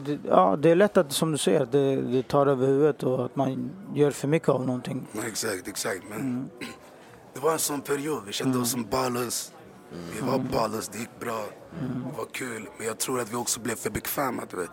det, 0.05 0.19
ja, 0.29 0.57
det 0.57 0.71
är 0.71 0.75
lätt 0.75 0.97
att, 0.97 1.13
som 1.13 1.33
du 1.33 1.39
säger, 1.39 1.67
det, 1.71 1.97
det 1.97 2.23
tar 2.23 2.47
över 2.47 2.67
huvudet 2.67 3.03
och 3.03 3.25
att 3.25 3.37
man 3.37 3.71
gör 3.95 4.11
för 4.11 4.29
mycket 4.29 4.49
av 4.49 4.67
någonting. 4.67 5.07
Exakt, 5.27 5.69
exakt. 5.69 6.03
Men 6.11 6.51
det 7.35 7.41
var 7.41 7.53
en 7.53 7.59
sån 7.59 7.81
period. 7.81 8.23
Vi 8.27 8.33
kände 8.33 8.59
oss 8.59 8.71
som 8.71 8.85
ballers. 8.91 9.51
Vi 10.15 10.21
var 10.21 10.39
ballers, 10.39 10.89
det 10.89 10.99
gick 10.99 11.21
bra. 11.21 11.45
Det 11.81 12.17
var 12.19 12.27
kul. 12.33 12.69
Men 12.79 12.87
jag 12.87 12.99
tror 12.99 13.21
att 13.21 13.33
vi 13.33 13.37
också 13.37 13.61
blev 13.61 13.77
för 13.77 13.91
bekväma. 13.91 14.43
Du 14.51 14.57
vet. 14.57 14.71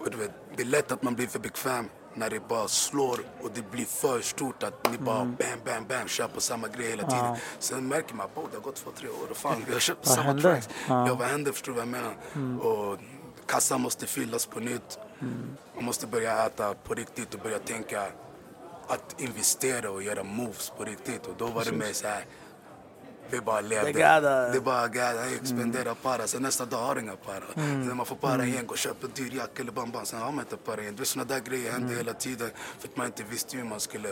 Och 0.00 0.10
du 0.10 0.16
vet, 0.16 0.30
det 0.56 0.62
är 0.62 0.66
lätt 0.66 0.92
att 0.92 1.02
man 1.02 1.14
blir 1.14 1.26
för 1.26 1.38
bekväm 1.38 1.88
när 2.14 2.30
det 2.30 2.48
bara 2.48 2.68
slår 2.68 3.20
och 3.42 3.50
det 3.54 3.70
blir 3.70 3.84
för 3.84 4.20
stort 4.20 4.62
att 4.62 4.90
ni 4.92 4.98
bara 4.98 5.24
bam, 5.24 5.36
bam, 5.64 5.86
bam, 5.88 6.08
kör 6.08 6.28
på 6.28 6.40
samma 6.40 6.68
grej 6.68 6.90
hela 6.90 7.10
tiden. 7.10 7.36
Sen 7.58 7.88
märker 7.88 8.14
man 8.14 8.26
att 8.26 8.34
det 8.50 8.56
har 8.56 8.62
gått 8.62 8.74
två, 8.76 8.90
tre 8.96 9.08
år 9.08 9.30
och 9.30 9.36
fan, 9.36 9.64
vi 9.66 9.72
har 9.72 9.80
köpt 9.80 10.06
Vad 10.06 10.14
samma 10.14 10.26
hände? 10.26 10.42
tracks. 10.42 10.68
Ja. 10.88 11.06
Ja, 11.08 11.14
vad 11.14 11.28
händer? 11.28 11.52
Förstår 11.52 11.72
du 11.72 11.78
vad 11.78 11.86
jag 11.88 11.88
menar? 11.88 12.66
Och 12.66 12.98
kassan 13.46 13.80
måste 13.80 14.06
fyllas 14.06 14.46
på 14.46 14.60
nytt. 14.60 14.98
Man 15.74 15.84
måste 15.84 16.06
börja 16.06 16.46
äta 16.46 16.74
på 16.74 16.94
riktigt 16.94 17.34
och 17.34 17.40
börja 17.40 17.58
tänka 17.58 18.02
att 18.88 19.20
investera 19.20 19.90
och 19.90 20.02
göra 20.02 20.22
moves 20.24 20.72
på 20.78 20.84
riktigt. 20.84 21.26
Och 21.26 21.34
då 21.38 21.46
var 21.46 21.64
det 21.64 21.72
mer 21.72 21.92
så 21.92 22.06
här, 22.06 22.24
vi 23.30 23.40
bara 23.40 23.60
levde. 23.60 23.92
Det. 23.92 24.50
Det 24.52 24.60
bara 24.60 24.88
gada. 24.88 25.22
Hey, 25.22 25.38
spendera 25.44 25.94
para. 25.94 26.26
Sen 26.26 26.42
nästa 26.42 26.64
dag 26.64 26.78
har 26.78 26.94
du 26.94 27.00
inga 27.00 27.16
para. 27.16 27.44
Mm. 27.56 27.86
När 27.86 27.94
man 27.94 28.06
får 28.06 28.16
para 28.16 28.44
igen, 28.46 28.66
gå 28.66 28.72
och 28.72 28.78
köpa 28.78 29.06
en 29.06 29.12
dyr 29.12 29.34
jacka 29.36 29.62
eller 29.62 29.72
bam, 29.72 29.92
Sen 30.04 30.20
har 30.20 30.32
man 30.32 30.44
inte 30.44 30.56
para 30.56 30.80
igen. 30.82 30.94
Du 30.94 30.98
vet, 30.98 31.08
såna 31.08 31.24
där 31.24 31.40
grejer 31.40 31.72
hände 31.72 31.86
Mm. 31.86 31.96
hela 31.98 32.12
tiden. 32.12 32.50
För 32.78 32.88
att 32.88 32.96
man 32.96 33.06
inte 33.06 33.22
visste 33.24 33.56
hur 33.56 33.64
man 33.64 33.80
skulle 33.80 34.08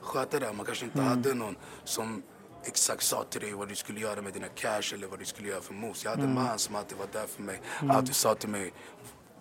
sköta 0.00 0.38
det. 0.40 0.52
Man 0.52 0.66
kanske 0.66 0.84
inte 0.84 0.98
Mm. 0.98 1.10
hade 1.10 1.34
någon 1.34 1.56
som 1.84 2.22
exakt 2.64 3.02
sa 3.02 3.24
till 3.30 3.40
dig 3.40 3.52
vad 3.52 3.68
du 3.68 3.74
skulle 3.74 4.00
göra 4.00 4.22
med 4.22 4.32
dina 4.32 4.48
cash 4.48 4.94
eller 4.94 5.06
vad 5.06 5.18
du 5.18 5.24
skulle 5.24 5.48
göra 5.48 5.60
för 5.60 5.74
moves. 5.74 6.04
Jag 6.04 6.10
hade 6.10 6.22
Mm. 6.22 6.36
en 6.36 6.44
man 6.44 6.58
som 6.58 6.74
alltid 6.76 6.98
var 6.98 7.06
där 7.12 7.26
för 7.26 7.42
mig. 7.42 7.60
Mm. 7.82 7.96
Alltid 7.96 8.14
sa 8.14 8.34
till 8.34 8.48
mig 8.48 8.72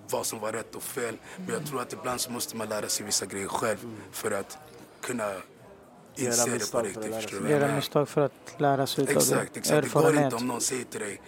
vad 0.09 0.26
som 0.26 0.39
var 0.39 0.51
rätt 0.51 0.76
och 0.76 0.84
fel. 0.84 1.18
Men 1.38 1.49
jag 1.49 1.66
tror 1.66 1.82
att 1.82 1.93
ibland 1.93 2.22
så 2.22 2.32
måste 2.32 2.57
man 2.57 2.70
lära 2.70 2.88
sig 2.88 3.05
vissa 3.05 3.26
grejer 3.26 3.47
själv 3.47 3.78
för 4.12 4.32
att 4.32 4.57
kunna 5.01 5.34
det 6.26 6.45
på 6.45 6.49
misstag 6.49 6.88
för 6.93 7.01
att 7.01 7.22
riktigt. 7.24 7.49
Göra 7.49 7.76
misstag 7.76 8.09
för 8.09 8.22
att 8.22 8.55
lära 8.57 8.88
sig 8.88 9.03
utav 9.03 9.17
Exakt, 9.17 9.53
det. 9.53 9.59
exakt. 9.59 9.93
Det 9.93 9.99
går 10.01 10.17
inte 10.24 10.36
om 10.36 10.47
någon 10.47 10.61
säger 10.61 10.84
till 10.84 10.99
dig 10.99 11.22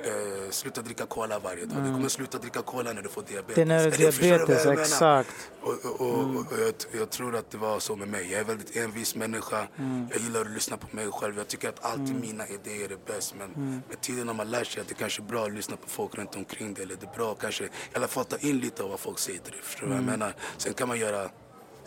eh, 0.00 0.50
sluta 0.50 0.82
dricka 0.82 1.06
cola 1.06 1.38
varje 1.38 1.64
dag. 1.64 1.84
Du 1.84 1.92
kommer 1.92 2.08
sluta 2.08 2.38
dricka 2.38 2.62
cola 2.62 2.92
när 2.92 3.02
du 3.02 3.08
får 3.08 3.22
diabetes. 3.22 3.54
Det 3.54 3.62
är 3.62 3.66
när 3.66 3.84
du 3.84 3.90
diabetes, 3.90 4.64
menar? 4.64 4.80
exakt. 4.82 5.30
Och, 5.62 5.84
och, 5.84 6.00
och, 6.00 6.36
och 6.36 6.58
jag, 6.60 6.74
jag 7.00 7.10
tror 7.10 7.36
att 7.36 7.50
det 7.50 7.58
var 7.58 7.78
så 7.78 7.96
med 7.96 8.08
mig. 8.08 8.30
Jag 8.32 8.40
är 8.40 8.44
väldigt 8.44 8.76
envis 8.76 9.14
människa. 9.14 9.66
Mm. 9.78 10.08
Jag 10.12 10.20
gillar 10.20 10.40
att 10.40 10.50
lyssna 10.50 10.76
på 10.76 10.96
mig 10.96 11.06
själv. 11.12 11.36
Jag 11.38 11.48
tycker 11.48 11.68
att 11.68 11.84
alltid 11.84 12.20
mina 12.20 12.46
idéer 12.48 12.92
är 12.92 13.12
bäst. 13.14 13.34
Men 13.38 13.54
Mm. 13.54 13.82
med 13.88 14.00
tiden 14.00 14.28
har 14.28 14.34
man 14.34 14.50
lärt 14.50 14.66
sig 14.66 14.80
att 14.80 14.88
det 14.88 14.94
kanske 14.94 15.22
är 15.22 15.26
bra 15.26 15.44
att 15.46 15.52
lyssna 15.54 15.76
på 15.76 15.88
folk 15.88 16.14
runt 16.14 16.36
omkring 16.36 16.74
dig. 16.74 16.82
Eller 16.84 16.96
det 16.96 17.06
är 17.06 17.16
bra 17.16 17.34
kanske 17.34 17.64
i 17.64 17.68
alla 17.94 18.08
fall 18.08 18.24
ta 18.24 18.36
in 18.36 18.58
lite 18.58 18.82
av 18.82 18.90
vad 18.90 19.00
folk 19.00 19.18
säger 19.18 19.38
till 19.38 19.52
dig. 19.52 19.60
Förstår 19.62 19.82
du 19.82 19.88
vad 19.88 19.96
jag 19.96 20.02
Mm. 20.08 20.18
menar? 20.18 20.34
Sen 20.56 20.74
kan 20.74 20.88
man 20.88 20.98
göra 20.98 21.30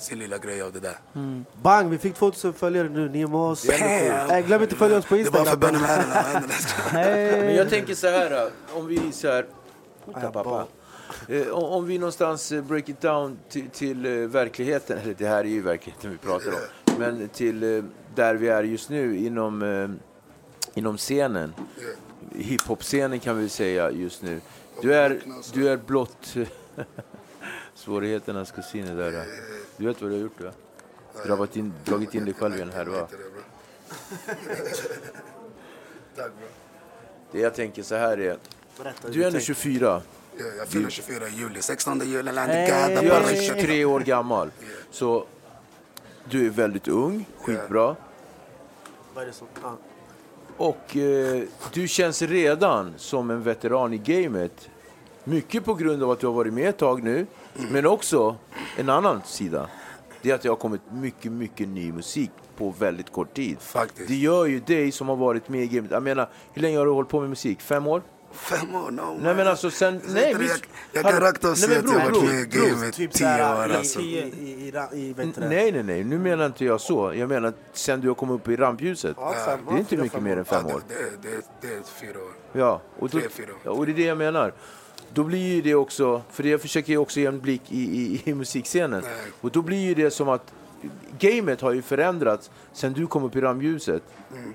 sin 0.02 0.20
lilla 0.20 0.38
grej 0.38 0.62
av 0.62 0.74
det 0.74 0.80
där. 0.80 0.97
Bang, 1.62 1.89
vi 1.89 1.97
fick 1.97 2.16
2000 2.16 2.54
följare 2.54 2.89
nu, 2.89 3.10
ni 3.10 3.22
är 3.22 3.28
med 3.28 3.36
oss. 3.39 3.62
Det 3.62 4.08
Äh, 4.32 4.45
glöm 4.45 4.62
inte 4.62 4.74
att 4.74 4.80
följa 4.80 4.97
oss 4.97 5.06
på 5.06 5.16
Det 5.16 5.22
är 5.22 5.32
bara 5.32 5.45
för 5.45 5.54
Instagram. 5.54 5.76
här. 6.91 7.38
Men 7.43 7.56
jag 7.56 7.70
tänker 7.70 7.95
så 7.95 8.08
här, 8.08 8.50
om 8.74 8.88
vi 8.88 9.12
så 9.12 9.28
här... 9.28 9.45
Vänta, 10.06 10.32
pappa. 10.32 10.68
Eh, 11.28 11.47
om, 11.50 11.86
vi 11.86 11.97
någonstans 11.97 12.52
eh, 12.52 12.62
break 12.64 12.89
it 12.89 13.02
down 13.02 13.39
till, 13.50 13.70
till 13.70 14.06
eh, 14.06 14.12
verkligheten, 14.12 14.97
eller 14.97 15.14
det 15.14 15.28
här 15.28 15.39
är 15.39 15.43
ju 15.50 15.62
verkligheten 15.62 16.12
vi 16.12 16.18
pratar 16.18 16.52
om, 16.52 16.60
men 17.00 17.30
till 17.30 17.64
eh, 17.78 17.84
där 18.16 18.36
vi 18.36 18.47
är 18.47 18.64
just 18.64 18.89
nu 18.89 19.18
inom, 19.18 19.62
eh, 19.62 19.89
inom 20.80 20.97
scenen. 20.97 21.54
Hiphop-scenen 22.36 23.20
kan 23.20 23.38
vi 23.38 23.50
säga 23.50 23.91
just 23.91 24.22
nu. 24.22 24.41
Du 24.82 24.93
är, 24.95 25.22
du 25.54 25.70
är 25.70 25.78
blott 25.78 26.36
svårigheternas 27.76 28.52
kusiner 28.52 28.95
där. 28.95 29.26
Du 29.80 29.86
vet 29.86 30.02
vad 30.02 30.12
du 30.12 30.16
har 30.16 30.22
gjort 30.22 30.42
va? 30.42 30.52
Du 31.26 31.32
har 31.32 31.58
in, 31.58 31.74
dragit 31.86 32.16
in 32.16 32.26
dig 32.26 32.34
själv 32.34 32.58
i 32.58 32.62
en 32.62 32.72
härva. 32.72 33.08
Tack 36.16 36.32
bro. 36.38 36.48
Det 37.32 37.40
jag 37.40 37.56
tänker 37.56 37.84
så 37.84 37.96
här 37.96 38.18
är, 38.18 38.18
du 38.18 38.24
är 38.24 38.28
ändå 39.12 39.22
tänker. 39.22 39.40
24. 39.40 40.02
Ja, 40.38 40.46
jag 40.58 40.68
fyller 40.68 40.90
24 40.90 41.28
i 41.28 41.32
juli. 41.32 41.62
16 41.62 42.00
juli, 42.00 42.32
Hey. 42.32 42.96
Du 43.02 43.10
bara 43.10 43.20
är 43.20 43.36
kött. 43.36 43.58
23 43.58 43.86
år 43.86 44.00
gammal. 44.00 44.52
Så 44.92 45.26
du 46.30 46.46
är 46.46 46.50
väldigt 46.50 46.88
ung, 46.88 47.26
skitbra. 47.42 47.96
Och 50.58 50.98
eh, 50.98 51.44
du 51.74 51.88
känns 51.88 52.22
redan 52.22 52.94
som 52.98 53.30
en 53.30 53.44
veteran 53.44 53.94
i 53.94 53.98
gamet. 53.98 54.70
Mycket 55.24 55.66
på 55.66 55.74
grund 55.74 56.04
av 56.04 56.12
att 56.12 56.20
du 56.20 56.28
har 56.28 56.34
varit 56.34 56.54
med 56.54 56.70
ett 56.70 56.78
tag 56.78 57.04
nu, 57.04 57.26
men 57.54 57.86
också 57.86 58.36
en 58.78 58.89
annan 58.89 59.22
sida. 59.26 59.70
Det 60.22 60.32
är 60.32 60.36
att 60.36 60.41
det 60.41 60.50
har 60.50 60.56
kommit 60.56 60.82
mycket, 60.91 61.32
mycket 61.32 61.68
ny 61.68 61.91
musik 61.91 62.32
på 62.58 62.74
väldigt 62.80 63.12
kort 63.12 63.34
tid. 63.34 63.58
Faktiskt. 63.60 64.08
Det 64.08 64.16
gör 64.16 64.45
ju 64.45 64.60
dig 64.60 64.91
som 64.91 65.10
har 65.10 65.16
varit 65.16 65.50
med 65.50 65.64
i 65.64 65.68
gamet. 65.68 65.91
Jag 65.91 66.04
menar, 66.04 66.30
hur 66.54 66.62
länge 66.62 66.78
har 66.78 66.86
du 66.86 66.91
hållit 66.91 67.10
på 67.10 67.20
med 67.20 67.30
musik? 67.30 67.62
Fem 67.62 67.88
år? 67.88 68.02
Fem 68.32 68.76
år? 68.76 68.91
No, 68.91 69.18
Nej 69.22 69.36
men 69.36 69.47
alltså 69.47 69.72
sen... 69.72 70.02
Nej, 70.08 70.32
jag, 70.32 70.41
jag, 70.41 70.58
jag 70.91 71.04
kan 71.04 71.22
rakt 71.22 71.45
av 71.45 71.54
säga 71.56 71.80
att 71.80 71.86
jag 71.86 72.00
har 72.00 72.12
varit 72.12 72.24
med 72.24 72.41
i 72.41 72.45
gamet 72.45 72.93
Typ 72.93 73.12
10 73.12 73.28
år 73.28 73.76
alltså. 73.76 74.00
i, 74.00 74.18
i, 74.18 74.74
i? 74.93 75.16
Nej, 75.38 75.72
nej, 75.72 75.84
nej. 75.84 76.04
Nu 76.04 76.20
menar 76.20 76.45
inte 76.45 76.66
jag 76.66 76.82
så. 76.82 77.14
Jag 77.16 77.30
menar 77.30 77.54
sen 77.74 78.02
du 78.02 78.08
har 78.08 78.16
kommit 78.16 78.36
upp 78.36 78.47
i 78.47 78.56
rampljuset. 78.56 79.16
Det 79.18 79.76
är 79.76 79.78
inte 79.78 79.97
mycket 79.97 80.24
mer 80.24 80.38
än 80.38 80.45
fem 80.45 80.66
år. 80.66 80.82
det, 81.62 81.68
är 81.68 81.82
fyra 82.00 82.20
år. 82.20 82.32
Ja, 82.54 82.82
och, 83.00 83.10
då, 83.10 83.20
och 83.72 83.86
det 83.86 83.91
är 83.91 83.95
det 83.95 84.04
jag 84.04 84.18
menar. 84.18 84.54
Då 85.14 85.24
blir 85.24 85.55
ju 85.55 85.62
det 85.62 85.76
också, 85.76 86.22
för 86.30 86.43
jag 86.43 86.62
försöker 86.62 86.93
ju 86.93 86.97
också 86.97 87.20
ge 87.20 87.26
en 87.26 87.39
blick 87.39 87.62
i, 87.70 87.82
i, 87.82 88.22
i 88.26 88.34
musikscenen. 88.34 89.01
Nej. 89.03 89.14
Och 89.41 89.51
då 89.51 89.62
blir 89.62 89.78
ju 89.78 89.93
det 89.93 90.12
som 90.12 90.30
att 90.30 90.53
gamet 91.20 91.62
har 91.62 91.72
ju 91.72 91.82
förändrats 91.82 92.51
sen 92.74 92.93
du 92.93 93.07
kom 93.07 93.24
upp 93.24 93.36
i 93.36 93.41
ramljuset. 93.41 94.03
Mm. 94.32 94.53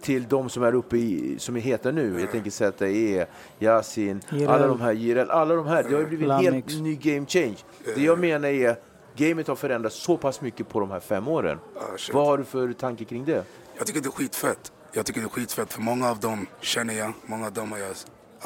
Till 0.00 0.28
de 0.28 0.48
som 0.48 0.62
är 0.62 0.74
uppe 0.74 0.96
i, 0.96 1.36
som 1.38 1.56
är 1.56 1.60
heta 1.60 1.90
nu. 1.90 2.20
Jag 2.20 2.30
tänker 2.30 2.50
ZE, 2.50 3.26
Yasin, 3.58 4.20
Jireel. 4.30 4.48
alla 4.48 4.66
de 4.66 4.80
här, 4.80 4.92
Jireel, 4.92 5.30
alla 5.30 5.54
de 5.54 5.66
här. 5.66 5.82
Det 5.82 5.94
har 5.94 6.00
ju 6.00 6.06
blivit 6.06 6.30
en 6.30 6.40
helt 6.40 6.82
ny 6.82 6.96
game 6.96 7.26
change. 7.26 7.56
Det 7.94 8.02
jag 8.02 8.18
menar 8.18 8.48
är, 8.48 8.76
gamet 9.16 9.48
har 9.48 9.56
förändrats 9.56 9.96
så 9.96 10.16
pass 10.16 10.40
mycket 10.40 10.68
på 10.68 10.80
de 10.80 10.90
här 10.90 11.00
fem 11.00 11.28
åren. 11.28 11.58
Ah. 11.76 11.80
Vad 12.12 12.26
har 12.26 12.38
du 12.38 12.44
för 12.44 12.72
tanke 12.72 13.04
kring 13.04 13.24
det? 13.24 13.44
Jag 13.78 13.86
tycker 13.86 14.00
det 14.00 14.08
är 14.08 14.10
skitfett. 14.10 14.72
Jag 14.92 15.06
tycker 15.06 15.20
det 15.20 15.26
är 15.26 15.28
skitfett 15.28 15.72
för 15.72 15.82
många 15.82 16.10
av 16.10 16.20
dem 16.20 16.46
känner 16.60 16.94
jag. 16.94 17.12
Många 17.26 17.46
av 17.46 17.52
dem 17.52 17.72
har 17.72 17.78
jag, 17.78 17.96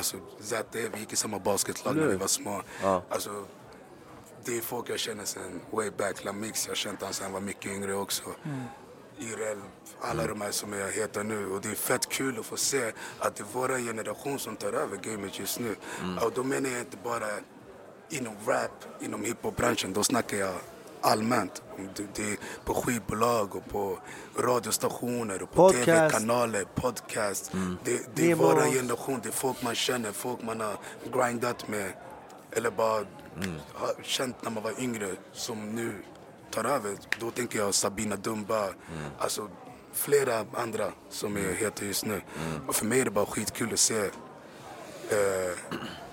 alltså 0.01 0.17
ZD, 0.41 0.75
vi 0.93 1.01
gick 1.01 1.13
i 1.13 1.17
samma 1.17 1.39
basketlag 1.39 1.97
när 1.97 2.07
vi 2.07 2.17
var 2.17 2.27
små. 2.27 2.63
Ja. 2.83 3.03
Alltså, 3.09 3.45
det 4.45 4.57
är 4.57 4.61
folk 4.61 4.89
jag 4.89 4.99
känner 4.99 5.25
sen 5.25 5.61
way 5.71 5.91
back. 5.91 6.25
Lamix, 6.25 6.67
jag 6.67 6.71
har 6.71 6.77
känt 6.77 7.01
honom 7.01 7.15
sen 7.15 7.25
han 7.25 7.33
var 7.33 7.41
mycket 7.41 7.73
yngre 7.73 7.95
också. 7.95 8.23
Irel, 9.19 9.59
alla 10.01 10.27
de 10.27 10.41
här 10.41 10.51
som 10.51 10.73
är 10.73 10.91
heta 10.91 11.23
nu. 11.23 11.47
Och 11.47 11.61
det 11.61 11.69
är 11.69 11.75
fett 11.75 12.09
kul 12.09 12.39
att 12.39 12.47
få 12.47 12.57
se 12.57 12.93
att 13.19 13.37
det 13.37 13.43
är 13.43 13.47
vår 13.53 13.69
generation 13.69 14.39
som 14.39 14.57
tar 14.57 14.73
över 14.73 14.97
gamet 14.97 15.39
just 15.39 15.61
nu. 15.61 15.77
Och 16.25 16.33
då 16.35 16.43
menar 16.43 16.71
jag 16.71 16.81
inte 16.81 16.97
bara 17.05 17.27
inom 18.09 18.35
rap, 18.47 18.85
inom 19.01 19.25
hiphopbranschen. 19.25 19.93
Då 19.93 20.05
snackar 20.05 20.37
jag 20.37 20.55
allmänt. 21.03 21.63
Det, 22.15 22.23
är 22.23 22.37
på 22.65 22.75
skivbolag 22.75 23.57
och 23.57 23.69
på 23.69 23.99
radiostationer 24.39 25.43
och 25.43 25.53
på 25.53 25.71
tv-kanaler, 25.71 26.65
podcast. 26.75 27.53
Det, 27.85 28.15
det 28.15 28.31
är 28.31 28.35
vår 28.35 28.73
generation, 28.73 29.21
det 29.23 29.29
är 29.29 29.33
folk 29.33 29.63
man 29.63 29.75
känner, 29.75 30.13
folk 30.13 30.43
man 30.43 30.61
har 30.61 30.77
grindat 31.13 31.69
med. 31.69 31.93
Eller 32.53 32.71
bara 32.71 33.05
har 33.75 34.03
känt 34.03 34.43
när 34.43 34.51
man 34.51 34.63
var 34.63 34.81
yngre 34.81 35.09
som 35.33 35.75
nu 35.75 35.93
tar 36.51 36.65
över. 36.65 36.95
Då 37.21 37.31
tänker 37.31 37.59
jag 37.59 37.75
Sabina 37.75 38.17
Dumba, 38.17 38.69
alltså 39.19 39.49
flera 39.93 40.45
andra 40.55 40.93
som 41.11 41.37
är 41.37 41.53
heta 41.53 41.85
just 41.85 42.05
nu. 42.07 42.23
Och 42.67 42.75
för 42.75 42.87
mig 42.87 43.01
är 43.01 43.05
det 43.05 43.11
bara 43.11 43.27
skitkul 43.27 43.73
att 43.73 43.79
se 43.79 44.11
Eh, 45.11 45.59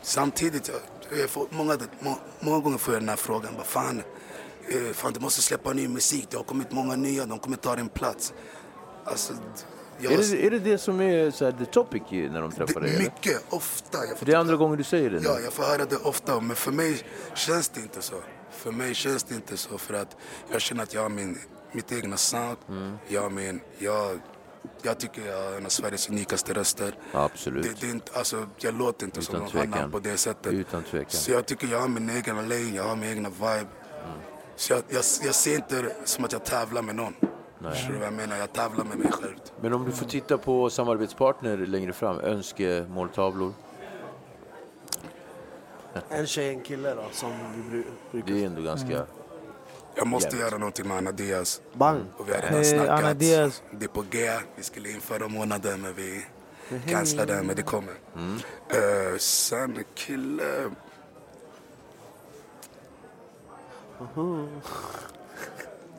samtidigt, 0.01 0.67
jag, 0.67 1.19
jag 1.19 1.29
får, 1.29 1.47
många, 1.49 1.77
må, 1.99 2.17
många 2.39 2.59
gånger 2.59 2.77
får 2.77 2.93
jag 2.93 3.01
den 3.01 3.09
här 3.09 3.15
frågan. 3.15 3.53
Vad 3.57 3.65
fan, 3.65 3.99
eh, 3.99 4.05
fan, 4.93 5.13
du 5.13 5.19
måste 5.19 5.41
släppa 5.41 5.73
ny 5.73 5.87
musik. 5.87 6.27
Det 6.29 6.37
har 6.37 6.43
kommit 6.43 6.71
många 6.71 6.95
nya, 6.95 7.25
de 7.25 7.39
kommer 7.39 7.57
ta 7.57 7.75
din 7.75 7.89
plats. 7.89 8.33
Alltså, 9.05 9.33
jag, 9.99 10.13
Är 10.13 10.17
det, 10.17 10.45
är 10.45 10.51
det 10.51 10.59
det 10.59 10.77
som 10.77 11.01
är 11.01 11.31
så 11.31 11.45
här, 11.45 11.51
the 11.51 11.65
topic 11.65 12.01
när 12.11 12.41
de 12.41 12.51
träffar 12.51 12.81
dig? 12.81 12.89
det, 12.89 12.95
eller? 12.95 13.03
mycket, 13.03 13.43
ofta. 13.49 13.97
Får 14.17 14.25
Det 14.25 14.31
är 14.33 14.37
andra 14.37 14.55
gången 14.55 14.77
du 14.77 14.83
säger 14.83 15.09
det 15.09 15.19
nu? 15.19 15.25
Ja, 15.25 15.39
jag 15.39 15.53
får 15.53 15.63
höra 15.63 15.85
det 15.85 15.95
ofta. 15.97 16.39
Men 16.39 16.55
för 16.55 16.71
mig 16.71 17.01
känns 17.33 17.69
det 17.69 17.81
inte 17.81 18.01
så. 18.01 18.15
För 18.51 18.71
mig 18.71 18.93
känns 18.93 19.23
det 19.23 19.35
inte 19.35 19.57
så. 19.57 19.77
För 19.77 19.93
att 19.93 20.15
jag 20.51 20.61
känner 20.61 20.83
att 20.83 20.93
jag 20.93 21.01
har 21.01 21.09
min, 21.09 21.37
mitt 21.71 21.91
egna 21.91 22.17
sound. 22.17 22.57
Mm. 22.69 22.97
Jag, 23.07 23.31
min, 23.31 23.61
jag, 23.77 24.19
jag 24.81 24.99
tycker 24.99 25.27
jag 25.27 25.43
har 25.43 25.57
en 25.57 25.65
av 25.65 25.69
Sveriges 25.69 26.09
unikaste 26.09 26.53
röster. 26.53 26.95
Absolut. 27.13 27.63
Det, 27.63 27.81
det 27.81 27.87
är 27.87 27.91
inte, 27.91 28.11
alltså, 28.13 28.47
jag 28.57 28.73
låter 28.77 29.05
inte 29.05 29.21
som 29.21 29.35
Utan 29.35 29.41
någon 29.43 29.51
tvekan. 29.51 29.73
annan 29.73 29.91
på 29.91 29.99
det 29.99 30.17
sättet. 30.17 30.53
Utan 30.53 30.83
tvekan. 30.83 31.09
Så 31.11 31.31
jag 31.31 31.45
tycker 31.45 31.67
jag 31.67 31.79
har 31.79 31.87
min 31.87 32.09
egen 32.09 32.35
lane, 32.35 32.75
jag 32.75 32.83
har 32.83 32.95
min 32.95 33.09
egna 33.09 33.29
vibe. 33.29 33.67
Så 34.57 34.73
jag, 34.73 34.83
jag, 34.89 35.03
jag 35.23 35.35
ser 35.35 35.55
inte 35.55 35.81
det 35.81 35.95
som 36.05 36.25
att 36.25 36.31
jag 36.31 36.43
tävlar 36.45 36.81
med 36.81 36.95
någon. 36.95 37.13
Förstår 37.71 37.93
du 37.93 37.97
vad 37.97 38.07
jag 38.07 38.13
menar? 38.13 38.37
Jag 38.37 38.53
tävlar 38.53 38.85
med 38.85 38.97
mig 38.97 39.11
själv. 39.11 39.35
Men 39.61 39.73
om 39.73 39.85
du 39.85 39.91
får 39.91 40.05
titta 40.05 40.37
på 40.37 40.69
samarbetspartner 40.69 41.57
längre 41.57 41.93
fram, 41.93 42.19
önskemåltavlor. 42.19 43.53
En 46.09 46.27
tjej, 46.27 46.49
en 46.49 46.61
kille 46.61 46.95
då, 46.95 47.03
som 47.11 47.31
vi 47.55 47.77
bru- 47.77 47.83
brukar... 48.11 48.33
Det 48.33 48.41
är 48.43 48.45
ändå 48.45 48.61
ganska... 48.61 49.05
Jag 49.95 50.07
måste 50.07 50.27
Jävligt. 50.27 50.41
göra 50.51 50.57
någonting 50.57 50.87
med 50.87 50.97
Anna 50.97 51.11
Diaz. 51.11 51.61
Bang! 51.73 52.01
Och 52.17 52.29
vi 52.29 52.33
har 52.33 52.41
redan 52.41 52.57
Eh, 52.57 52.63
snackat. 52.63 52.89
Anna 53.03 53.13
Diaz. 53.13 53.63
Det 53.71 53.85
är 53.85 53.89
på 53.89 54.03
G. 54.11 54.29
Vi 54.55 54.63
skulle 54.63 54.89
in 54.89 55.01
förra 55.01 55.27
månaden 55.27 55.81
men 55.81 55.93
vi 55.93 56.25
cancellade 56.87 57.43
men 57.43 57.55
det 57.55 57.61
kommer. 57.61 57.93
Mm. 58.15 58.33
Eh, 58.69 59.17
sen 59.17 59.83
kille... 59.95 60.43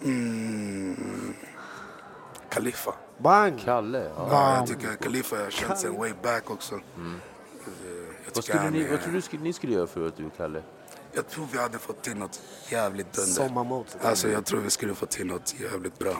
Mm. 0.03 1.34
Khalifa. 2.49 2.94
Bang! 3.18 3.61
Kalle? 3.64 4.11
Ja. 4.16 4.28
Ja, 4.30 4.57
jag 4.57 4.66
tycker 4.66 4.96
Khalifa 4.96 5.36
jag 5.36 5.44
har 5.44 5.51
känt 5.51 5.78
sen 5.78 5.96
way 5.96 6.12
back 6.22 6.51
också. 6.51 6.74
Eh, 6.74 6.80
Jag, 6.96 7.05
Mm. 7.05 7.20
Vad, 8.24 8.34
tycker 8.34 8.42
skulle 8.42 8.59
han 8.61 8.72
ni, 8.72 8.88
vad 8.88 9.01
tror 9.03 9.12
du 9.12 9.20
skulle, 9.20 9.42
ni 9.42 9.53
skulle 9.53 9.72
göra 9.72 9.86
för 9.86 10.07
att 10.07 10.16
du 10.16 10.30
Kalle? 10.36 10.62
jag 11.12 11.28
tror 11.28 11.46
vi 11.53 11.59
hade 11.59 11.78
fått 11.78 12.03
till 12.03 12.16
något 12.16 12.40
jävligt 12.70 13.12
dunder. 13.12 13.32
Sommarmode. 13.32 13.88
Alltså 14.03 14.28
jag 14.28 14.44
tror 14.44 14.61
vi 14.61 14.70
skulle 14.70 14.94
få 14.94 15.07
till 15.07 15.26
något 15.26 15.55
jävligt 15.61 15.99
bra. 15.99 16.16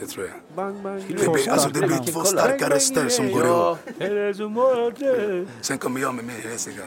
Det 0.00 0.06
tror 0.06 0.26
jag. 0.26 0.56
Bang, 0.56 0.82
bang. 0.82 1.04
Det 1.08 1.14
blir, 1.32 1.50
alltså, 1.50 1.68
det 1.68 1.86
blir 1.86 2.12
två 2.12 2.24
starka 2.24 2.70
röster 2.70 3.08
som 3.08 3.32
går 3.32 3.44
ihop. 3.46 3.78
Sen 5.60 5.78
kommer 5.78 6.00
jag 6.00 6.14
med 6.14 6.24
min 6.24 6.36
hesiga. 6.50 6.82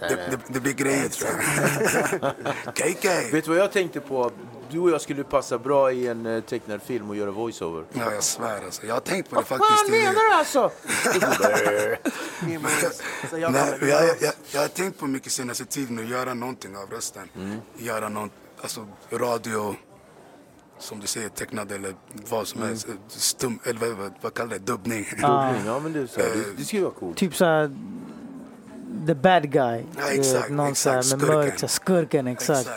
Det, 0.00 0.08
det, 0.08 0.38
det 0.48 0.60
blir 0.60 0.72
grejer 0.72 1.08
tror 1.08 1.30
jag. 1.30 2.74
KK! 2.74 3.08
Vet 3.32 3.44
du 3.44 3.50
vad 3.50 3.58
jag 3.58 3.72
tänkte 3.72 4.00
på? 4.00 4.30
Du 4.70 4.78
och 4.78 4.90
jag 4.90 5.00
skulle 5.00 5.24
passa 5.24 5.58
bra 5.58 5.92
i 5.92 6.06
en 6.06 6.26
eh, 6.26 6.40
tecknad 6.42 6.82
film 6.82 7.10
och 7.10 7.16
göra 7.16 7.30
voiceover. 7.30 7.84
Ja, 7.92 8.12
jag 8.12 8.22
svär 8.22 8.64
alltså. 8.64 8.86
Jag 8.86 8.94
har 8.94 9.00
tänkt 9.00 9.30
på 9.30 9.40
det 9.40 9.46
faktiskt. 9.46 9.70
Vad 9.82 9.90
menar 9.90 10.30
du 10.30 10.34
alltså? 10.34 10.70
Så 13.30 13.38
jag 13.38 13.52
Nej, 13.52 13.78
kan- 13.80 13.88
jag, 13.88 14.04
jag, 14.04 14.16
jag, 14.20 14.32
jag 14.52 14.60
har 14.60 14.68
tänkt 14.68 14.98
på 14.98 15.06
mycket 15.06 15.32
senaste 15.32 15.64
tiden 15.64 15.98
att 15.98 16.08
göra 16.08 16.34
någonting 16.34 16.76
av 16.76 16.90
rösten. 16.90 17.28
Göra 17.78 18.08
något, 18.08 18.30
alltså 18.62 18.86
radio, 19.10 19.76
som 20.78 21.00
du 21.00 21.06
säger, 21.06 21.28
tecknad 21.28 21.72
eller 21.72 21.94
vad 22.30 22.48
som 22.48 22.62
helst. 22.62 22.86
Stum, 23.08 23.58
eller 23.64 23.80
vad, 23.80 23.90
vad, 23.90 24.12
vad 24.20 24.34
kallar 24.34 24.50
det? 24.50 24.58
Dubbning. 24.58 25.06
Ja, 25.22 25.80
men 25.82 25.92
det, 25.92 26.00
är 26.00 26.06
så 26.06 26.20
det, 26.20 26.56
det 26.58 26.64
skulle 26.64 26.82
vara 26.82 26.94
coolt. 26.94 27.16
Typ 27.16 27.36
såhär, 27.36 27.70
the 29.06 29.14
bad 29.14 29.50
guy. 29.50 29.82
Ja, 29.98 30.10
exakt, 30.10 30.50
Någon 30.50 30.70
exakt, 30.70 31.06
såhär 31.06 31.18
med 31.18 31.26
skurken. 31.26 31.36
mörk, 31.36 31.58
såhär, 31.58 31.68
skurken 31.68 32.26
exakt. 32.26 32.68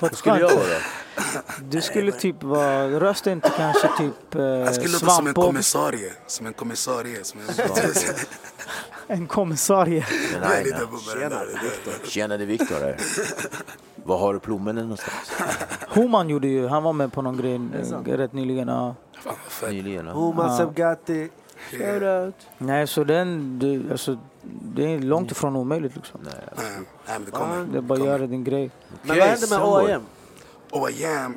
Vad 0.00 0.16
skulle 0.16 0.38
jag 0.40 0.54
vara? 0.54 0.78
Du 1.60 1.80
skulle 1.80 2.12
typ 2.12 2.42
vara, 2.42 3.00
rösten 3.00 3.40
till 3.40 3.52
kanske 3.56 3.88
typ 3.98 4.34
eh, 4.34 4.42
Jag 4.42 4.74
skulle 4.74 4.92
låta 4.92 5.10
som 5.10 5.26
en 5.26 5.34
kommissarie. 5.34 6.12
Som 6.26 6.46
en 6.46 6.52
kommissarie. 6.52 7.24
Som 7.24 7.40
en, 7.40 7.46
En 9.06 9.26
kommissarie. 9.26 10.06
Nej, 10.40 10.64
på 10.64 11.18
den 11.20 11.30
där. 11.30 11.48
Tjena, 12.04 12.36
det 12.36 12.44
är 12.44 12.46
Viktor 12.46 12.80
här. 12.80 12.96
Var 14.04 14.18
har 14.18 14.34
du 14.34 14.40
plommonen 14.40 14.84
någonstans? 14.84 15.32
Homan 15.88 16.28
gjorde 16.28 16.48
ju, 16.48 16.66
han 16.68 16.82
var 16.82 16.92
med 16.92 17.12
på 17.12 17.22
någon 17.22 17.36
grej 17.36 17.54
eh, 17.54 18.16
rätt 18.16 18.32
nyligen. 18.32 18.68
Ja. 18.68 18.94
Fan. 19.48 19.70
Nyligen. 19.70 20.06
ja. 20.06 20.12
Homan 20.12 20.56
Sebgati. 20.56 21.28
Shout 21.70 22.02
out. 22.02 22.34
Nej, 22.58 22.86
så 22.86 23.04
den, 23.04 23.58
du, 23.58 23.90
alltså, 23.90 24.18
det 24.42 24.94
är 24.94 24.98
långt 24.98 25.30
ifrån 25.30 25.56
omöjligt 25.56 25.96
liksom. 25.96 26.20
Nej, 26.24 26.32
nej, 26.56 26.86
men 27.06 27.24
det 27.24 27.30
kommer. 27.30 27.64
Det 27.64 27.78
är 27.78 27.82
bara 27.82 27.98
att 27.98 28.06
göra 28.06 28.26
din 28.26 28.44
grej. 28.44 28.70
Men 29.02 29.18
vad 29.18 29.26
hände 29.26 29.40
med 29.40 29.48
Soundboard. 29.48 30.00
OIM? 30.70 31.36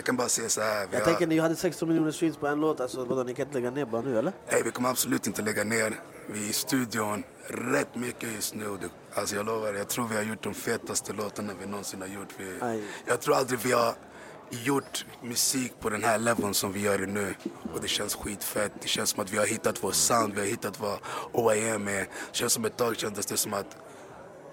Jag 0.00 0.04
kan 0.04 0.16
bara 0.16 0.28
säga 0.28 0.48
så 0.48 0.60
här. 0.60 0.88
Jag 0.90 0.98
har, 0.98 1.04
tänker 1.04 1.26
ni 1.26 1.38
hade 1.38 1.56
16 1.56 1.88
miljoner 1.88 2.10
streams 2.10 2.36
på 2.36 2.46
en 2.46 2.60
låt. 2.60 2.80
Alltså, 2.80 3.04
vadå, 3.04 3.22
ni 3.22 3.34
kan 3.34 3.46
inte 3.46 3.58
lägga 3.58 3.70
ner 3.70 3.84
bara 3.84 4.02
nu 4.02 4.18
eller? 4.18 4.32
nej, 4.52 4.62
vi 4.64 4.70
kommer 4.70 4.88
absolut 4.88 5.26
inte 5.26 5.42
lägga 5.42 5.64
ner. 5.64 6.00
Vi 6.26 6.44
är 6.44 6.50
i 6.50 6.52
studion 6.52 7.22
rätt 7.46 7.94
mycket 7.94 8.32
just 8.32 8.54
nu. 8.54 8.78
Alltså 9.14 9.36
jag 9.36 9.46
lovar, 9.46 9.74
jag 9.74 9.88
tror 9.88 10.08
vi 10.08 10.16
har 10.16 10.22
gjort 10.22 10.42
de 10.42 10.54
fetaste 10.54 11.12
låtarna 11.12 11.52
vi 11.60 11.66
någonsin 11.66 12.00
har 12.00 12.08
gjort. 12.08 12.28
Vi, 12.36 12.58
Aj. 12.60 12.82
jag 13.06 13.20
tror 13.20 13.34
aldrig 13.34 13.60
vi 13.60 13.72
har 13.72 13.94
gjort 14.50 15.06
musik 15.22 15.72
på 15.80 15.90
den 15.90 16.04
här 16.04 16.18
leveln 16.18 16.54
som 16.54 16.72
vi 16.72 16.80
gör 16.80 16.98
det 16.98 17.06
nu. 17.06 17.34
Och 17.74 17.80
det 17.80 17.88
känns 17.88 18.14
skitfett. 18.14 18.72
Det 18.82 18.88
känns 18.88 19.10
som 19.10 19.22
att 19.22 19.32
vi 19.32 19.38
har 19.38 19.46
hittat 19.46 19.84
vår 19.84 19.92
sound, 19.92 20.34
vi 20.34 20.40
har 20.40 20.46
hittat 20.46 20.80
vad 20.80 20.98
OIM 21.32 21.88
är. 21.88 22.00
Det 22.00 22.08
känns 22.32 22.52
som 22.52 22.64
ett 22.64 22.76
tag 22.76 22.96
kändes 22.96 23.26
det 23.26 23.36
som 23.36 23.54
att 23.54 23.76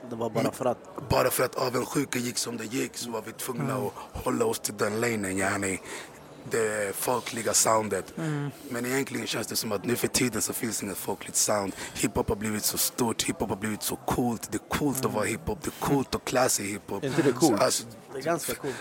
Det 0.09 0.15
var 0.15 0.29
bara 0.29 0.51
för 0.51 0.65
att. 0.65 1.09
bara 1.09 1.29
för 1.29 1.43
att 1.43 1.55
avundsjuka 1.55 2.19
gick 2.19 2.37
som 2.37 2.57
det 2.57 2.65
gick 2.65 2.97
så 2.97 3.11
var 3.11 3.21
vi 3.25 3.31
tvungna 3.31 3.75
att 3.75 4.23
hålla 4.23 4.45
oss 4.45 4.59
till 4.59 4.77
den 4.77 5.01
lanen, 5.01 5.37
yani. 5.37 5.79
Det 6.51 6.95
folkliga 6.95 7.53
soundet. 7.53 8.13
Men 8.69 8.85
egentligen 8.85 9.27
känns 9.27 9.47
det 9.47 9.55
som 9.55 9.71
att 9.71 9.85
nu 9.85 9.95
för 9.95 10.07
tiden 10.07 10.41
så 10.41 10.53
finns 10.53 10.83
inget 10.83 10.97
folkligt 10.97 11.35
sound. 11.35 11.73
Hiphop 11.93 12.29
har 12.29 12.35
blivit 12.35 12.63
så 12.63 12.77
stort, 12.77 13.23
hiphop 13.23 13.49
har 13.49 13.55
blivit 13.55 13.83
så 13.83 13.95
coolt. 13.95 14.51
Det 14.51 14.57
är 14.57 14.69
coolt 14.77 15.05
att 15.05 15.13
vara 15.13 15.25
hiphop, 15.25 15.59
det 15.63 15.67
är 15.69 15.85
coolt 15.87 16.15
och 16.15 16.23
classy 16.25 16.63
hiphop. 16.63 17.03
Är 17.03 17.07
inte 17.07 17.21
det 17.21 17.31
coolt? 17.31 17.57
Så, 17.59 17.63
Alltså, 17.65 17.83
Det 18.13 18.19
är 18.19 18.23
ganska 18.23 18.55
coolt. 18.55 18.75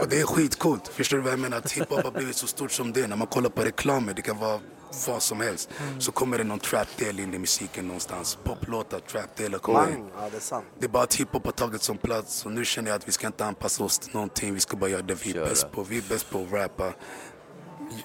och 0.00 0.08
det 0.08 0.20
är 0.20 0.26
skitcoolt. 0.26 0.88
Förstår 0.88 1.16
du 1.16 1.22
vad 1.22 1.32
jag 1.32 1.40
menar? 1.40 1.56
Att 1.58 1.72
hiphop 1.72 2.04
har 2.04 2.10
blivit 2.10 2.36
så 2.36 2.46
stort 2.46 2.72
som 2.72 2.92
det 2.92 3.00
är. 3.02 3.08
När 3.08 3.16
man 3.16 3.26
kollar 3.26 3.50
på 3.50 3.62
reklamer, 3.62 4.14
det 4.14 4.22
kan 4.22 4.38
vara 4.38 4.60
vad 5.08 5.22
som 5.22 5.40
helst. 5.40 5.70
Så 5.98 6.12
kommer 6.12 6.38
det 6.38 6.44
någon 6.44 6.58
trap-del 6.58 7.20
in 7.20 7.34
i 7.34 7.38
musiken 7.38 7.86
någonstans. 7.86 8.38
Poplåtar, 8.44 8.98
trap-delar 9.00 9.58
kommer 9.58 9.88
in. 9.90 10.10
Ja, 10.18 10.28
det 10.30 10.36
är 10.36 10.40
sant. 10.40 10.64
Det 10.78 10.84
är 10.84 10.88
bara 10.88 11.02
att 11.02 11.14
hiphop 11.14 11.44
har 11.44 11.52
tagit 11.52 11.82
som 11.82 11.96
plats 11.98 12.46
och 12.46 12.52
nu 12.52 12.64
känner 12.64 12.88
jag 12.90 12.96
att 12.96 13.08
vi 13.08 13.12
ska 13.12 13.26
inte 13.26 13.44
anpassa 13.44 13.84
oss 13.84 13.98
till 13.98 14.14
någonting. 14.14 14.54
Vi 14.54 14.60
ska 14.60 14.76
bara 14.76 14.90
göra 14.90 15.02
det 15.02 15.14
vi 15.26 15.30
är 15.36 15.44
bäst 15.44 15.72
på. 15.72 15.82
Vi 15.82 15.98
är 15.98 16.02
bäst 16.08 16.30
på 16.30 16.38
att 16.38 16.52
rappa. 16.52 16.92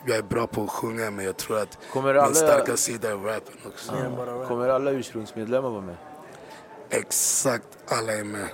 Jag 0.05 0.17
är 0.17 0.23
bra 0.23 0.47
på 0.47 0.63
att 0.63 0.69
sjunga 0.69 1.11
men 1.11 1.25
jag 1.25 1.37
tror 1.37 1.59
att 1.59 1.77
Kommer 1.93 2.13
min 2.13 2.21
alla- 2.23 2.33
starka 2.35 2.77
sida 2.77 3.11
är 3.11 3.15
rappen 3.17 3.53
också. 3.65 3.91
Kommer 4.47 4.69
alla 4.69 4.91
ursprungsmedlemmar 4.91 5.69
vara 5.69 5.81
med? 5.81 5.97
Exakt 6.89 7.67
alla 7.87 8.13
är 8.13 8.23
med. 8.23 8.47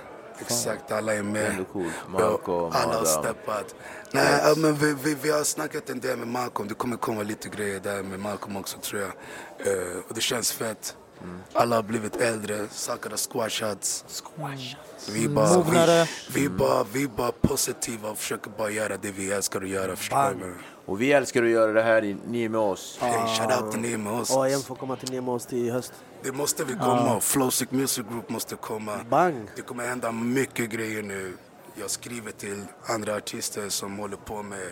Exakt 0.46 0.92
alla 0.92 1.14
är 1.14 1.22
med. 1.22 1.64
Malcolm, 2.08 2.72
alla 2.74 2.94
har 2.98 3.04
steppat. 3.04 3.74
Nej, 4.10 4.40
ja, 4.44 4.54
men 4.56 4.74
vi, 4.74 4.94
vi, 5.04 5.14
vi 5.22 5.30
har 5.30 5.44
snackat 5.44 5.90
en 5.90 6.00
del 6.00 6.18
med 6.18 6.28
Malcolm. 6.28 6.68
Det 6.68 6.74
kommer 6.74 6.96
komma 6.96 7.22
lite 7.22 7.48
grejer 7.48 7.80
där 7.80 8.02
med 8.02 8.20
Malcolm 8.20 8.56
också 8.56 8.78
tror 8.78 9.00
jag. 9.00 9.10
Eh, 9.66 9.96
och 10.08 10.14
det 10.14 10.20
känns 10.20 10.52
fett. 10.52 10.96
Mm. 11.22 11.38
Alla 11.52 11.76
har 11.76 11.82
blivit 11.82 12.16
äldre, 12.16 12.66
saker 12.70 13.10
har 13.10 13.16
squashats. 13.16 14.04
Vi 15.10 15.24
är 15.24 15.28
bara, 15.28 15.54
Mognare. 15.58 16.04
vi, 16.30 16.40
vi, 16.40 16.44
är 16.44 16.48
bara, 16.50 16.84
vi 16.92 17.02
är 17.02 17.08
bara 17.08 17.32
positiva 17.32 18.10
och 18.10 18.18
försöker 18.18 18.50
bara 18.58 18.70
göra 18.70 18.96
det 18.96 19.10
vi 19.10 19.32
älskar 19.32 19.60
att 19.62 19.68
göra. 19.68 19.96
Och 20.86 21.00
vi 21.00 21.12
älskar 21.12 21.42
att 21.42 21.48
göra 21.50 21.72
det 21.72 21.82
här, 21.82 22.04
i- 22.04 22.16
ni 22.26 22.44
är 22.44 22.48
med 22.48 22.60
oss. 22.60 22.98
Hey, 23.00 23.36
shout 23.36 23.60
out 23.62 23.72
till 23.72 23.80
ni 23.80 23.96
med 23.96 24.12
oss. 24.12 24.30
OIM 24.36 24.60
får 24.62 24.74
komma 24.74 24.96
till 24.96 25.10
Nemos 25.14 25.46
till 25.46 25.66
i 25.66 25.70
höst. 25.70 25.92
Det 26.22 26.32
måste 26.32 26.64
vi 26.64 26.74
komma. 26.74 27.20
Flowsick 27.20 27.70
Music 27.70 28.04
Group 28.10 28.28
måste 28.28 28.56
komma. 28.56 28.92
Bang. 29.10 29.46
Det 29.56 29.62
kommer 29.62 29.86
hända 29.88 30.12
mycket 30.12 30.70
grejer 30.70 31.02
nu. 31.02 31.36
Jag 31.74 31.90
skriver 31.90 32.30
till 32.32 32.64
andra 32.86 33.16
artister 33.16 33.68
som 33.68 33.98
håller 33.98 34.16
på 34.16 34.42
med 34.42 34.68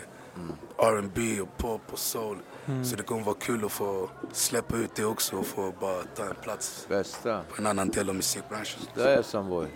R&B 0.77 1.41
och 1.41 1.57
pop 1.57 1.81
och 1.91 1.99
soul. 1.99 2.37
Så 2.83 2.95
det 2.95 3.03
kommer 3.03 3.23
vara 3.23 3.35
kul 3.39 3.65
att 3.65 3.71
få 3.71 4.09
släppa 4.33 4.77
ut 4.77 4.95
det 4.95 5.05
också 5.05 5.35
och 5.37 5.45
få 5.45 5.73
bara 5.79 6.01
ta 6.15 6.23
en 6.23 6.35
plats 6.41 6.85
Bästa. 6.89 7.41
på 7.49 7.61
en 7.61 7.67
annan 7.67 7.89
del 7.89 8.09
av 8.09 8.15
musikbranschen. 8.15 8.81
Där 8.95 9.07
är 9.17 9.21
Sunboy. 9.21 9.67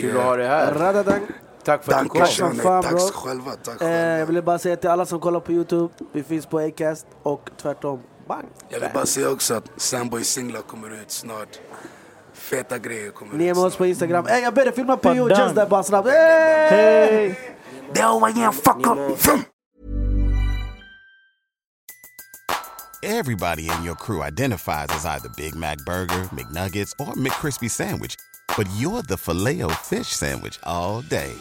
Kul 0.00 0.16
att 0.16 0.24
ha 0.24 0.36
dig 0.36 0.46
här. 0.46 0.74
Radadang. 0.74 1.20
Tack 1.64 1.84
för 1.84 1.92
att 1.92 2.02
du 2.02 2.08
Tack 2.08 2.18
kom. 2.18 2.26
som 2.26 2.48
shunon, 2.50 2.62
fan, 2.62 2.82
tack 2.82 3.00
själva. 3.14 3.50
Tack 3.50 3.82
Eh, 3.82 3.88
jag 3.88 3.98
själva. 3.98 4.24
ville 4.26 4.42
bara 4.42 4.58
säga 4.58 4.76
till 4.76 4.90
alla 4.90 5.06
som 5.06 5.20
kollar 5.20 5.40
på 5.40 5.52
Youtube. 5.52 5.94
Vi 6.12 6.22
finns 6.22 6.46
på 6.46 6.58
Acast 6.58 7.06
och 7.22 7.50
tvärtom. 7.56 8.00
Bang. 8.28 8.46
Jag 8.68 8.80
vill 8.80 8.88
er 8.88 8.92
bara 8.94 9.06
säga 9.06 9.30
också 9.30 9.54
att 9.54 9.70
Samboy 9.76 10.24
singlar 10.24 10.62
kommer 10.62 11.02
ut 11.02 11.10
snart. 11.10 11.58
Feta 12.34 12.78
grejer 12.78 13.10
kommer 13.10 13.32
ut 13.32 13.38
Nemos 13.40 13.58
er 13.58 13.70
på 13.70 13.76
snart. 13.76 13.88
Instagram. 13.88 14.26
Ey 14.26 14.42
jag 14.42 14.54
ber 14.54 14.64
dig 14.64 14.74
filma 14.74 14.96
Pio 14.96 15.28
Padang. 15.28 15.44
just 15.44 15.54
där 15.54 15.66
bara 15.66 15.82
snabbt. 15.82 16.08
Hey! 16.08 17.34
Det 17.94 18.00
er 18.00 18.04
är 18.04 18.12
OIM, 18.12 18.52
fuck 18.52 18.86
up! 18.86 18.98
Everybody 23.04 23.68
in 23.68 23.82
your 23.82 23.96
crew 23.96 24.22
identifies 24.22 24.86
as 24.90 25.04
either 25.04 25.28
Big 25.36 25.56
Mac 25.56 25.78
Burger, 25.86 26.28
McNuggets, 26.30 26.92
or 27.00 27.14
McCrispy 27.14 27.68
Sandwich. 27.68 28.14
But 28.56 28.68
you're 28.78 29.02
the 29.02 29.16
filet 29.16 29.62
fish 29.82 30.06
Sandwich 30.06 30.60
all 30.62 31.00
day. 31.02 31.32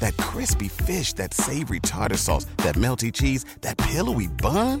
That 0.00 0.16
crispy 0.16 0.68
fish, 0.68 1.12
that 1.14 1.34
savory 1.34 1.80
tartar 1.80 2.16
sauce, 2.16 2.46
that 2.58 2.76
melty 2.76 3.12
cheese, 3.12 3.44
that 3.60 3.76
pillowy 3.76 4.28
bun. 4.28 4.80